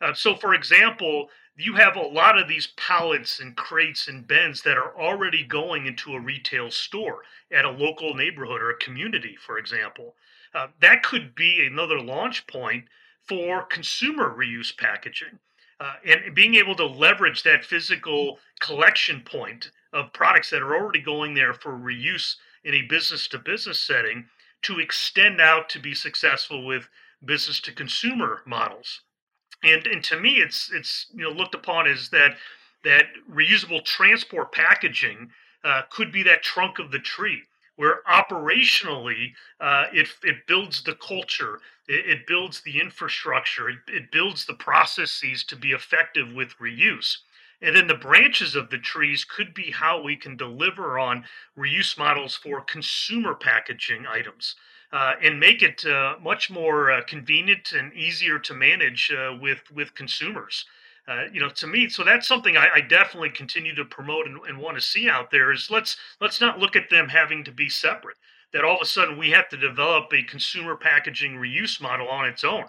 Uh, 0.00 0.14
so, 0.14 0.34
for 0.36 0.54
example, 0.54 1.28
you 1.56 1.74
have 1.74 1.96
a 1.96 2.00
lot 2.00 2.38
of 2.38 2.48
these 2.48 2.68
pallets 2.76 3.40
and 3.40 3.56
crates 3.56 4.08
and 4.08 4.26
bins 4.26 4.62
that 4.62 4.78
are 4.78 4.96
already 4.98 5.44
going 5.44 5.86
into 5.86 6.14
a 6.14 6.20
retail 6.20 6.70
store 6.70 7.22
at 7.52 7.64
a 7.64 7.70
local 7.70 8.14
neighborhood 8.14 8.62
or 8.62 8.70
a 8.70 8.78
community, 8.78 9.36
for 9.36 9.58
example. 9.58 10.14
Uh, 10.54 10.68
that 10.80 11.02
could 11.02 11.34
be 11.34 11.66
another 11.66 12.00
launch 12.00 12.46
point 12.46 12.84
for 13.24 13.62
consumer 13.62 14.34
reuse 14.36 14.76
packaging. 14.76 15.38
Uh, 15.78 15.94
and 16.04 16.34
being 16.34 16.56
able 16.56 16.74
to 16.74 16.84
leverage 16.84 17.42
that 17.42 17.64
physical 17.64 18.38
collection 18.60 19.22
point 19.22 19.70
of 19.92 20.12
products 20.12 20.50
that 20.50 20.62
are 20.62 20.74
already 20.74 21.00
going 21.00 21.34
there 21.34 21.54
for 21.54 21.72
reuse 21.72 22.36
in 22.64 22.74
a 22.74 22.82
business 22.82 23.26
to 23.28 23.38
business 23.38 23.80
setting 23.80 24.26
to 24.62 24.78
extend 24.78 25.40
out 25.40 25.68
to 25.70 25.78
be 25.78 25.94
successful 25.94 26.66
with 26.66 26.88
business 27.24 27.60
to 27.60 27.72
consumer 27.72 28.42
models. 28.46 29.00
And 29.62 29.86
and 29.86 30.02
to 30.04 30.18
me 30.20 30.36
it's 30.36 30.70
it's 30.72 31.06
you 31.14 31.22
know 31.22 31.30
looked 31.30 31.54
upon 31.54 31.86
as 31.86 32.10
that 32.10 32.36
that 32.84 33.06
reusable 33.30 33.84
transport 33.84 34.52
packaging 34.52 35.30
uh, 35.64 35.82
could 35.90 36.12
be 36.12 36.22
that 36.24 36.42
trunk 36.42 36.78
of 36.78 36.90
the 36.90 36.98
tree 36.98 37.42
where 37.80 38.02
operationally 38.06 39.32
uh, 39.58 39.86
it, 39.90 40.06
it 40.22 40.46
builds 40.46 40.82
the 40.82 40.94
culture, 40.96 41.60
it, 41.88 42.18
it 42.18 42.26
builds 42.26 42.60
the 42.60 42.78
infrastructure, 42.78 43.70
it, 43.70 43.78
it 43.88 44.12
builds 44.12 44.44
the 44.44 44.52
processes 44.52 45.44
to 45.44 45.56
be 45.56 45.70
effective 45.70 46.30
with 46.34 46.58
reuse. 46.58 47.16
And 47.62 47.74
then 47.74 47.86
the 47.86 47.94
branches 47.94 48.54
of 48.54 48.68
the 48.68 48.76
trees 48.76 49.24
could 49.24 49.54
be 49.54 49.70
how 49.70 50.02
we 50.02 50.14
can 50.14 50.36
deliver 50.36 50.98
on 50.98 51.24
reuse 51.56 51.96
models 51.96 52.34
for 52.36 52.60
consumer 52.60 53.34
packaging 53.34 54.06
items 54.06 54.56
uh, 54.92 55.14
and 55.22 55.40
make 55.40 55.62
it 55.62 55.82
uh, 55.86 56.16
much 56.20 56.50
more 56.50 56.90
uh, 56.90 57.02
convenient 57.04 57.72
and 57.72 57.94
easier 57.94 58.38
to 58.40 58.52
manage 58.52 59.10
uh, 59.10 59.34
with, 59.40 59.62
with 59.72 59.94
consumers 59.94 60.66
uh, 61.10 61.24
you 61.32 61.40
know, 61.40 61.48
to 61.48 61.66
me, 61.66 61.88
so 61.88 62.04
that's 62.04 62.28
something 62.28 62.56
I, 62.56 62.68
I 62.76 62.80
definitely 62.80 63.30
continue 63.30 63.74
to 63.74 63.84
promote 63.84 64.28
and, 64.28 64.38
and 64.46 64.58
want 64.58 64.76
to 64.76 64.80
see 64.80 65.10
out 65.10 65.32
there. 65.32 65.50
Is 65.50 65.68
let's 65.68 65.96
let's 66.20 66.40
not 66.40 66.60
look 66.60 66.76
at 66.76 66.88
them 66.88 67.08
having 67.08 67.42
to 67.44 67.50
be 67.50 67.68
separate. 67.68 68.16
That 68.52 68.64
all 68.64 68.76
of 68.76 68.82
a 68.82 68.86
sudden 68.86 69.18
we 69.18 69.30
have 69.30 69.48
to 69.48 69.56
develop 69.56 70.12
a 70.12 70.22
consumer 70.22 70.76
packaging 70.76 71.34
reuse 71.34 71.80
model 71.80 72.08
on 72.08 72.26
its 72.26 72.44
own, 72.44 72.66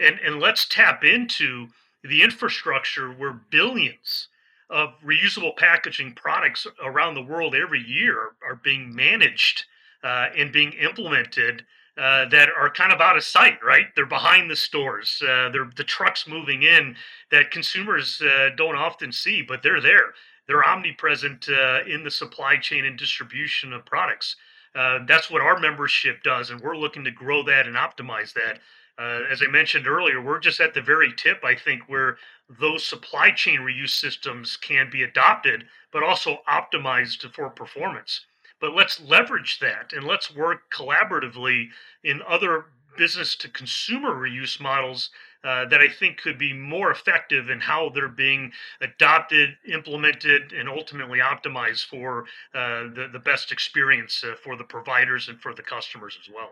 and 0.00 0.18
and 0.18 0.40
let's 0.40 0.66
tap 0.66 1.04
into 1.04 1.68
the 2.02 2.22
infrastructure 2.22 3.12
where 3.12 3.40
billions 3.50 4.28
of 4.68 4.94
reusable 5.04 5.56
packaging 5.56 6.12
products 6.14 6.66
around 6.84 7.14
the 7.14 7.22
world 7.22 7.54
every 7.54 7.80
year 7.80 8.32
are, 8.42 8.56
being 8.56 8.92
managed 8.92 9.64
uh, 10.02 10.26
and 10.36 10.50
being 10.50 10.72
implemented 10.72 11.64
uh, 11.98 12.28
that 12.28 12.50
are 12.50 12.68
kind 12.68 12.92
of 12.92 13.00
out 13.00 13.16
of 13.16 13.24
sight, 13.24 13.58
right? 13.64 13.86
They're 13.94 14.04
behind 14.04 14.50
the 14.50 14.56
stores. 14.56 15.22
Uh, 15.22 15.48
they're 15.50 15.70
the 15.76 15.84
trucks 15.84 16.28
moving 16.28 16.62
in 16.62 16.94
that 17.30 17.50
consumers 17.50 18.20
uh, 18.20 18.50
don't 18.54 18.76
often 18.76 19.12
see, 19.12 19.40
but 19.40 19.62
they're 19.62 19.80
there. 19.80 20.12
They're 20.46 20.66
omnipresent 20.66 21.48
uh, 21.48 21.80
in 21.86 22.04
the 22.04 22.10
supply 22.10 22.58
chain 22.58 22.84
and 22.84 22.98
distribution 22.98 23.72
of 23.72 23.86
products. 23.86 24.36
Uh, 24.74 24.98
that's 25.08 25.30
what 25.30 25.40
our 25.40 25.58
membership 25.58 26.22
does, 26.22 26.50
and 26.50 26.60
we're 26.60 26.76
looking 26.76 27.02
to 27.04 27.10
grow 27.10 27.42
that 27.44 27.66
and 27.66 27.76
optimize 27.76 28.34
that. 28.34 28.60
as 28.98 29.42
I 29.42 29.50
mentioned 29.50 29.86
earlier, 29.86 30.20
we're 30.20 30.38
just 30.38 30.60
at 30.60 30.74
the 30.74 30.82
very 30.82 31.14
tip, 31.16 31.42
I 31.44 31.54
think, 31.54 31.84
where 31.88 32.18
those 32.60 32.86
supply 32.86 33.30
chain 33.30 33.60
reuse 33.60 33.90
systems 33.90 34.58
can 34.58 34.90
be 34.90 35.02
adopted, 35.02 35.64
but 35.92 36.02
also 36.02 36.38
optimized 36.46 37.32
for 37.32 37.48
performance 37.48 38.26
but 38.60 38.74
let's 38.74 39.00
leverage 39.00 39.58
that 39.60 39.92
and 39.92 40.06
let's 40.06 40.34
work 40.34 40.70
collaboratively 40.72 41.68
in 42.02 42.22
other 42.26 42.66
business 42.96 43.36
to 43.36 43.48
consumer 43.48 44.14
reuse 44.14 44.60
models 44.60 45.10
uh, 45.44 45.64
that 45.66 45.80
I 45.80 45.88
think 45.88 46.18
could 46.18 46.38
be 46.38 46.52
more 46.52 46.90
effective 46.90 47.50
in 47.50 47.60
how 47.60 47.90
they're 47.94 48.08
being 48.08 48.50
adopted, 48.80 49.50
implemented, 49.72 50.52
and 50.52 50.68
ultimately 50.68 51.20
optimized 51.20 51.84
for 51.84 52.24
uh, 52.54 52.84
the, 52.94 53.08
the 53.12 53.20
best 53.20 53.52
experience 53.52 54.24
uh, 54.24 54.34
for 54.42 54.56
the 54.56 54.64
providers 54.64 55.28
and 55.28 55.40
for 55.40 55.54
the 55.54 55.62
customers 55.62 56.18
as 56.20 56.32
well. 56.34 56.50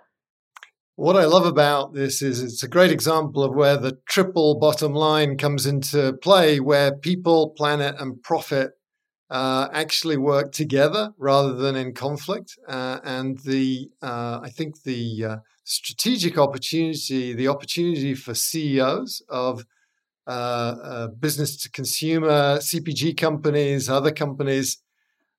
What 0.96 1.16
I 1.16 1.24
love 1.24 1.44
about 1.44 1.92
this 1.92 2.22
is 2.22 2.40
it's 2.40 2.62
a 2.62 2.68
great 2.68 2.92
example 2.92 3.42
of 3.42 3.52
where 3.52 3.76
the 3.76 3.98
triple 4.08 4.60
bottom 4.60 4.94
line 4.94 5.36
comes 5.36 5.66
into 5.66 6.12
play, 6.22 6.60
where 6.60 6.94
people, 6.94 7.50
planet, 7.50 7.96
and 7.98 8.22
profit 8.22 8.74
uh, 9.34 9.68
actually 9.72 10.16
work 10.16 10.52
together 10.52 11.12
rather 11.18 11.54
than 11.54 11.74
in 11.74 11.92
conflict. 11.92 12.56
Uh, 12.68 13.00
and 13.02 13.40
the 13.40 13.90
uh, 14.00 14.38
I 14.40 14.48
think 14.48 14.84
the 14.84 15.24
uh, 15.24 15.36
strategic 15.64 16.38
opportunity, 16.38 17.32
the 17.32 17.48
opportunity 17.48 18.14
for 18.14 18.32
CEOs 18.32 19.22
of 19.28 19.66
uh, 20.28 20.30
uh, 20.30 21.06
business 21.08 21.56
to 21.62 21.70
consumer 21.70 22.58
CPG 22.58 23.16
companies, 23.16 23.90
other 23.90 24.12
companies 24.12 24.78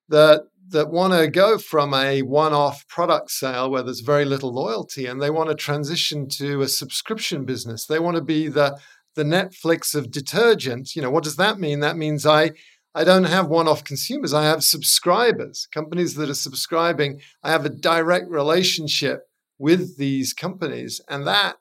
that 0.09 0.41
that 0.71 0.89
want 0.89 1.13
to 1.13 1.29
go 1.29 1.57
from 1.57 1.93
a 1.93 2.21
one-off 2.23 2.85
product 2.89 3.31
sale 3.31 3.69
where 3.71 3.83
there's 3.83 4.01
very 4.01 4.25
little 4.25 4.53
loyalty, 4.53 5.05
and 5.05 5.21
they 5.21 5.29
want 5.29 5.47
to 5.49 5.55
transition 5.55 6.27
to 6.27 6.61
a 6.61 6.67
subscription 6.67 7.45
business. 7.45 7.85
They 7.85 7.99
want 7.99 8.17
to 8.17 8.21
be 8.21 8.49
the 8.49 8.77
the 9.15 9.23
Netflix 9.23 9.95
of 9.95 10.11
detergent. 10.11 10.97
You 10.97 11.01
know, 11.01 11.09
what 11.09 11.23
does 11.23 11.37
that 11.37 11.59
mean? 11.59 11.79
That 11.79 11.95
means 11.95 12.25
I 12.25 12.51
I 12.97 13.03
don't 13.03 13.25
have 13.25 13.49
one 13.49 13.67
off 13.67 13.83
consumers. 13.83 14.33
I 14.33 14.45
have 14.45 14.63
subscribers, 14.63 15.67
companies 15.73 16.15
that 16.15 16.29
are 16.29 16.33
subscribing. 16.33 17.19
I 17.43 17.51
have 17.51 17.65
a 17.65 17.69
direct 17.69 18.29
relationship 18.29 19.27
with 19.59 19.97
these 19.97 20.33
companies. 20.33 21.01
And 21.09 21.27
that 21.27 21.57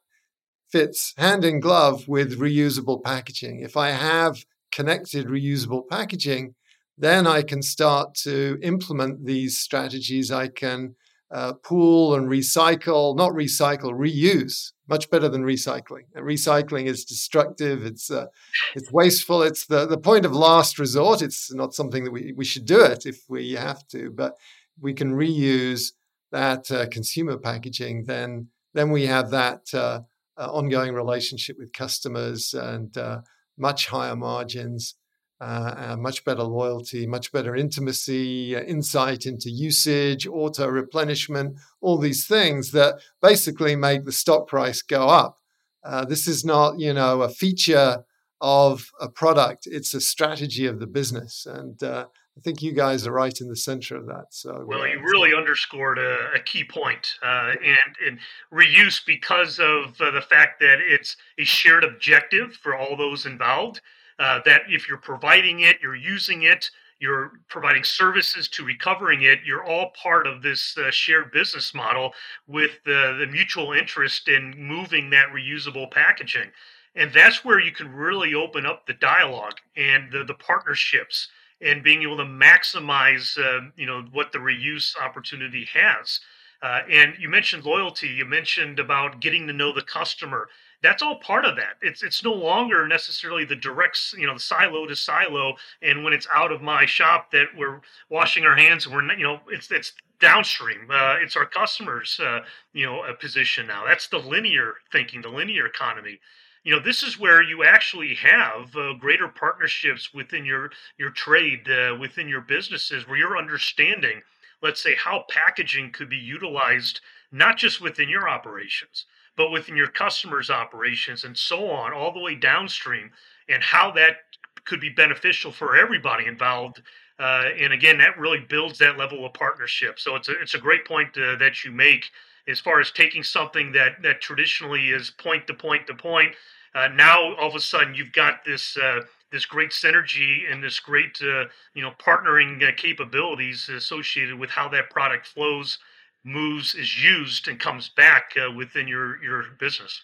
fits 0.70 1.12
hand 1.16 1.45
in 1.45 1.59
glove 1.59 2.07
with 2.07 2.39
reusable 2.39 3.03
packaging. 3.03 3.61
If 3.61 3.76
I 3.76 3.91
have 3.91 4.45
connected 4.70 5.26
reusable 5.26 5.89
packaging, 5.89 6.55
then 6.97 7.26
I 7.26 7.43
can 7.43 7.62
start 7.62 8.14
to 8.22 8.57
implement 8.62 9.26
these 9.26 9.59
strategies. 9.59 10.30
I 10.30 10.47
can 10.47 10.95
uh, 11.31 11.55
pool 11.55 12.14
and 12.14 12.29
recycle, 12.29 13.16
not 13.16 13.33
recycle, 13.33 13.93
reuse 13.93 14.72
much 14.89 15.11
better 15.11 15.29
than 15.29 15.43
recycling. 15.43 16.03
And 16.14 16.25
recycling 16.25 16.87
is 16.87 17.05
destructive. 17.05 17.85
It's 17.85 18.11
uh, 18.11 18.27
it's 18.75 18.93
wasteful. 18.93 19.43
It's 19.43 19.66
the 19.66 19.87
the 19.87 19.99
point 19.99 20.25
of 20.25 20.33
last 20.33 20.79
resort. 20.79 21.22
It's 21.22 21.53
not 21.53 21.75
something 21.75 22.05
that 22.05 22.12
we 22.12 22.33
we 22.37 22.45
should 22.45 22.66
do 22.66 22.83
it 22.83 23.07
if 23.07 23.25
we 23.29 23.53
have 23.53 23.87
to, 23.89 24.11
but 24.11 24.35
we 24.81 24.93
can 24.93 25.14
reuse 25.14 25.93
that 26.33 26.70
uh, 26.70 26.87
consumer 26.87 27.39
packaging. 27.39 28.05
Then 28.05 28.49
then 28.75 28.91
we 28.91 29.07
have 29.07 29.31
that 29.31 29.72
uh, 29.72 30.01
uh 30.37 30.51
ongoing 30.53 30.93
relationship 30.93 31.57
with 31.59 31.72
customers 31.72 32.55
and 32.55 32.97
uh, 32.99 33.20
much 33.57 33.87
higher 33.87 34.16
margins. 34.16 34.95
Uh, 35.41 35.97
much 35.99 36.24
better 36.24 36.43
loyalty, 36.43 37.07
much 37.07 37.32
better 37.32 37.55
intimacy, 37.57 38.57
uh, 38.57 38.61
insight 38.62 39.26
into 39.26 39.51
usage, 39.51 40.26
auto 40.26 40.66
replenishment, 40.66 41.57
all 41.80 41.99
these 41.99 42.26
things 42.26 42.70
that 42.70 42.95
basically 43.20 43.76
make 43.76 44.05
the 44.05 44.12
stock 44.12 44.47
price 44.47 44.80
go 44.82 45.09
up. 45.09 45.39
Uh, 45.85 46.05
this 46.05 46.26
is 46.26 46.45
not, 46.45 46.78
you 46.78 46.95
know, 46.95 47.22
a 47.22 47.28
feature 47.28 48.05
of 48.41 48.91
a 49.01 49.09
product; 49.09 49.66
it's 49.66 49.93
a 49.95 50.01
strategy 50.01 50.66
of 50.66 50.80
the 50.80 50.87
business, 50.87 51.47
and 51.47 51.82
uh, 51.82 52.07
I 52.37 52.41
think 52.41 52.62
you 52.62 52.72
guys 52.72 53.07
are 53.07 53.12
right 53.12 53.39
in 53.41 53.49
the 53.49 53.57
center 53.57 53.97
of 53.97 54.07
that. 54.07 54.26
So, 54.30 54.64
well, 54.66 54.87
you 54.87 55.01
really 55.01 55.35
underscored 55.35 55.99
a, 55.99 56.32
a 56.35 56.41
key 56.41 56.64
point, 56.64 57.14
uh, 57.22 57.53
and, 57.62 57.97
and 58.07 58.18
reuse 58.53 59.01
because 59.07 59.59
of 59.61 60.01
uh, 60.01 60.11
the 60.11 60.22
fact 60.22 60.61
that 60.61 60.78
it's 60.80 61.16
a 61.39 61.45
shared 61.45 61.85
objective 61.85 62.55
for 62.55 62.74
all 62.76 62.97
those 62.97 63.26
involved. 63.26 63.80
Uh, 64.19 64.41
that 64.45 64.62
if 64.69 64.89
you're 64.89 64.99
providing 64.99 65.61
it, 65.61 65.77
you're 65.83 65.97
using 65.97 66.45
it, 66.45 66.71
you're 67.01 67.33
providing 67.49 67.85
services 67.85 68.49
to 68.49 68.65
recovering 68.65 69.23
it, 69.23 69.41
you're 69.45 69.65
all 69.65 69.91
part 70.01 70.27
of 70.27 70.41
this 70.43 70.77
uh, 70.79 70.91
shared 70.91 71.33
business 71.33 71.75
model 71.75 72.12
with 72.47 72.71
the, 72.85 73.17
the 73.19 73.27
mutual 73.27 73.73
interest 73.73 74.29
in 74.29 74.55
moving 74.57 75.11
that 75.11 75.29
reusable 75.35 75.91
packaging. 75.91 76.51
And 76.95 77.12
that's 77.12 77.45
where 77.45 77.59
you 77.59 77.73
can 77.73 77.93
really 77.93 78.35
open 78.35 78.65
up 78.67 78.87
the 78.87 78.95
dialogue 78.95 79.59
and 79.77 80.12
the, 80.12 80.25
the 80.25 80.35
partnerships 80.35 81.29
and 81.61 81.83
being 81.83 82.03
able 82.03 82.17
to 82.17 82.25
maximize, 82.25 83.37
uh, 83.39 83.69
you 83.77 83.87
know, 83.87 84.05
what 84.12 84.31
the 84.33 84.39
reuse 84.39 84.95
opportunity 85.01 85.67
has. 85.73 86.21
Uh, 86.62 86.81
and 86.89 87.15
you 87.19 87.29
mentioned 87.29 87.65
loyalty. 87.65 88.09
You 88.09 88.25
mentioned 88.25 88.79
about 88.79 89.21
getting 89.21 89.47
to 89.47 89.53
know 89.53 89.73
the 89.73 89.83
customer. 89.83 90.49
That's 90.85 91.03
all 91.03 91.16
part 91.16 91.47
of 91.47 91.57
that. 91.57 91.76
It's 91.82 92.03
it's 92.03 92.22
no 92.22 92.32
longer 92.32 92.87
necessarily 92.87 93.45
the 93.45 93.57
direct, 93.57 93.99
you 94.18 94.26
know, 94.26 94.35
the 94.35 94.41
silo 94.41 94.87
to 94.87 94.95
silo. 94.95 95.55
And 95.82 96.05
when 96.05 96.12
it's 96.12 96.28
out 96.35 96.53
of 96.53 96.61
my 96.62 96.85
shop, 96.87 97.30
that 97.32 97.47
we're 97.57 97.80
washing 98.11 98.45
our 98.45 98.57
hands 98.57 98.87
and 98.87 98.95
we're, 98.95 99.11
you 99.14 99.24
know, 99.24 99.41
it's 99.49 99.70
it's 99.70 99.95
downstream. 100.20 100.89
Uh, 100.91 101.16
it's 101.22 101.37
our 101.37 101.47
customers, 101.47 102.20
uh, 102.22 102.41
you 102.74 102.85
know, 102.87 103.03
a 103.05 103.14
position 103.14 103.66
now. 103.66 103.85
That's 103.87 104.09
the 104.09 104.18
linear 104.18 104.74
thinking, 104.93 105.22
the 105.22 105.30
linear 105.30 105.66
economy 105.66 106.20
you 106.64 106.72
know 106.74 106.80
this 106.80 107.03
is 107.03 107.20
where 107.20 107.43
you 107.43 107.62
actually 107.62 108.14
have 108.14 108.74
uh, 108.74 108.95
greater 108.95 109.28
partnerships 109.28 110.12
within 110.14 110.45
your 110.45 110.70
your 110.99 111.11
trade 111.11 111.68
uh, 111.70 111.95
within 112.01 112.26
your 112.26 112.41
businesses 112.41 113.07
where 113.07 113.18
you're 113.18 113.39
understanding 113.39 114.22
let's 114.62 114.82
say 114.82 114.95
how 114.97 115.24
packaging 115.28 115.93
could 115.93 116.09
be 116.09 116.16
utilized 116.16 117.01
not 117.30 117.59
just 117.59 117.80
within 117.80 118.09
your 118.09 118.28
operations 118.28 119.05
but 119.37 119.51
within 119.51 119.76
your 119.76 119.89
customers 119.89 120.51
operations 120.51 121.24
and 121.24 121.37
so 121.37 121.70
on 121.70 121.93
all 121.93 122.12
the 122.12 122.20
way 122.20 122.35
downstream 122.35 123.11
and 123.49 123.62
how 123.62 123.91
that 123.91 124.16
could 124.64 124.80
be 124.80 124.89
beneficial 124.89 125.53
for 125.53 125.76
everybody 125.76 126.26
involved 126.26 126.80
uh, 127.18 127.45
and 127.59 127.72
again 127.72 127.99
that 127.99 128.18
really 128.18 128.41
builds 128.49 128.78
that 128.78 128.99
level 128.99 129.24
of 129.24 129.32
partnership. 129.35 129.99
So 129.99 130.16
it's 130.16 130.28
a, 130.28 130.41
it's 130.41 130.55
a 130.55 130.59
great 130.59 130.85
point 130.85 131.16
uh, 131.16 131.37
that 131.37 131.64
you 131.64 131.70
make 131.70 132.11
as 132.49 132.61
far 132.61 132.80
as 132.80 132.91
taking 132.91 133.22
something 133.22 133.72
that 133.72 134.03
that 134.03 134.20
traditionally 134.20 134.89
is 134.89 135.11
point 135.11 135.47
to 135.47 135.55
point 135.55 135.87
to 135.87 135.95
point. 135.95 136.35
Uh, 136.74 136.89
now 136.89 137.35
all 137.37 137.49
of 137.49 137.55
a 137.55 137.61
sudden 137.61 137.95
you've 137.95 138.12
got 138.12 138.45
this 138.45 138.76
uh, 138.76 139.01
this 139.30 139.47
great 139.47 139.70
synergy 139.70 140.51
and 140.51 140.62
this 140.62 140.80
great 140.80 141.16
uh, 141.22 141.45
you 141.74 141.82
know 141.82 141.93
partnering 142.05 142.62
uh, 142.66 142.72
capabilities 142.76 143.68
associated 143.68 144.37
with 144.37 144.51
how 144.51 144.68
that 144.68 144.91
product 144.91 145.26
flows, 145.26 145.78
moves, 146.25 146.75
is 146.75 147.03
used, 147.03 147.49
and 147.49 147.61
comes 147.61 147.89
back 147.89 148.33
uh, 148.37 148.51
within 148.51 148.89
your 148.89 149.22
your 149.22 149.45
business. 149.59 150.03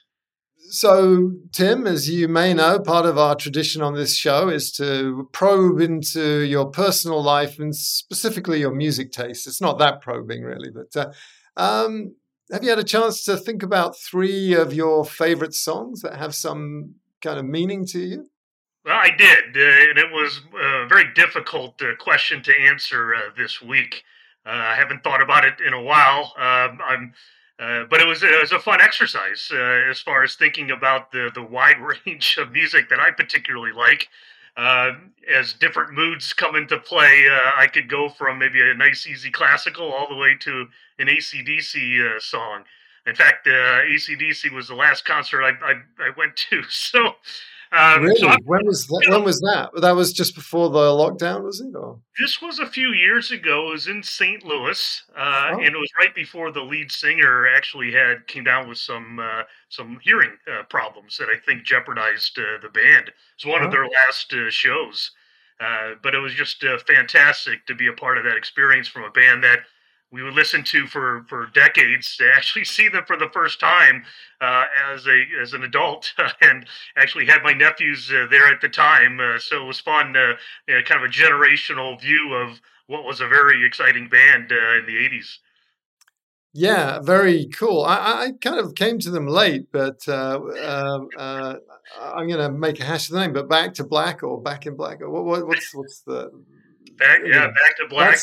So, 0.68 1.32
Tim, 1.52 1.86
as 1.86 2.08
you 2.08 2.28
may 2.28 2.52
know, 2.52 2.78
part 2.78 3.06
of 3.06 3.16
our 3.16 3.34
tradition 3.34 3.80
on 3.80 3.94
this 3.94 4.16
show 4.16 4.48
is 4.48 4.70
to 4.72 5.28
probe 5.32 5.80
into 5.80 6.40
your 6.40 6.66
personal 6.66 7.22
life 7.22 7.58
and 7.58 7.74
specifically 7.74 8.60
your 8.60 8.74
music 8.74 9.10
taste. 9.10 9.46
It's 9.46 9.62
not 9.62 9.78
that 9.78 10.02
probing, 10.02 10.42
really, 10.42 10.70
but 10.70 10.94
uh, 10.94 11.12
um, 11.56 12.14
have 12.52 12.62
you 12.62 12.70
had 12.70 12.78
a 12.78 12.84
chance 12.84 13.24
to 13.24 13.36
think 13.36 13.62
about 13.62 13.98
three 13.98 14.54
of 14.54 14.74
your 14.74 15.04
favorite 15.04 15.54
songs 15.54 16.02
that 16.02 16.16
have 16.16 16.34
some 16.34 16.94
kind 17.22 17.38
of 17.38 17.46
meaning 17.46 17.86
to 17.86 18.00
you? 18.00 18.26
Well, 18.84 18.96
I 18.96 19.10
did, 19.10 19.56
uh, 19.56 19.90
and 19.90 19.98
it 19.98 20.10
was 20.10 20.40
a 20.54 20.86
very 20.88 21.12
difficult 21.14 21.80
uh, 21.82 21.96
question 21.98 22.42
to 22.42 22.52
answer 22.60 23.14
uh, 23.14 23.30
this 23.36 23.60
week. 23.60 24.04
Uh, 24.46 24.50
I 24.50 24.74
haven't 24.74 25.04
thought 25.04 25.22
about 25.22 25.44
it 25.44 25.54
in 25.64 25.72
a 25.72 25.82
while. 25.82 26.32
Um, 26.36 26.80
I'm, 26.84 27.14
uh, 27.58 27.84
but 27.90 28.00
it 28.00 28.06
was 28.06 28.22
it 28.22 28.40
was 28.40 28.52
a 28.52 28.58
fun 28.58 28.80
exercise 28.80 29.50
uh, 29.52 29.90
as 29.90 30.00
far 30.00 30.22
as 30.22 30.34
thinking 30.34 30.70
about 30.70 31.12
the 31.12 31.30
the 31.34 31.42
wide 31.42 31.76
range 32.06 32.38
of 32.38 32.52
music 32.52 32.88
that 32.88 33.00
I 33.00 33.10
particularly 33.10 33.72
like. 33.72 34.08
as 34.56 35.52
different 35.54 35.92
moods 35.92 36.32
come 36.32 36.56
into 36.56 36.78
play, 36.78 37.26
I 37.56 37.66
could 37.66 37.88
go 37.88 38.08
from 38.08 38.38
maybe 38.38 38.60
a 38.60 38.74
nice, 38.74 39.06
easy 39.06 39.30
classical 39.30 39.92
all 39.92 40.08
the 40.08 40.16
way 40.16 40.36
to 40.40 40.68
an 40.98 41.08
ACDC 41.08 42.16
uh, 42.16 42.20
song. 42.20 42.64
In 43.06 43.14
fact, 43.14 43.46
uh, 43.46 43.50
ACDC 43.50 44.52
was 44.52 44.68
the 44.68 44.74
last 44.74 45.04
concert 45.04 45.42
I, 45.42 45.50
I, 45.64 45.72
I 45.98 46.10
went 46.16 46.36
to. 46.50 46.62
So, 46.68 47.16
um, 47.72 48.02
really, 48.02 48.18
so 48.18 48.28
when 48.46 48.66
was 48.66 48.86
that? 48.86 49.06
When 49.08 49.22
was 49.22 49.38
that? 49.40 49.70
That 49.80 49.92
was 49.92 50.12
just 50.12 50.34
before 50.34 50.70
the 50.70 50.78
lockdown, 50.78 51.44
was 51.44 51.60
it? 51.60 51.76
Or? 51.76 52.00
This 52.18 52.42
was 52.42 52.58
a 52.58 52.66
few 52.66 52.88
years 52.92 53.30
ago. 53.30 53.68
It 53.68 53.72
was 53.72 53.86
in 53.86 54.02
St. 54.02 54.44
Louis, 54.44 55.02
uh, 55.16 55.50
oh. 55.52 55.58
and 55.58 55.66
it 55.66 55.78
was 55.78 55.90
right 55.96 56.12
before 56.12 56.50
the 56.50 56.62
lead 56.62 56.90
singer 56.90 57.46
actually 57.46 57.92
had 57.92 58.26
came 58.26 58.42
down 58.42 58.68
with 58.68 58.78
some 58.78 59.20
uh, 59.20 59.42
some 59.68 60.00
hearing 60.02 60.32
uh, 60.52 60.64
problems 60.64 61.16
that 61.18 61.28
I 61.28 61.38
think 61.38 61.62
jeopardized 61.62 62.36
uh, 62.40 62.58
the 62.60 62.70
band. 62.70 63.08
It 63.08 63.14
was 63.44 63.46
one 63.46 63.62
oh. 63.62 63.66
of 63.66 63.70
their 63.70 63.86
last 63.86 64.32
uh, 64.32 64.50
shows, 64.50 65.12
uh, 65.60 65.90
but 66.02 66.12
it 66.12 66.18
was 66.18 66.34
just 66.34 66.64
fantastic 66.88 67.66
to 67.66 67.74
be 67.76 67.86
a 67.86 67.92
part 67.92 68.18
of 68.18 68.24
that 68.24 68.36
experience 68.36 68.88
from 68.88 69.04
a 69.04 69.10
band 69.10 69.44
that 69.44 69.60
we 70.12 70.22
would 70.22 70.34
listen 70.34 70.64
to 70.64 70.86
for 70.86 71.24
for 71.28 71.46
decades 71.54 72.16
to 72.16 72.30
actually 72.34 72.64
see 72.64 72.88
them 72.88 73.04
for 73.06 73.16
the 73.16 73.28
first 73.32 73.60
time 73.60 74.04
uh, 74.40 74.64
as 74.92 75.06
a 75.06 75.24
as 75.40 75.52
an 75.52 75.62
adult 75.62 76.12
and 76.40 76.66
actually 76.96 77.26
had 77.26 77.42
my 77.42 77.52
nephews 77.52 78.10
uh, 78.12 78.26
there 78.30 78.46
at 78.46 78.60
the 78.60 78.68
time 78.68 79.18
uh, 79.20 79.38
so 79.38 79.62
it 79.62 79.66
was 79.66 79.80
fun 79.80 80.16
uh, 80.16 80.32
you 80.68 80.74
know, 80.74 80.82
kind 80.84 81.02
of 81.02 81.08
a 81.08 81.12
generational 81.12 82.00
view 82.00 82.34
of 82.34 82.60
what 82.86 83.04
was 83.04 83.20
a 83.20 83.28
very 83.28 83.64
exciting 83.64 84.08
band 84.08 84.52
uh, 84.52 84.78
in 84.78 84.86
the 84.86 84.96
80s 84.96 85.38
yeah 86.52 86.98
very 87.00 87.46
cool. 87.46 87.84
I, 87.84 87.94
I 87.94 88.32
kind 88.40 88.58
of 88.58 88.74
came 88.74 88.98
to 89.00 89.10
them 89.10 89.26
late 89.26 89.68
but 89.72 90.06
uh, 90.08 90.40
um, 90.64 91.08
i'm 92.00 92.28
going 92.28 92.40
to 92.40 92.50
make 92.50 92.80
a 92.80 92.84
hash 92.84 93.08
of 93.08 93.14
the 93.14 93.20
name 93.20 93.32
but 93.32 93.48
back 93.48 93.74
to 93.74 93.84
black 93.84 94.22
or 94.22 94.40
back 94.40 94.66
in 94.66 94.74
black 94.76 95.00
or 95.00 95.10
what, 95.10 95.46
what's 95.46 95.72
what's 95.74 96.00
the 96.02 96.30
back 96.96 97.20
yeah 97.24 97.46
back 97.46 97.76
to 97.76 97.86
black 97.88 98.18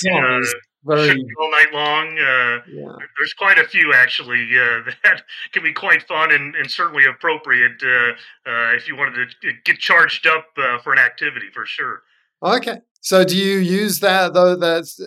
very 0.87 1.25
all 1.39 1.51
night 1.51 1.73
long. 1.73 2.17
Uh, 2.17 2.61
yeah. 2.67 2.95
There's 3.17 3.33
quite 3.33 3.57
a 3.57 3.65
few 3.65 3.93
actually 3.93 4.47
uh, 4.57 4.91
that 5.03 5.23
can 5.51 5.63
be 5.63 5.73
quite 5.73 6.07
fun 6.07 6.31
and, 6.31 6.55
and 6.55 6.69
certainly 6.69 7.05
appropriate 7.05 7.81
uh, 7.83 8.49
uh 8.49 8.75
if 8.75 8.87
you 8.87 8.95
wanted 8.95 9.29
to 9.41 9.51
get 9.65 9.79
charged 9.79 10.25
up 10.27 10.47
uh, 10.57 10.79
for 10.79 10.93
an 10.93 10.99
activity 10.99 11.47
for 11.53 11.65
sure. 11.65 12.03
Okay, 12.43 12.79
so 13.01 13.23
do 13.23 13.35
you 13.35 13.57
use 13.57 13.99
that 13.99 14.33
though? 14.33 14.55
That's 14.55 14.99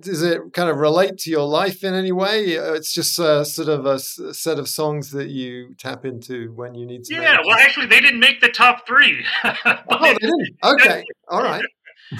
does 0.00 0.22
it 0.22 0.52
kind 0.52 0.68
of 0.68 0.78
relate 0.78 1.16
to 1.18 1.30
your 1.30 1.46
life 1.46 1.82
in 1.82 1.94
any 1.94 2.12
way? 2.12 2.44
It's 2.44 2.92
just 2.92 3.18
a, 3.18 3.44
sort 3.44 3.68
of 3.68 3.86
a 3.86 3.98
set 3.98 4.58
of 4.58 4.68
songs 4.68 5.10
that 5.12 5.28
you 5.28 5.74
tap 5.78 6.04
into 6.04 6.52
when 6.52 6.74
you 6.74 6.86
need 6.86 7.04
to. 7.04 7.14
Yeah, 7.14 7.38
well, 7.44 7.58
actually, 7.58 7.86
they 7.86 8.00
didn't 8.00 8.20
make 8.20 8.40
the 8.40 8.48
top 8.48 8.86
three. 8.86 9.24
oh, 9.44 9.52
they 10.00 10.14
didn't. 10.14 10.56
Okay, 10.62 11.04
all 11.28 11.42
right. 11.42 11.64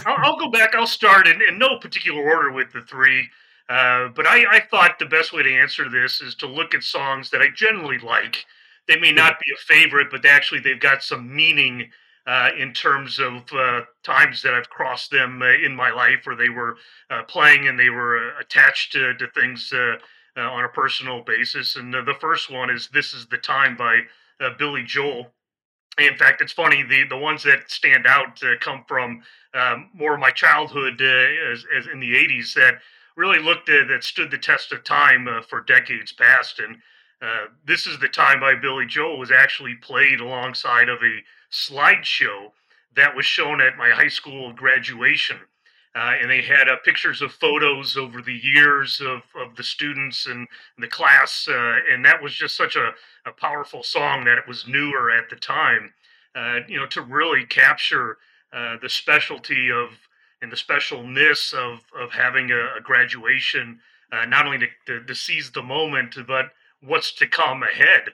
I'll, 0.07 0.16
I'll, 0.18 0.39
go 0.39 0.51
back. 0.51 0.74
I'll 0.74 0.86
start 0.86 1.26
in, 1.26 1.41
in 1.49 1.59
no 1.59 1.78
particular 1.78 2.22
order 2.22 2.53
with 2.53 2.72
the 2.72 2.82
three. 2.82 3.28
Uh, 3.68 4.09
but 4.09 4.26
I, 4.26 4.57
I, 4.57 4.61
thought 4.61 4.99
the 4.99 5.05
best 5.05 5.32
way 5.32 5.43
to 5.43 5.55
answer 5.55 5.91
this 5.91 6.22
is 6.22 6.34
to 6.36 6.47
look 6.47 6.74
at 6.74 6.82
songs 6.82 7.28
that 7.30 7.43
I 7.43 7.49
generally 7.55 7.99
like. 7.99 8.47
They 8.86 8.99
may 8.99 9.12
not 9.12 9.39
be 9.39 9.53
a 9.53 9.74
favorite, 9.74 10.09
but 10.11 10.24
actually 10.24 10.61
they've 10.61 10.80
got 10.80 11.03
some 11.03 11.34
meaning 11.34 11.91
uh, 12.28 12.51
in 12.59 12.74
terms 12.74 13.18
of 13.18 13.51
uh, 13.55 13.80
times 14.03 14.43
that 14.43 14.53
I've 14.53 14.68
crossed 14.68 15.11
them 15.11 15.41
uh, 15.41 15.47
in 15.47 15.74
my 15.74 15.91
life, 15.91 16.20
where 16.24 16.36
they 16.36 16.51
were 16.51 16.76
uh, 17.09 17.22
playing 17.22 17.68
and 17.68 17.78
they 17.78 17.89
were 17.89 18.18
uh, 18.18 18.41
attached 18.41 18.93
to, 18.93 19.14
to 19.14 19.26
things 19.28 19.72
on 20.36 20.64
a 20.64 20.68
personal 20.68 21.22
basis. 21.22 21.76
And 21.76 21.93
the 21.93 22.14
first 22.20 22.53
one 22.53 22.68
is 22.68 22.89
"This 22.89 23.14
Is 23.14 23.26
the 23.26 23.39
Time" 23.39 23.76
by 23.76 24.03
Billy 24.59 24.84
Joel. 24.84 25.32
In 25.99 26.16
fact, 26.16 26.40
it's 26.40 26.53
funny 26.53 26.82
the 26.82 27.05
the 27.09 27.16
ones 27.16 27.42
that 27.42 27.70
stand 27.70 28.07
out 28.07 28.40
come 28.61 28.84
from 28.86 29.22
um, 29.55 29.90
more 29.92 30.14
of 30.14 30.20
my 30.20 30.30
childhood 30.30 31.01
uh, 31.01 31.53
as, 31.53 31.64
as, 31.76 31.86
in 31.86 32.01
the 32.01 32.14
80s 32.14 32.55
that 32.55 32.80
really 33.16 33.38
looked 33.38 33.68
at 33.68 33.88
that 33.88 34.05
stood 34.05 34.30
the 34.30 34.38
test 34.38 34.72
of 34.72 34.84
time 34.84 35.26
uh, 35.26 35.42
for 35.42 35.61
decades 35.62 36.12
past. 36.12 36.61
And 36.61 36.76
uh, 37.20 37.46
this 37.66 37.86
is 37.86 37.99
the 37.99 38.09
time 38.09 38.40
by 38.40 38.55
Billy 38.55 38.86
Joel 38.86 39.18
was 39.18 39.30
actually 39.30 39.74
played 39.74 40.20
alongside 40.20 40.88
of 40.88 40.99
a 41.03 41.22
slideshow 41.51 42.53
that 42.94 43.16
was 43.16 43.26
shown 43.26 43.61
at 43.61 43.76
my 43.76 43.90
high 43.90 44.09
school 44.09 44.53
graduation. 44.53 45.38
Uh, 45.95 46.12
and 46.20 46.30
they 46.30 46.43
had 46.43 46.68
uh, 46.68 46.76
pictures 46.84 47.22
of 47.22 47.32
photos 47.32 47.97
over 47.97 48.20
the 48.22 48.41
years 48.43 49.01
of, 49.01 49.22
of 49.34 49.57
the 49.57 49.62
students 49.62 50.26
and 50.26 50.47
the 50.78 50.86
class. 50.86 51.49
Uh, 51.51 51.76
and 51.91 52.05
that 52.05 52.22
was 52.22 52.34
just 52.34 52.57
such 52.57 52.76
a, 52.76 52.93
a, 53.26 53.32
powerful 53.32 53.82
song 53.82 54.24
that 54.24 54.39
it 54.39 54.47
was 54.47 54.68
newer 54.68 55.11
at 55.11 55.28
the 55.30 55.36
time, 55.36 55.93
you 56.68 56.78
know, 56.78 56.86
to 56.86 57.03
really 57.03 57.45
capture 57.47 58.18
uh, 58.53 58.76
the 58.80 58.89
specialty 58.89 59.70
of 59.70 59.91
and 60.41 60.51
the 60.51 60.57
specialness 60.57 61.53
of 61.53 61.80
of 61.99 62.12
having 62.12 62.51
a, 62.51 62.78
a 62.78 62.80
graduation, 62.82 63.78
uh, 64.11 64.24
not 64.24 64.47
only 64.47 64.59
to, 64.59 64.66
to, 64.86 65.05
to, 65.05 65.14
seize 65.14 65.51
the 65.51 65.62
moment, 65.62 66.16
but 66.26 66.53
what's 66.80 67.12
to 67.12 67.26
come 67.26 67.62
ahead. 67.62 68.05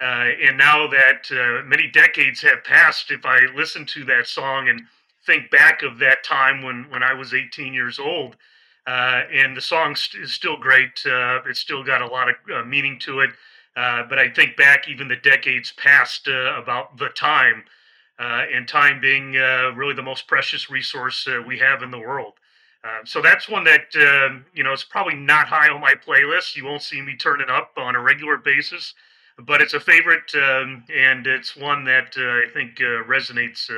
Uh, 0.00 0.30
and 0.42 0.56
now 0.56 0.86
that 0.86 1.30
uh, 1.30 1.62
many 1.66 1.88
decades 1.88 2.40
have 2.40 2.64
passed, 2.64 3.10
if 3.10 3.26
I 3.26 3.40
listen 3.54 3.84
to 3.86 4.04
that 4.04 4.26
song 4.26 4.68
and 4.68 4.86
think 5.26 5.50
back 5.50 5.82
of 5.82 5.98
that 5.98 6.24
time 6.24 6.62
when 6.62 6.86
when 6.90 7.02
I 7.02 7.14
was 7.14 7.34
18 7.34 7.72
years 7.72 7.98
old, 7.98 8.36
uh, 8.86 9.22
and 9.32 9.56
the 9.56 9.60
song 9.60 9.96
st- 9.96 10.22
is 10.22 10.32
still 10.32 10.56
great. 10.56 11.02
Uh, 11.06 11.40
it's 11.46 11.60
still 11.60 11.82
got 11.82 12.02
a 12.02 12.06
lot 12.06 12.28
of 12.28 12.34
uh, 12.54 12.64
meaning 12.64 12.98
to 13.00 13.20
it. 13.20 13.30
Uh, 13.76 14.04
but 14.08 14.18
I 14.18 14.28
think 14.28 14.56
back 14.56 14.88
even 14.88 15.08
the 15.08 15.16
decades 15.16 15.72
past 15.72 16.28
uh, 16.28 16.60
about 16.60 16.96
the 16.98 17.08
time, 17.08 17.64
uh, 18.18 18.44
and 18.52 18.68
time 18.68 19.00
being 19.00 19.32
really 19.32 19.94
the 19.94 20.02
most 20.02 20.28
precious 20.28 20.70
resource 20.70 21.26
we 21.46 21.58
have 21.58 21.82
in 21.82 21.90
the 21.90 21.98
world. 21.98 22.34
so 23.04 23.20
that's 23.20 23.48
one 23.48 23.64
that 23.64 23.86
um, 23.96 24.44
you 24.54 24.62
know 24.62 24.72
is 24.72 24.84
probably 24.84 25.14
not 25.14 25.48
high 25.48 25.68
on 25.68 25.80
my 25.80 25.94
playlist. 25.94 26.54
You 26.54 26.66
won't 26.66 26.82
see 26.82 27.00
me 27.00 27.16
turn 27.16 27.40
it 27.40 27.50
up 27.50 27.72
on 27.76 27.96
a 27.96 28.00
regular 28.00 28.36
basis, 28.36 28.94
but 29.38 29.60
it's 29.60 29.74
a 29.74 29.80
favorite, 29.80 30.32
um, 30.36 30.84
and 30.94 31.26
it's 31.26 31.56
one 31.56 31.82
that 31.84 32.14
I 32.16 32.52
think 32.52 32.76
resonates 32.78 33.68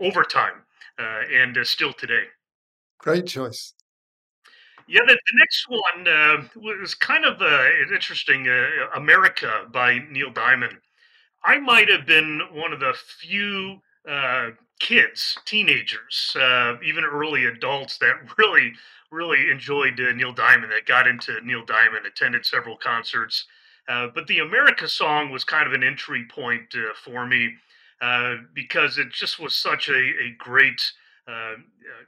over 0.00 0.22
time 0.24 0.62
and 0.98 1.56
still 1.66 1.92
today. 1.92 2.24
Great 2.98 3.26
choice. 3.26 3.74
Yeah, 4.88 5.02
the, 5.06 5.12
the 5.12 5.38
next 5.38 5.66
one 5.68 6.08
uh, 6.08 6.80
was 6.80 6.94
kind 6.94 7.26
of 7.26 7.42
uh, 7.42 7.64
interesting. 7.92 8.48
Uh, 8.48 8.88
America 8.96 9.66
by 9.70 9.98
Neil 10.10 10.30
Diamond. 10.30 10.78
I 11.44 11.58
might 11.58 11.90
have 11.90 12.06
been 12.06 12.40
one 12.52 12.72
of 12.72 12.80
the 12.80 12.94
few 13.20 13.80
uh, 14.08 14.50
kids, 14.80 15.36
teenagers, 15.44 16.34
uh, 16.40 16.76
even 16.82 17.04
early 17.04 17.44
adults 17.44 17.98
that 17.98 18.14
really, 18.38 18.72
really 19.12 19.50
enjoyed 19.50 20.00
uh, 20.00 20.12
Neil 20.14 20.32
Diamond. 20.32 20.72
That 20.72 20.86
got 20.86 21.06
into 21.06 21.38
Neil 21.42 21.66
Diamond, 21.66 22.06
attended 22.06 22.46
several 22.46 22.78
concerts. 22.78 23.44
but 23.86 24.26
the 24.26 24.38
America 24.38 24.88
song 24.88 25.30
was 25.30 25.44
kind 25.44 25.66
of 25.66 25.74
an 25.74 25.84
entry 25.84 26.26
point 26.30 26.74
for 27.04 27.26
me 27.26 27.56
because 28.54 28.98
it 28.98 29.10
just 29.10 29.38
was 29.38 29.54
such 29.54 29.88
a, 29.88 29.92
a 29.96 30.34
great 30.38 30.92
uh, 31.28 31.56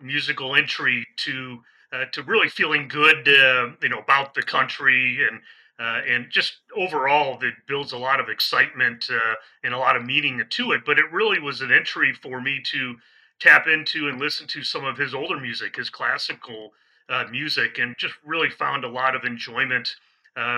musical 0.01 0.57
entry 0.57 1.07
to 1.17 1.59
uh, 1.93 2.05
to 2.13 2.23
really 2.23 2.49
feeling 2.49 2.89
good, 2.89 3.29
uh, 3.29 3.69
you 3.83 3.89
know, 3.89 3.99
about 3.99 4.33
the 4.33 4.43
country 4.43 5.19
and 5.29 5.41
uh, 5.79 6.01
and 6.09 6.31
just 6.31 6.59
overall 6.77 7.39
that 7.39 7.53
builds 7.67 7.93
a 7.93 7.99
lot 7.99 8.21
of 8.21 8.29
excitement 8.29 9.09
uh, 9.11 9.35
and 9.65 9.75
a 9.75 9.79
lot 9.79 9.97
of 9.97 10.05
meaning 10.05 10.43
to 10.49 10.73
it. 10.73 10.83
But 10.87 10.99
it 10.99 11.11
really 11.13 11.39
was 11.39 11.61
an 11.61 11.73
entry 11.73 12.15
for 12.15 12.41
me 12.41 12.61
to 12.73 12.97
tap 13.41 13.67
into 13.67 14.09
and 14.09 14.21
listen 14.21 14.47
to 14.47 14.63
some 14.63 14.85
of 14.85 14.97
his 14.97 15.15
older 15.15 15.39
music, 15.39 15.77
his 15.77 15.91
classical 15.91 16.73
uh, 17.09 17.25
music, 17.31 17.79
and 17.79 17.95
just 17.99 18.15
really 18.25 18.51
found 18.51 18.85
a 18.85 18.89
lot 18.89 19.15
of 19.15 19.25
enjoyment 19.25 19.97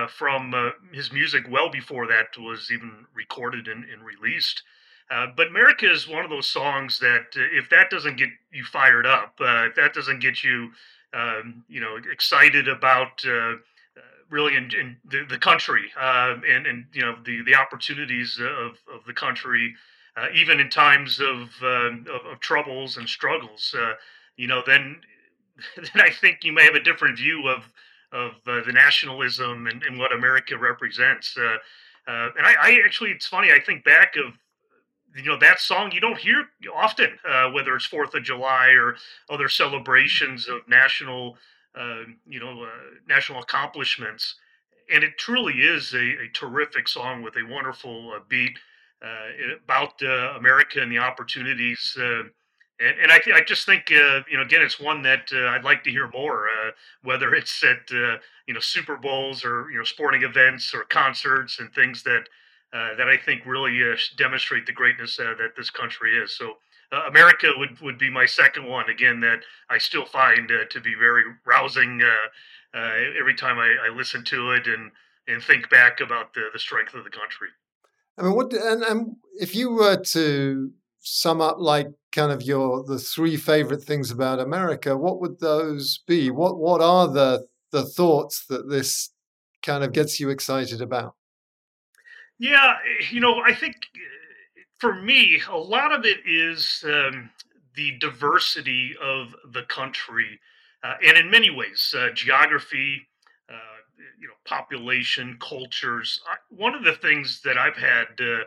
from 0.09 0.53
his 0.93 1.11
music 1.11 1.43
well 1.49 1.69
before 1.69 2.07
that 2.07 2.27
was 2.37 2.69
even 2.71 3.05
recorded 3.13 3.67
and, 3.67 3.83
and 3.85 4.03
released. 4.05 4.63
Uh, 5.13 5.27
but 5.37 5.47
America 5.47 5.89
is 5.89 6.07
one 6.07 6.23
of 6.23 6.31
those 6.31 6.47
songs 6.47 6.97
that 6.97 7.27
uh, 7.37 7.41
if 7.51 7.69
that 7.69 7.91
doesn't 7.91 8.17
get 8.17 8.29
you 8.51 8.63
fired 8.63 9.05
up, 9.05 9.35
uh, 9.39 9.67
if 9.67 9.75
that 9.75 9.93
doesn't 9.93 10.19
get 10.19 10.43
you, 10.43 10.71
um, 11.13 11.63
you 11.67 11.79
know, 11.79 11.97
excited 12.11 12.67
about 12.67 13.23
uh, 13.23 13.29
uh, 13.29 13.55
really 14.31 14.55
in, 14.55 14.71
in 14.73 14.97
the, 15.05 15.23
the, 15.29 15.37
country 15.37 15.91
and 15.99 16.65
and 16.65 16.85
you 16.93 17.01
know 17.01 17.15
the 17.25 17.43
the 17.43 17.53
opportunities 17.53 18.39
of 18.39 18.71
of 18.91 19.05
the 19.05 19.13
country, 19.13 19.75
even 20.33 20.59
in 20.59 20.67
times 20.69 21.19
of, 21.19 21.49
um, 21.61 22.07
of, 22.11 22.25
of 22.31 22.39
troubles 22.39 22.97
and 22.97 23.07
struggles, 23.07 23.75
you 24.35 24.47
know, 24.47 24.63
then 24.65 24.99
then 25.77 26.03
I 26.03 26.09
think 26.09 26.43
you 26.43 26.53
may 26.53 26.63
have 26.63 26.75
a 26.75 26.83
different 26.83 27.19
view 27.19 27.47
of 27.47 27.63
of 28.11 28.31
the 28.45 28.71
nationalism 28.71 29.67
and, 29.67 29.83
and, 29.83 29.97
what 29.97 30.13
America 30.13 30.55
represents. 30.55 31.35
and 31.35 32.45
I, 32.45 32.53
I 32.61 32.81
actually, 32.85 33.09
it's 33.09 33.25
funny. 33.25 33.51
I 33.51 33.59
think 33.59 33.83
back 33.83 34.15
of 34.17 34.33
you 35.15 35.23
know 35.23 35.37
that 35.39 35.59
song 35.59 35.91
you 35.91 36.01
don't 36.01 36.17
hear 36.17 36.45
often, 36.75 37.17
uh, 37.27 37.49
whether 37.51 37.75
it's 37.75 37.85
Fourth 37.85 38.13
of 38.15 38.23
July 38.23 38.69
or 38.69 38.95
other 39.29 39.49
celebrations 39.49 40.47
of 40.47 40.67
national, 40.67 41.37
uh, 41.75 42.03
you 42.27 42.39
know, 42.39 42.63
uh, 42.63 42.69
national 43.07 43.41
accomplishments. 43.41 44.35
And 44.91 45.03
it 45.03 45.17
truly 45.17 45.61
is 45.61 45.93
a, 45.93 45.97
a 45.97 46.27
terrific 46.33 46.87
song 46.87 47.21
with 47.21 47.35
a 47.37 47.43
wonderful 47.43 48.13
uh, 48.15 48.19
beat 48.27 48.57
uh, 49.03 49.55
about 49.63 50.01
uh, 50.01 50.33
America 50.37 50.81
and 50.81 50.91
the 50.91 50.97
opportunities. 50.97 51.95
and, 51.97 52.31
and 52.79 53.11
I, 53.11 53.19
th- 53.19 53.35
I 53.35 53.43
just 53.43 53.65
think, 53.65 53.89
you 53.89 54.23
know, 54.33 54.41
again, 54.41 54.61
it's 54.61 54.79
one 54.79 55.01
that 55.03 55.31
I'd 55.31 55.63
like 55.63 55.83
to 55.83 55.91
hear 55.91 56.09
more, 56.09 56.47
whether 57.03 57.33
it's 57.33 57.63
at, 57.63 57.89
you 57.91 58.53
know, 58.53 58.59
Super 58.59 58.97
Bowls 58.97 59.45
or, 59.45 59.69
you 59.71 59.77
know, 59.77 59.83
sporting 59.83 60.23
events 60.23 60.73
or 60.73 60.83
concerts 60.83 61.59
and 61.59 61.73
things 61.73 62.03
that 62.03 62.27
uh, 62.73 62.95
that 62.95 63.07
I 63.07 63.17
think 63.17 63.45
really 63.45 63.79
uh, 63.83 63.95
demonstrate 64.17 64.65
the 64.65 64.71
greatness 64.71 65.19
uh, 65.19 65.35
that 65.37 65.55
this 65.55 65.69
country 65.69 66.17
is. 66.17 66.35
So 66.35 66.53
uh, 66.91 67.03
America 67.07 67.51
would, 67.57 67.79
would 67.81 67.99
be 67.99 68.09
my 68.09 68.25
second 68.25 68.65
one 68.65 68.89
again 68.89 69.19
that 69.19 69.41
I 69.69 69.77
still 69.77 70.05
find 70.05 70.51
uh, 70.51 70.65
to 70.71 70.81
be 70.81 70.95
very 70.95 71.23
rousing 71.45 72.01
every 73.19 73.35
time 73.35 73.59
I, 73.59 73.75
I, 73.85 73.95
listen 73.95 74.23
to 74.25 74.51
it 74.53 74.65
and 74.65 74.89
and 75.27 75.41
think 75.41 75.69
back 75.69 76.01
about 76.01 76.33
the, 76.33 76.49
the 76.51 76.59
strength 76.59 76.95
of 76.95 77.03
the 77.03 77.09
country. 77.09 77.49
I 78.17 78.23
mean, 78.23 78.35
what 78.35 78.51
and, 78.51 78.81
and 78.83 79.15
if 79.39 79.55
you 79.55 79.71
were 79.71 79.97
to 79.97 80.71
sum 80.99 81.41
up 81.41 81.57
like 81.59 81.89
kind 82.11 82.31
of 82.31 82.41
your 82.41 82.83
the 82.83 82.97
three 82.97 83.37
favorite 83.37 83.83
things 83.83 84.09
about 84.09 84.39
America, 84.39 84.97
what 84.97 85.21
would 85.21 85.39
those 85.39 85.99
be? 86.07 86.31
What 86.31 86.57
what 86.57 86.81
are 86.81 87.07
the 87.07 87.45
the 87.71 87.85
thoughts 87.85 88.47
that 88.47 88.67
this 88.67 89.11
kind 89.61 89.83
of 89.83 89.93
gets 89.93 90.19
you 90.19 90.29
excited 90.29 90.81
about? 90.81 91.15
Yeah, 92.39 92.77
eh, 92.85 93.05
you 93.11 93.19
know, 93.19 93.41
I 93.43 93.53
think 93.53 93.75
eh, 93.95 94.61
for 94.79 94.93
me, 94.93 95.41
a 95.49 95.57
lot 95.57 95.93
of 95.93 96.05
it 96.05 96.19
is 96.25 96.83
um, 96.87 97.29
the 97.75 97.97
diversity 97.99 98.95
of 99.01 99.35
the 99.53 99.63
country, 99.63 100.39
uh, 100.83 100.95
and 101.05 101.17
in 101.17 101.29
many 101.29 101.49
ways, 101.49 101.93
uh, 101.97 102.09
geography, 102.13 103.07
uh, 103.49 103.53
you 104.19 104.27
know, 104.27 104.33
population, 104.45 105.37
cultures. 105.39 106.21
I, 106.29 106.35
one 106.49 106.75
of 106.75 106.83
the 106.83 106.93
things 106.93 107.41
that 107.43 107.57
I've 107.57 107.77
had 107.77 108.07
uh, 108.19 108.43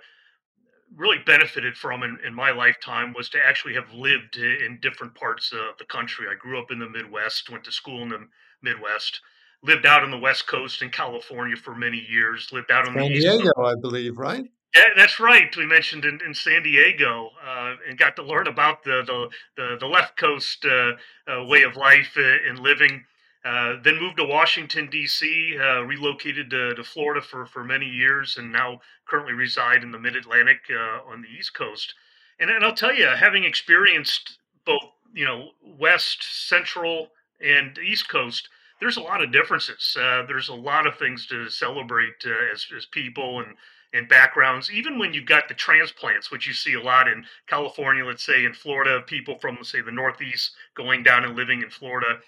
really 0.94 1.18
benefited 1.24 1.76
from 1.76 2.02
in, 2.02 2.18
in, 2.26 2.34
my 2.34 2.50
lifetime 2.50 3.14
was 3.16 3.28
to 3.30 3.38
actually 3.44 3.74
have 3.74 3.92
lived 3.92 4.36
in 4.36 4.78
different 4.80 5.14
parts 5.14 5.52
of 5.52 5.78
the 5.78 5.84
country. 5.84 6.26
I 6.30 6.34
grew 6.34 6.58
up 6.58 6.70
in 6.70 6.78
the 6.78 6.88
Midwest, 6.88 7.50
went 7.50 7.64
to 7.64 7.72
school 7.72 8.02
in 8.02 8.10
the 8.10 8.28
Midwest 8.62 9.20
lived 9.62 9.86
out 9.86 10.02
on 10.02 10.10
the 10.10 10.18
West 10.18 10.46
Coast 10.46 10.82
in 10.82 10.90
California 10.90 11.56
for 11.56 11.74
many 11.74 11.98
years. 11.98 12.48
Lived 12.52 12.70
out 12.70 12.86
on 12.86 12.94
San 12.94 13.08
the 13.08 13.20
Diego, 13.20 13.50
I 13.58 13.74
believe, 13.74 14.18
right? 14.18 14.44
Yeah, 14.74 14.82
that's 14.94 15.18
right. 15.18 15.54
We 15.56 15.64
mentioned 15.64 16.04
in, 16.04 16.20
in 16.26 16.34
San 16.34 16.62
Diego 16.62 17.30
uh, 17.44 17.76
and 17.88 17.98
got 17.98 18.16
to 18.16 18.22
learn 18.22 18.46
about 18.46 18.84
the 18.84 19.02
the 19.06 19.28
the, 19.56 19.76
the 19.80 19.86
left 19.86 20.16
coast 20.16 20.66
uh, 20.66 20.92
uh, 21.30 21.44
way 21.44 21.62
of 21.62 21.76
life 21.76 22.16
uh, 22.16 22.48
and 22.48 22.58
living. 22.58 23.04
Uh, 23.44 23.76
then 23.84 24.00
moved 24.00 24.16
to 24.16 24.24
Washington 24.24 24.90
D.C., 24.90 25.56
uh, 25.56 25.80
relocated 25.82 26.50
to, 26.50 26.74
to, 26.74 26.82
Florida 26.82 27.20
for, 27.20 27.46
for 27.46 27.62
many 27.62 27.86
years, 27.86 28.36
and 28.36 28.50
now 28.50 28.80
currently 29.08 29.34
reside 29.34 29.84
in 29.84 29.92
the 29.92 30.00
Mid 30.00 30.16
Atlantic 30.16 30.62
on 31.08 31.22
the 31.22 31.28
East 31.28 31.54
Coast. 31.54 31.94
And, 32.40 32.50
and 32.50 32.64
I'll 32.64 32.74
tell 32.74 32.92
you, 32.92 33.06
having 33.06 33.44
experienced 33.44 34.38
both, 34.64 34.82
you 35.14 35.24
know, 35.24 35.50
West, 35.78 36.24
Central, 36.48 37.10
and 37.40 37.78
East 37.78 38.08
Coast, 38.08 38.48
there's 38.80 38.96
a 38.96 39.02
lot 39.02 39.22
of 39.22 39.32
differences. 39.32 39.96
Uh, 39.98 40.24
there's 40.26 40.48
a 40.48 40.54
lot 40.54 40.86
of 40.86 40.98
things 40.98 41.26
to 41.26 41.48
celebrate 41.48 42.24
uh, 42.26 42.52
as, 42.52 42.66
as 42.76 42.86
people 42.86 43.40
and 43.40 43.56
and 43.92 44.08
backgrounds. 44.08 44.70
Even 44.70 44.98
when 44.98 45.14
you've 45.14 45.26
got 45.26 45.48
the 45.48 45.54
transplants, 45.54 46.30
which 46.30 46.46
you 46.46 46.52
see 46.52 46.74
a 46.74 46.82
lot 46.82 47.08
in 47.08 47.24
California, 47.46 48.04
let's 48.04 48.24
say 48.24 48.44
in 48.44 48.52
Florida, 48.52 49.00
people 49.06 49.38
from 49.38 49.58
say 49.62 49.80
the 49.80 49.92
Northeast 49.92 50.52
going 50.74 51.02
down 51.02 51.24
and 51.24 51.36
living 51.36 51.62
in 51.62 51.70
Florida. 51.70 52.18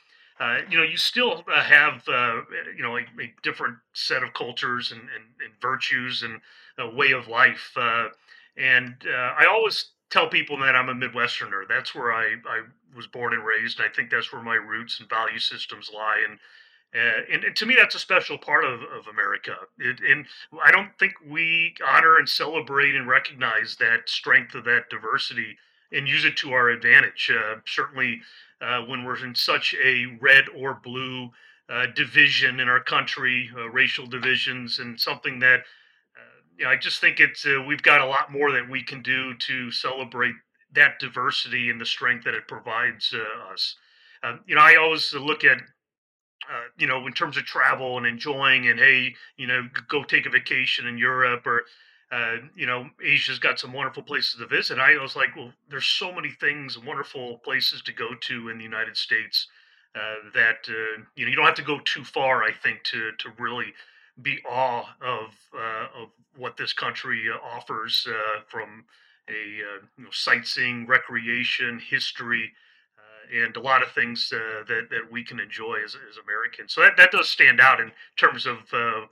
Uh, 0.41 0.59
you 0.71 0.79
know, 0.79 0.85
you 0.85 0.97
still 0.97 1.45
uh, 1.53 1.63
have 1.63 2.09
uh, 2.09 2.41
you 2.77 2.83
know 2.83 2.97
a, 2.97 3.01
a, 3.01 3.35
different 3.43 3.77
set 3.93 4.23
of 4.23 4.33
cultures 4.35 4.93
and, 4.93 5.01
and, 5.01 5.25
and 5.45 5.53
virtues 5.61 6.23
and 6.23 6.41
a 6.79 6.89
way 6.95 7.11
of 7.11 7.27
life. 7.27 7.73
Uh, 7.77 8.07
and 8.57 8.95
I 9.09 9.47
always 9.47 9.93
tell 10.11 10.29
people 10.29 10.59
that 10.59 10.75
I'm 10.75 10.89
a 10.89 10.95
Midwesterner. 10.95 11.69
That's 11.69 11.95
where 11.95 12.13
I, 12.13 12.37
I 12.47 12.63
was 12.97 13.07
born 13.07 13.35
and 13.35 13.45
raised. 13.45 13.79
And 13.79 13.89
I 13.89 13.93
think 13.95 14.11
that's 14.11 14.33
where 14.33 14.43
my 14.43 14.55
roots 14.55 15.01
and 15.01 15.09
value 15.09 15.39
systems 15.39 15.91
lie. 15.93 16.23
And 16.29 16.39
uh, 16.95 17.21
and, 17.31 17.45
and, 17.45 17.55
to 17.55 17.67
me, 17.67 17.77
that's 17.79 17.95
a 17.95 17.99
special 17.99 18.39
part 18.39 18.65
of, 18.65 18.81
of 18.81 19.07
America. 19.13 19.55
It, 19.79 20.01
and 20.01 20.25
I 20.65 20.71
don't 20.71 20.91
think 20.99 21.13
we 21.29 21.75
honor 21.87 22.17
and 22.17 22.27
celebrate 22.27 22.95
and 22.95 23.07
recognize 23.07 23.77
that 23.77 24.09
strength 24.09 24.55
of 24.55 24.65
that 24.65 24.89
diversity 24.89 25.59
and 25.93 26.09
use 26.09 26.25
it 26.25 26.39
to 26.39 26.53
our 26.53 26.71
advantage. 26.71 27.31
Uh, 27.31 27.57
certainly, 27.67 28.23
uh, 28.63 28.81
when 28.83 29.05
we're 29.05 29.23
in 29.23 29.35
such 29.35 29.75
a 29.85 30.07
red 30.19 30.47
or 30.57 30.81
blue 30.83 31.31
uh, 31.69 31.87
division 31.95 32.59
in 32.59 32.69
our 32.69 32.81
country, 32.81 33.51
uh, 33.55 33.69
racial 33.69 34.07
divisions, 34.07 34.79
and 34.79 34.99
something 34.99 35.39
that 35.41 35.65
you 36.59 36.65
know, 36.65 36.71
I 36.71 36.77
just 36.77 37.01
think 37.01 37.21
it's 37.21 37.47
uh, 37.47 37.63
we've 37.67 37.83
got 37.83 38.01
a 38.01 38.07
lot 38.07 38.33
more 38.33 38.53
that 38.53 38.69
we 38.69 38.83
can 38.83 39.03
do 39.03 39.35
to 39.35 39.71
celebrate 39.71 40.35
that 40.75 40.99
diversity 40.99 41.71
and 41.71 41.81
the 41.81 41.87
strength 41.87 42.25
that 42.25 42.35
it 42.35 42.49
provides 42.49 43.15
uh, 43.15 43.53
us. 43.53 43.77
Um, 44.23 44.41
you 44.47 44.55
know, 44.55 44.61
I 44.61 44.77
always 44.77 45.15
look 45.15 45.45
at 45.45 45.59
uh, 46.51 46.65
you 46.79 46.87
know, 46.87 47.07
in 47.07 47.13
terms 47.13 47.37
of 47.37 47.45
travel 47.45 47.99
and 47.99 48.07
enjoying, 48.07 48.69
and 48.69 48.79
hey, 48.79 49.15
you 49.37 49.47
know, 49.47 49.69
go 49.89 50.03
take 50.03 50.25
a 50.25 50.31
vacation 50.31 50.87
in 50.87 50.97
Europe 50.97 51.47
or, 51.47 51.65
uh, 52.11 52.37
you 52.57 52.65
know, 52.65 52.89
Asia's 53.05 53.39
got 53.39 53.59
some 53.59 53.73
wonderful 53.73 54.03
places 54.03 54.37
to 54.39 54.47
visit. 54.47 54.79
I 54.79 54.97
was 54.97 55.15
like, 55.15 55.37
well, 55.37 55.53
there's 55.69 55.87
so 55.87 56.11
many 56.11 56.31
things, 56.31 56.79
wonderful 56.79 57.39
places 57.39 57.83
to 57.83 57.93
go 57.93 58.11
to 58.23 58.49
in 58.49 58.57
the 58.57 58.65
United 58.65 58.97
States 58.97 59.47
uh, 59.95 60.31
that 60.35 60.67
uh, 60.69 61.03
you 61.17 61.25
know 61.25 61.31
you 61.31 61.37
don't 61.37 61.45
have 61.45 61.55
to 61.57 61.63
go 61.63 61.81
too 61.85 62.05
far. 62.05 62.45
I 62.45 62.53
think 62.53 62.83
to 62.85 63.13
to 63.19 63.31
really 63.39 63.75
be 64.23 64.39
awe 64.49 64.85
of 65.01 65.35
uh, 65.55 66.03
of 66.03 66.09
what 66.37 66.57
this 66.57 66.73
country 66.73 67.25
offers 67.43 68.07
from 68.49 68.85
a 69.29 69.57
you 69.99 70.05
know, 70.05 70.11
sightseeing, 70.11 70.87
recreation, 70.87 71.79
history 71.79 72.53
and 73.33 73.57
a 73.57 73.61
lot 73.61 73.83
of 73.83 73.91
things 73.93 74.33
uh, 74.35 74.65
that 74.67 74.89
that 74.91 75.11
we 75.11 75.23
can 75.23 75.41
enjoy 75.41 75.79
as, 75.85 75.95
as 75.95 76.17
Americans. 76.25 76.73
So 76.73 76.81
that, 76.83 76.97
that 76.97 77.11
does 77.11 77.29
stand 77.29 77.61
out 77.61 77.81
in 77.81 77.93
terms 78.17 78.47
of 78.47 78.59
uh, 78.73 79.07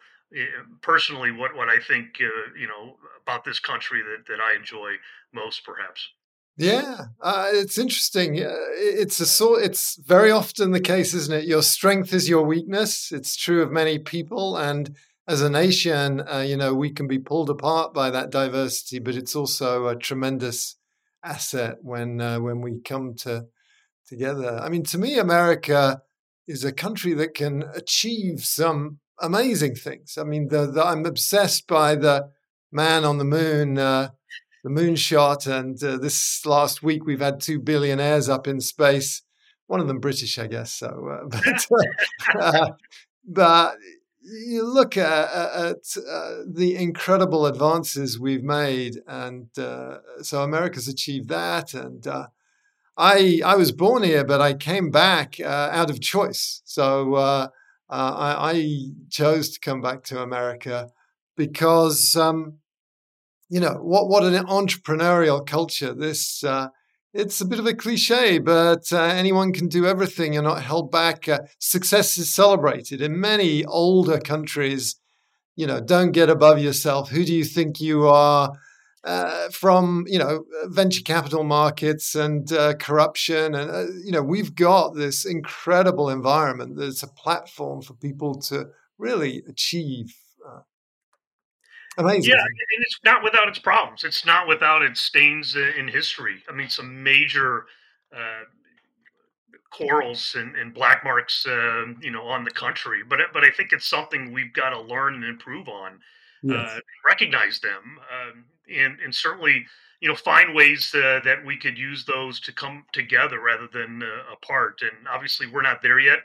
personally 0.81 1.33
what 1.33 1.55
what 1.55 1.69
I 1.69 1.79
think 1.81 2.21
uh, 2.21 2.59
you 2.59 2.67
know 2.67 2.97
about 3.23 3.45
this 3.45 3.61
country 3.61 4.03
that 4.03 4.27
that 4.29 4.41
I 4.41 4.55
enjoy 4.55 4.95
most, 5.33 5.65
perhaps. 5.65 6.09
Yeah, 6.57 7.07
uh, 7.21 7.49
it's 7.53 7.77
interesting. 7.77 8.37
It's 8.39 9.21
a 9.21 9.27
sort. 9.27 9.63
It's 9.63 9.97
very 9.97 10.31
often 10.31 10.71
the 10.71 10.81
case, 10.81 11.13
isn't 11.13 11.35
it? 11.35 11.45
Your 11.45 11.63
strength 11.63 12.15
is 12.15 12.29
your 12.31 12.43
weakness. 12.45 13.13
It's 13.13 13.37
true 13.37 13.63
of 13.63 13.71
many 13.71 13.99
people, 13.99 14.57
and 14.57 14.97
as 15.29 15.43
a 15.43 15.51
nation, 15.51 16.23
uh, 16.27 16.39
you 16.47 16.57
know, 16.57 16.73
we 16.73 16.91
can 16.91 17.07
be 17.09 17.19
pulled 17.19 17.51
apart 17.51 17.93
by 17.93 18.11
that 18.11 18.31
diversity, 18.31 19.01
but 19.01 19.17
it's 19.17 19.37
also 19.37 19.89
a 19.89 19.97
tremendous 19.97 20.77
asset 21.23 21.77
when 21.83 22.21
uh, 22.23 22.41
when 22.41 22.63
we 22.63 22.81
come 22.81 23.15
to 23.17 23.47
together. 24.09 24.59
I 24.63 24.71
mean, 24.71 24.85
to 24.85 24.99
me, 24.99 25.19
America 25.19 26.01
is 26.47 26.65
a 26.65 26.73
country 26.73 27.13
that 27.15 27.35
can 27.35 27.65
achieve 27.75 28.41
some 28.45 28.99
amazing 29.21 29.75
things. 29.75 30.17
I 30.19 30.25
mean, 30.25 30.49
the, 30.49 30.67
the, 30.67 30.85
I'm 30.85 31.05
obsessed 31.05 31.67
by 31.67 31.97
the 31.97 32.31
man 32.71 33.05
on 33.05 33.19
the 33.19 33.25
moon, 33.25 33.79
uh, 33.79 34.11
the 34.67 34.73
moonshot, 34.73 35.47
and 35.47 35.81
uh, 35.85 35.97
this 35.97 36.45
last 36.45 36.83
week 36.83 37.07
we've 37.07 37.21
had 37.21 37.41
two 37.41 37.61
billionaires 37.61 38.29
up 38.29 38.49
in 38.49 38.61
space. 38.61 39.23
One 39.69 39.79
of 39.79 39.87
them 39.87 40.01
British, 40.01 40.41
I 40.41 40.49
guess. 40.49 40.73
So, 40.73 40.89
uh, 40.89 41.29
but, 41.29 41.67
uh, 42.41 42.71
but 43.25 43.77
you 44.23 44.65
look 44.67 44.97
at, 44.97 45.29
at 45.33 45.77
uh, 45.97 46.39
the 46.53 46.75
incredible 46.75 47.47
advances 47.47 48.19
we've 48.19 48.43
made, 48.43 48.97
and 49.07 49.57
uh, 49.57 49.99
so 50.23 50.43
America's 50.43 50.89
achieved 50.89 51.29
that, 51.29 51.73
and 51.73 52.05
I 52.97 53.43
I 53.45 53.55
was 53.55 53.71
born 53.71 54.03
here, 54.03 54.25
but 54.25 54.41
I 54.41 54.55
came 54.55 54.91
back 54.91 55.37
uh, 55.39 55.69
out 55.71 55.91
of 55.91 56.01
choice. 56.01 56.63
So 56.65 57.15
uh, 57.15 57.49
uh, 57.89 57.93
I, 57.93 58.51
I, 58.51 58.89
chose 59.11 59.51
to 59.51 59.61
come 59.61 59.81
back 59.81 60.03
to 60.05 60.21
America 60.23 60.89
because 61.37 62.17
um, 62.17 62.55
you 63.49 63.61
know 63.61 63.75
what 63.75 64.09
what 64.09 64.25
an 64.25 64.35
entrepreneurial 64.47 65.47
culture. 65.47 65.95
This 65.95 66.45
uh, 66.45 66.69
it's 67.13 67.41
a 67.41 67.47
bit 67.47 67.59
of 67.59 67.67
a 67.67 67.75
cliche, 67.75 68.39
but 68.39 68.93
uh, 68.93 69.01
anyone 69.01 69.53
can 69.53 69.69
do 69.69 69.87
everything. 69.87 70.33
You're 70.33 70.43
not 70.43 70.63
held 70.63 70.91
back. 70.91 71.29
Uh, 71.29 71.41
success 71.59 72.19
is 72.19 72.33
celebrated 72.33 73.01
in 73.01 73.21
many 73.21 73.65
older 73.65 74.19
countries. 74.19 74.97
You 75.55 75.67
know, 75.67 75.81
don't 75.81 76.13
get 76.13 76.29
above 76.29 76.59
yourself. 76.59 77.11
Who 77.11 77.25
do 77.25 77.35
you 77.35 77.45
think 77.45 77.81
you 77.81 78.07
are? 78.07 78.53
uh, 79.07 79.49
from 79.51 80.05
you 80.09 80.19
know 80.19 80.45
venture 80.65 81.03
capital 81.03 81.45
markets 81.45 82.15
and 82.15 82.53
uh, 82.53 82.75
corruption, 82.75 83.55
and 83.55 83.71
uh, 83.71 83.87
you 84.05 84.11
know 84.11 84.23
we've 84.23 84.55
got 84.55 84.95
this 84.95 85.25
incredible 85.25 86.11
environment 86.11 86.77
that's 86.77 87.05
a 87.05 87.09
platform 87.09 87.81
for 87.81 87.95
people 87.95 88.35
to 88.41 88.67
really 88.99 89.45
achieve. 89.49 90.15
Uh, 91.99 92.03
amazing. 92.03 92.33
Yeah, 92.33 92.43
and 92.43 92.83
it's 92.83 92.99
not 93.05 93.23
without 93.23 93.49
its 93.49 93.59
problems. 93.59 94.05
It's 94.05 94.25
not 94.25 94.47
without 94.47 94.83
its 94.83 95.01
stains 95.01 95.57
in 95.57 95.89
history. 95.89 96.43
I 96.49 96.53
mean, 96.53 96.69
some 96.69 97.03
major 97.03 97.67
uh, 98.15 98.45
quarrels 99.71 100.37
and, 100.39 100.57
and, 100.57 100.73
black 100.73 101.05
marks, 101.05 101.47
uh, 101.47 101.85
you 102.01 102.11
know, 102.11 102.27
on 102.27 102.45
the 102.45 102.51
country. 102.51 103.03
But 103.09 103.21
but 103.33 103.45
I 103.45 103.51
think 103.51 103.73
it's 103.73 103.87
something 103.87 104.33
we've 104.33 104.53
got 104.53 104.71
to 104.71 104.81
learn 104.81 105.15
and 105.15 105.25
improve 105.25 105.69
on. 105.69 106.01
Yes. 106.43 106.57
Uh, 106.57 106.81
recognize 107.07 107.61
them. 107.61 107.99
Um, 108.13 108.45
and 108.75 108.99
and 109.01 109.15
certainly 109.15 109.65
you 110.01 110.09
know 110.09 110.15
find 110.15 110.55
ways 110.55 110.95
uh, 110.95 111.21
that 111.25 111.45
we 111.45 111.57
could 111.57 111.79
use 111.79 112.05
those 112.05 112.41
to 112.41 112.53
come 112.53 112.85
together 112.93 113.41
rather 113.41 113.69
than 113.73 114.03
uh, 114.03 114.33
apart 114.33 114.81
and 114.83 115.07
obviously 115.09 115.47
we're 115.47 115.63
not 115.63 115.83
there 115.83 115.99
yet 115.99 116.19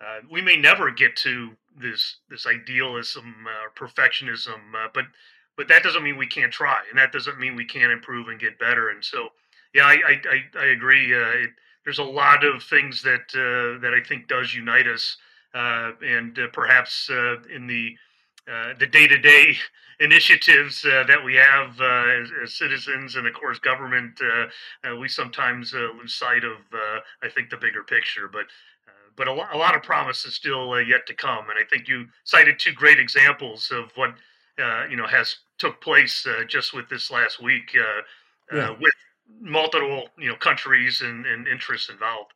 uh, 0.00 0.20
we 0.30 0.40
may 0.40 0.56
never 0.56 0.90
get 0.90 1.16
to 1.16 1.50
this 1.78 2.16
this 2.30 2.46
idealism 2.46 3.46
uh, 3.46 3.68
perfectionism 3.78 4.74
uh, 4.74 4.88
but 4.92 5.04
but 5.56 5.68
that 5.68 5.82
doesn't 5.82 6.02
mean 6.02 6.16
we 6.16 6.26
can't 6.26 6.52
try 6.52 6.78
and 6.90 6.98
that 6.98 7.12
doesn't 7.12 7.38
mean 7.38 7.56
we 7.56 7.64
can't 7.64 7.92
improve 7.92 8.28
and 8.28 8.40
get 8.40 8.58
better 8.58 8.90
and 8.90 9.04
so 9.04 9.28
yeah 9.74 9.84
i 9.84 9.94
i, 9.94 10.20
I, 10.30 10.58
I 10.60 10.66
agree 10.66 11.14
uh, 11.14 11.44
it, 11.44 11.50
there's 11.84 11.98
a 11.98 12.04
lot 12.04 12.44
of 12.44 12.62
things 12.62 13.02
that 13.02 13.28
that 13.32 13.94
i 13.94 14.06
think 14.06 14.28
does 14.28 14.54
unite 14.54 14.86
us 14.86 15.16
and 15.54 16.38
perhaps 16.52 17.10
in 17.54 17.66
the 17.66 17.96
uh, 18.46 18.74
the 18.78 18.86
day-to-day 18.86 19.56
initiatives 20.00 20.84
uh, 20.84 21.02
that 21.08 21.24
we 21.24 21.34
have 21.34 21.80
uh, 21.80 22.04
as, 22.20 22.30
as, 22.42 22.52
citizens 22.52 23.16
and 23.16 23.26
of 23.26 23.32
course 23.32 23.58
government 23.58 24.20
we 25.00 25.08
sometimes 25.08 25.72
lose 25.72 26.14
sight 26.14 26.44
of 26.44 26.58
i 27.22 27.28
think 27.28 27.48
the 27.48 27.56
bigger 27.56 27.82
picture 27.82 28.28
but 28.28 28.44
but 29.16 29.28
a, 29.28 29.32
lo- 29.32 29.46
a 29.52 29.56
lot 29.56 29.74
of 29.74 29.82
promise 29.82 30.24
is 30.24 30.34
still 30.34 30.80
yet 30.82 31.06
to 31.06 31.14
come 31.14 31.50
and 31.50 31.58
i 31.58 31.64
think 31.68 31.88
you 31.88 32.06
cited 32.24 32.58
two 32.58 32.72
great 32.72 32.98
examples 32.98 33.70
of 33.70 33.90
what 33.94 34.14
you 34.88 34.96
know 34.96 35.06
has 35.06 35.36
took 35.58 35.80
place 35.80 36.26
just 36.48 36.74
with 36.74 36.88
this 36.88 37.10
last 37.10 37.42
week 37.42 37.74
yeah. 38.52 38.70
with 38.70 38.92
multiple 39.40 40.08
you 40.18 40.28
know 40.28 40.36
countries 40.36 41.00
and, 41.02 41.26
and 41.26 41.48
interests 41.48 41.90
involved 41.90 42.32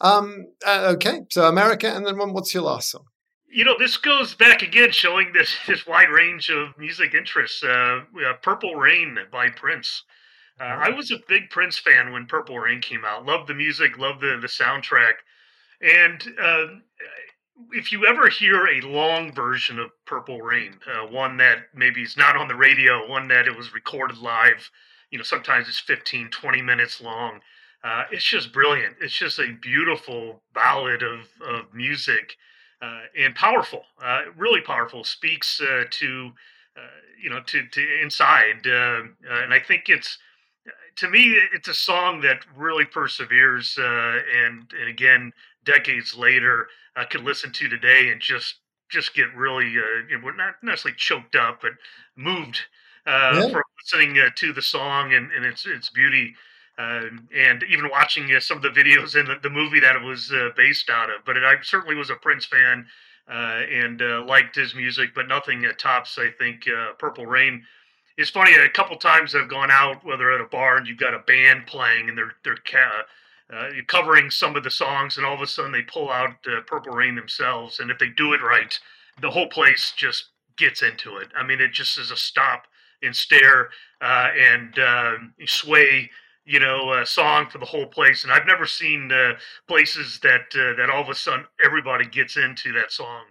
um 0.00 0.46
okay 0.66 1.20
so 1.30 1.48
america 1.48 1.88
and 1.88 2.06
then 2.06 2.16
what's 2.32 2.52
your 2.52 2.64
last 2.64 2.90
song 2.90 3.04
you 3.48 3.64
know, 3.64 3.76
this 3.78 3.96
goes 3.96 4.34
back 4.34 4.62
again, 4.62 4.90
showing 4.90 5.32
this 5.32 5.56
this 5.66 5.86
wide 5.86 6.10
range 6.10 6.50
of 6.50 6.76
music 6.78 7.14
interests. 7.14 7.62
Uh, 7.62 8.00
uh, 8.26 8.34
Purple 8.42 8.74
Rain 8.74 9.18
by 9.30 9.50
Prince. 9.50 10.02
Uh, 10.60 10.64
I 10.64 10.90
was 10.90 11.10
a 11.10 11.16
big 11.28 11.50
Prince 11.50 11.78
fan 11.78 12.12
when 12.12 12.26
Purple 12.26 12.58
Rain 12.58 12.80
came 12.80 13.04
out. 13.04 13.26
Loved 13.26 13.48
the 13.48 13.54
music, 13.54 13.98
loved 13.98 14.20
the 14.20 14.38
the 14.40 14.46
soundtrack, 14.46 15.14
and 15.80 16.22
uh, 16.40 16.66
if 17.72 17.92
you 17.92 18.06
ever 18.06 18.28
hear 18.28 18.66
a 18.66 18.80
long 18.82 19.32
version 19.32 19.78
of 19.78 19.90
Purple 20.04 20.40
Rain, 20.40 20.74
uh, 20.86 21.06
one 21.06 21.36
that 21.38 21.68
maybe 21.74 22.02
is 22.02 22.16
not 22.16 22.36
on 22.36 22.48
the 22.48 22.54
radio, 22.54 23.08
one 23.08 23.28
that 23.28 23.46
it 23.46 23.56
was 23.56 23.74
recorded 23.74 24.18
live, 24.18 24.70
you 25.10 25.18
know, 25.18 25.24
sometimes 25.24 25.68
it's 25.68 25.78
15, 25.80 26.30
20 26.30 26.62
minutes 26.62 27.00
long. 27.00 27.40
Uh, 27.82 28.04
it's 28.10 28.24
just 28.24 28.52
brilliant. 28.52 28.96
It's 29.00 29.16
just 29.16 29.38
a 29.38 29.52
beautiful 29.60 30.42
ballad 30.54 31.02
of, 31.02 31.20
of 31.46 31.72
music 31.72 32.36
uh, 32.82 33.02
and 33.18 33.34
powerful, 33.34 33.84
uh, 34.02 34.22
really 34.36 34.60
powerful. 34.60 35.04
Speaks 35.04 35.60
uh, 35.60 35.84
to 35.90 36.32
you 37.18 37.30
know 37.30 37.40
to 37.46 37.66
to 37.66 38.02
inside, 38.02 38.66
and 38.66 39.54
I 39.54 39.58
think 39.58 39.84
it's 39.88 40.18
to 40.96 41.08
me 41.08 41.38
it's 41.54 41.68
a 41.68 41.74
song 41.74 42.20
that 42.20 42.44
really 42.54 42.84
perseveres, 42.84 43.78
and 43.78 44.70
and 44.78 44.88
again 44.88 45.32
decades 45.66 46.16
later 46.16 46.68
I 46.96 47.04
could 47.04 47.22
listen 47.22 47.52
to 47.52 47.68
today 47.68 48.10
and 48.10 48.20
just 48.20 48.56
just 48.88 49.14
get 49.14 49.34
really 49.34 49.66
uh, 49.66 50.06
you 50.08 50.18
know, 50.18 50.30
not 50.30 50.54
necessarily 50.62 50.96
choked 50.96 51.36
up, 51.36 51.60
but 51.60 51.72
moved 52.16 52.60
uh, 53.06 53.32
yeah. 53.34 53.48
from 53.50 53.62
listening 53.82 54.18
uh, 54.18 54.30
to 54.36 54.52
the 54.52 54.62
song 54.62 55.12
and, 55.12 55.30
and 55.32 55.44
its 55.44 55.66
its 55.66 55.90
beauty. 55.90 56.34
Um, 56.78 57.26
and 57.34 57.64
even 57.70 57.88
watching 57.88 58.34
uh, 58.34 58.40
some 58.40 58.58
of 58.58 58.62
the 58.62 58.68
videos 58.68 59.18
in 59.18 59.26
the, 59.26 59.36
the 59.42 59.48
movie 59.48 59.80
that 59.80 59.96
it 59.96 60.02
was 60.02 60.30
uh, 60.30 60.50
based 60.56 60.90
out 60.90 61.08
of. 61.08 61.24
But 61.24 61.38
it, 61.38 61.42
I 61.42 61.54
certainly 61.62 61.94
was 61.94 62.10
a 62.10 62.16
Prince 62.16 62.44
fan 62.44 62.86
uh, 63.28 63.62
and 63.72 64.02
uh, 64.02 64.24
liked 64.26 64.56
his 64.56 64.74
music, 64.74 65.10
but 65.14 65.26
nothing 65.26 65.64
tops, 65.78 66.18
I 66.18 66.30
think, 66.38 66.68
uh, 66.68 66.92
Purple 66.98 67.24
Rain. 67.24 67.64
It's 68.18 68.28
funny, 68.28 68.54
a 68.54 68.68
couple 68.68 68.96
times 68.98 69.34
I've 69.34 69.48
gone 69.48 69.70
out, 69.70 70.04
whether 70.04 70.30
at 70.32 70.40
a 70.40 70.44
bar 70.44 70.76
and 70.76 70.86
you've 70.86 70.98
got 70.98 71.14
a 71.14 71.20
band 71.20 71.66
playing 71.66 72.10
and 72.10 72.16
they're, 72.16 72.34
they're 72.44 72.56
ca- 72.56 73.04
uh, 73.52 73.68
covering 73.86 74.30
some 74.30 74.56
of 74.56 74.64
the 74.64 74.70
songs, 74.70 75.16
and 75.16 75.26
all 75.26 75.34
of 75.34 75.40
a 75.40 75.46
sudden 75.46 75.72
they 75.72 75.82
pull 75.82 76.10
out 76.10 76.42
Purple 76.66 76.92
Rain 76.92 77.14
themselves. 77.14 77.80
And 77.80 77.90
if 77.90 77.98
they 77.98 78.08
do 78.08 78.32
it 78.32 78.42
right, 78.42 78.78
the 79.20 79.30
whole 79.30 79.48
place 79.48 79.92
just 79.96 80.26
gets 80.56 80.82
into 80.82 81.16
it. 81.18 81.28
I 81.36 81.44
mean, 81.44 81.60
it 81.60 81.72
just 81.72 81.98
is 81.98 82.10
a 82.10 82.16
stop 82.16 82.64
and 83.02 83.14
stare 83.14 83.68
and 84.00 84.78
um, 84.78 85.34
sway 85.46 86.10
you 86.46 86.60
know, 86.60 87.02
song 87.04 87.48
for 87.50 87.58
the 87.58 87.66
whole 87.66 87.86
place. 87.86 88.22
And 88.22 88.32
I've 88.32 88.46
never 88.46 88.66
seen 88.66 89.10
uh, 89.10 89.32
places 89.66 90.20
that 90.22 90.46
uh, 90.54 90.76
that 90.76 90.88
all 90.90 91.02
of 91.02 91.08
a 91.08 91.14
sudden 91.14 91.44
everybody 91.62 92.06
gets 92.06 92.36
into 92.36 92.72
that 92.72 92.92
song. 92.92 93.24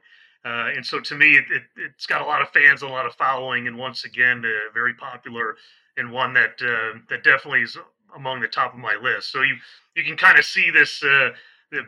Uh, 0.44 0.70
and 0.76 0.86
so 0.86 1.00
to 1.00 1.16
me, 1.16 1.38
it, 1.38 1.46
it, 1.50 1.64
has 1.98 2.06
got 2.06 2.22
a 2.22 2.26
lot 2.26 2.42
of 2.42 2.50
fans, 2.50 2.84
a 2.84 2.88
lot 2.88 3.08
of 3.08 3.16
following, 3.16 3.68
and 3.68 3.76
once 3.76 4.06
again, 4.06 4.44
uh, 4.46 4.72
very 4.74 4.94
popular, 4.94 5.56
and 5.98 6.12
one 6.12 6.34
that 6.34 6.62
uh, 6.62 7.00
that 7.10 7.24
definitely 7.24 7.62
is 7.62 7.78
among 8.16 8.42
the 8.42 8.48
top 8.48 8.74
of 8.74 8.80
my 8.80 8.96
list. 9.02 9.32
So 9.32 9.42
you 9.42 9.56
you 9.96 10.04
can 10.04 10.18
kind 10.18 10.38
of 10.38 10.46
see 10.46 10.72
this 10.72 11.04
uh, 11.04 11.30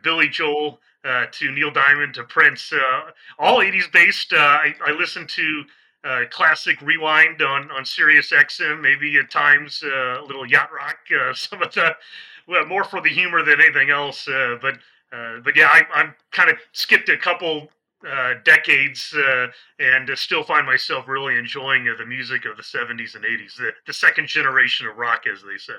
Billy 0.03 0.29
Joel 0.29 0.79
uh, 1.03 1.25
to 1.31 1.51
Neil 1.51 1.71
Diamond 1.71 2.13
to 2.15 2.23
Prince, 2.23 2.71
uh, 2.73 3.11
all 3.39 3.59
80s 3.59 3.91
based. 3.91 4.33
Uh, 4.33 4.37
I, 4.37 4.75
I 4.85 4.91
listen 4.91 5.27
to 5.27 5.63
uh, 6.03 6.21
classic 6.29 6.81
rewind 6.81 7.41
on 7.41 7.69
on 7.71 7.85
Sirius 7.85 8.31
XM, 8.31 8.81
maybe 8.81 9.17
at 9.17 9.29
times 9.29 9.83
uh, 9.83 10.21
a 10.21 10.25
little 10.25 10.45
yacht 10.45 10.69
rock, 10.73 10.97
some 11.35 11.61
of 11.61 11.73
the 11.73 11.95
well, 12.47 12.65
more 12.65 12.83
for 12.83 13.01
the 13.01 13.09
humor 13.09 13.43
than 13.43 13.59
anything 13.59 13.89
else. 13.89 14.27
but 14.61 14.79
but 15.43 15.55
yeah, 15.55 15.69
I, 15.71 15.83
I'm 15.93 16.15
kind 16.31 16.49
of 16.49 16.57
skipped 16.71 17.09
a 17.09 17.17
couple 17.17 17.69
uh, 18.07 18.35
decades 18.43 19.11
uh, 19.17 19.47
and 19.79 20.09
uh, 20.09 20.15
still 20.15 20.43
find 20.43 20.67
myself 20.67 21.07
really 21.07 21.35
enjoying 21.35 21.85
the 21.85 22.05
music 22.05 22.45
of 22.45 22.55
the 22.55 22.61
70s 22.61 23.15
and 23.15 23.25
80s, 23.25 23.57
the, 23.57 23.71
the 23.87 23.93
second 23.93 24.27
generation 24.27 24.85
of 24.85 24.97
rock, 24.97 25.23
as 25.25 25.41
they 25.41 25.57
say. 25.57 25.73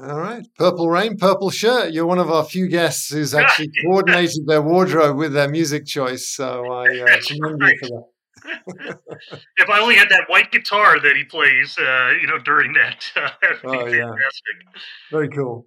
All 0.00 0.20
right. 0.20 0.46
Purple 0.56 0.88
Rain, 0.88 1.16
Purple 1.16 1.50
Shirt. 1.50 1.92
You're 1.92 2.06
one 2.06 2.18
of 2.18 2.30
our 2.30 2.44
few 2.44 2.68
guests 2.68 3.10
who's 3.10 3.34
actually 3.34 3.70
coordinated 3.82 4.46
their 4.46 4.62
wardrobe 4.62 5.16
with 5.16 5.32
their 5.32 5.48
music 5.48 5.86
choice. 5.86 6.28
So 6.28 6.70
I 6.72 7.00
uh, 7.00 7.20
commend 7.26 7.60
right. 7.60 7.74
you 7.80 7.88
for 7.88 7.88
that. 7.88 8.04
if 9.56 9.68
I 9.68 9.80
only 9.80 9.96
had 9.96 10.08
that 10.10 10.24
white 10.28 10.52
guitar 10.52 11.00
that 11.00 11.16
he 11.16 11.24
plays, 11.24 11.76
uh, 11.78 12.12
you 12.20 12.28
know, 12.28 12.38
during 12.38 12.72
that, 12.74 13.04
uh, 13.16 13.30
that 13.42 13.64
would 13.64 13.76
oh, 13.76 13.84
be 13.86 13.90
fantastic. 13.90 14.54
Yeah. 14.74 14.80
Very 15.10 15.28
cool. 15.28 15.66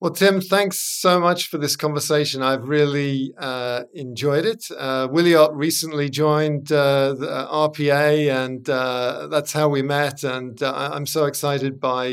Well, 0.00 0.12
Tim, 0.12 0.40
thanks 0.40 0.80
so 0.80 1.20
much 1.20 1.48
for 1.48 1.56
this 1.56 1.76
conversation. 1.76 2.42
I've 2.42 2.68
really 2.68 3.32
uh, 3.38 3.84
enjoyed 3.94 4.44
it. 4.44 4.66
Uh, 4.76 5.08
Wiliot 5.08 5.52
recently 5.54 6.10
joined 6.10 6.70
uh, 6.72 7.14
the 7.14 7.48
RPA, 7.50 8.44
and 8.44 8.68
uh, 8.68 9.28
that's 9.28 9.52
how 9.52 9.68
we 9.68 9.80
met. 9.80 10.24
And 10.24 10.60
uh, 10.62 10.90
I'm 10.92 11.06
so 11.06 11.24
excited 11.24 11.80
by 11.80 12.08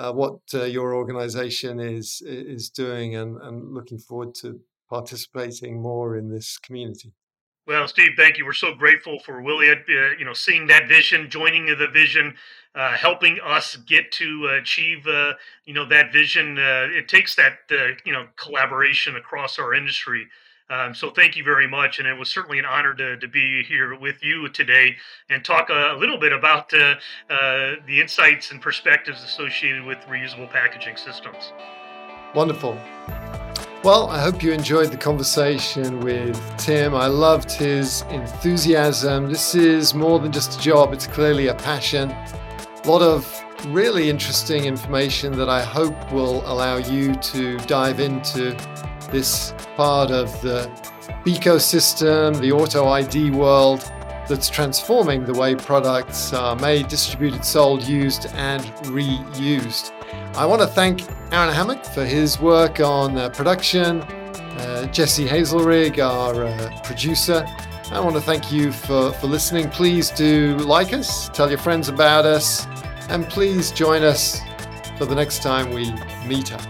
uh, 0.00 0.12
what 0.12 0.38
your 0.52 0.94
organization 0.94 1.74
is 1.98 2.22
is 2.24 2.70
doing, 2.70 3.16
and, 3.16 3.40
and 3.42 3.56
looking 3.76 3.98
forward 3.98 4.34
to 4.42 4.48
participating 4.88 5.80
more 5.80 6.16
in 6.16 6.26
this 6.34 6.58
community. 6.58 7.12
Well, 7.66 7.86
Steve, 7.86 8.12
thank 8.16 8.36
you. 8.36 8.44
We're 8.44 8.52
so 8.52 8.74
grateful 8.74 9.20
for 9.20 9.42
Wiliot, 9.42 9.82
uh, 9.88 10.16
you 10.18 10.24
know, 10.24 10.32
seeing 10.32 10.66
that 10.66 10.88
vision, 10.88 11.30
joining 11.30 11.66
the 11.66 11.86
vision, 11.86 12.34
uh, 12.74 12.96
helping 12.96 13.38
us 13.44 13.76
get 13.76 14.10
to 14.12 14.58
achieve, 14.60 15.06
uh, 15.06 15.34
you 15.66 15.74
know, 15.74 15.86
that 15.86 16.12
vision. 16.12 16.58
Uh, 16.58 16.88
it 16.90 17.06
takes 17.06 17.36
that, 17.36 17.58
uh, 17.70 17.94
you 18.04 18.12
know, 18.12 18.26
collaboration 18.36 19.14
across 19.14 19.58
our 19.58 19.72
industry. 19.72 20.26
Um, 20.70 20.94
so 20.94 21.10
thank 21.10 21.36
you 21.36 21.42
very 21.42 21.66
much, 21.66 21.98
and 21.98 22.06
it 22.06 22.16
was 22.16 22.30
certainly 22.30 22.60
an 22.60 22.64
honor 22.64 22.94
to, 22.94 23.16
to 23.16 23.28
be 23.28 23.64
here 23.64 23.98
with 23.98 24.22
you 24.22 24.48
today 24.48 24.96
and 25.28 25.44
talk 25.44 25.68
a, 25.68 25.96
little 25.98 26.16
bit 26.16 26.32
about 26.32 26.72
uh, 26.72 26.94
the 27.86 28.00
insights 28.00 28.52
and 28.52 28.62
perspectives 28.62 29.24
associated 29.24 29.84
with 29.84 29.98
reusable 30.02 30.48
packaging 30.48 30.96
systems. 30.96 31.52
Wonderful. 32.34 32.78
Well, 33.82 34.08
I 34.10 34.20
hope 34.20 34.42
you 34.42 34.52
enjoyed 34.52 34.92
the 34.92 34.96
conversation 34.96 36.00
with 36.00 36.40
Tim. 36.56 36.94
I 36.94 37.06
loved 37.06 37.50
his 37.50 38.02
enthusiasm. 38.10 39.26
This 39.26 39.56
is 39.56 39.94
more 39.94 40.20
than 40.20 40.30
just 40.30 40.60
a 40.60 40.62
job, 40.62 40.92
it's 40.92 41.08
clearly 41.08 41.48
a 41.48 41.54
passion. 41.54 42.14
A 42.82 42.88
lot 42.88 43.02
of 43.02 43.44
really 43.66 44.08
interesting 44.08 44.64
information 44.64 45.36
that 45.36 45.50
I 45.50 45.62
hope 45.62 46.12
will 46.12 46.40
allow 46.50 46.78
you 46.78 47.14
to 47.14 47.58
dive 47.58 48.00
into 48.00 48.56
this 49.12 49.52
part 49.76 50.10
of 50.10 50.32
the 50.40 50.66
ecosystem, 51.26 52.40
the 52.40 52.52
auto 52.52 52.88
ID 52.88 53.32
world 53.32 53.80
that's 54.26 54.48
transforming 54.48 55.24
the 55.24 55.34
way 55.34 55.54
products 55.54 56.32
are 56.32 56.56
made, 56.56 56.88
distributed, 56.88 57.44
sold, 57.44 57.82
used, 57.82 58.26
and 58.32 58.62
reused. 58.86 59.92
I 60.34 60.46
want 60.46 60.62
to 60.62 60.66
thank 60.66 61.02
Aaron 61.32 61.52
Hammock 61.52 61.84
for 61.84 62.06
his 62.06 62.40
work 62.40 62.80
on 62.80 63.18
uh, 63.18 63.28
production, 63.28 64.00
uh, 64.00 64.86
Jesse 64.86 65.26
Hazelrig, 65.26 65.98
our 65.98 66.44
uh, 66.44 66.80
producer. 66.82 67.44
I 67.92 67.98
want 67.98 68.14
to 68.14 68.22
thank 68.22 68.52
you 68.52 68.70
for, 68.70 69.12
for 69.14 69.26
listening. 69.26 69.68
Please 69.68 70.10
do 70.10 70.56
like 70.58 70.92
us, 70.92 71.28
tell 71.30 71.48
your 71.48 71.58
friends 71.58 71.88
about 71.88 72.24
us, 72.24 72.68
and 73.10 73.28
please 73.28 73.70
join 73.72 74.02
us 74.02 74.40
for 74.96 75.04
the 75.04 75.14
next 75.14 75.42
time 75.42 75.72
we 75.72 75.90
meet 76.26 76.52
up. 76.52 76.62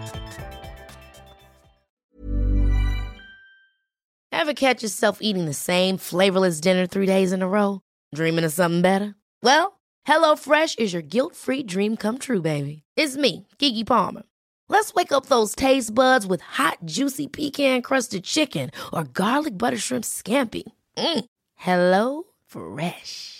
Ever 4.32 4.54
catch 4.54 4.82
yourself 4.82 5.18
eating 5.20 5.44
the 5.44 5.52
same 5.52 5.98
flavorless 5.98 6.60
dinner 6.60 6.86
three 6.86 7.06
days 7.06 7.32
in 7.32 7.42
a 7.42 7.48
row? 7.48 7.82
Dreaming 8.14 8.44
of 8.44 8.52
something 8.52 8.80
better? 8.80 9.14
Well, 9.42 9.78
HelloFresh 10.06 10.78
is 10.78 10.92
your 10.94 11.02
guilt 11.02 11.36
free 11.36 11.62
dream 11.62 11.96
come 11.96 12.16
true, 12.16 12.40
baby. 12.40 12.82
It's 12.96 13.16
me, 13.16 13.46
Keke 13.58 13.86
Palmer. 13.86 14.22
Let's 14.68 14.94
wake 14.94 15.12
up 15.12 15.26
those 15.26 15.54
taste 15.54 15.94
buds 15.94 16.26
with 16.26 16.40
hot, 16.40 16.78
juicy 16.84 17.26
pecan 17.26 17.82
crusted 17.82 18.24
chicken 18.24 18.70
or 18.92 19.04
garlic 19.04 19.58
butter 19.58 19.76
shrimp 19.76 20.04
scampi. 20.04 20.62
Mm. 20.96 21.24
Hello 21.56 22.22
Fresh. 22.46 23.39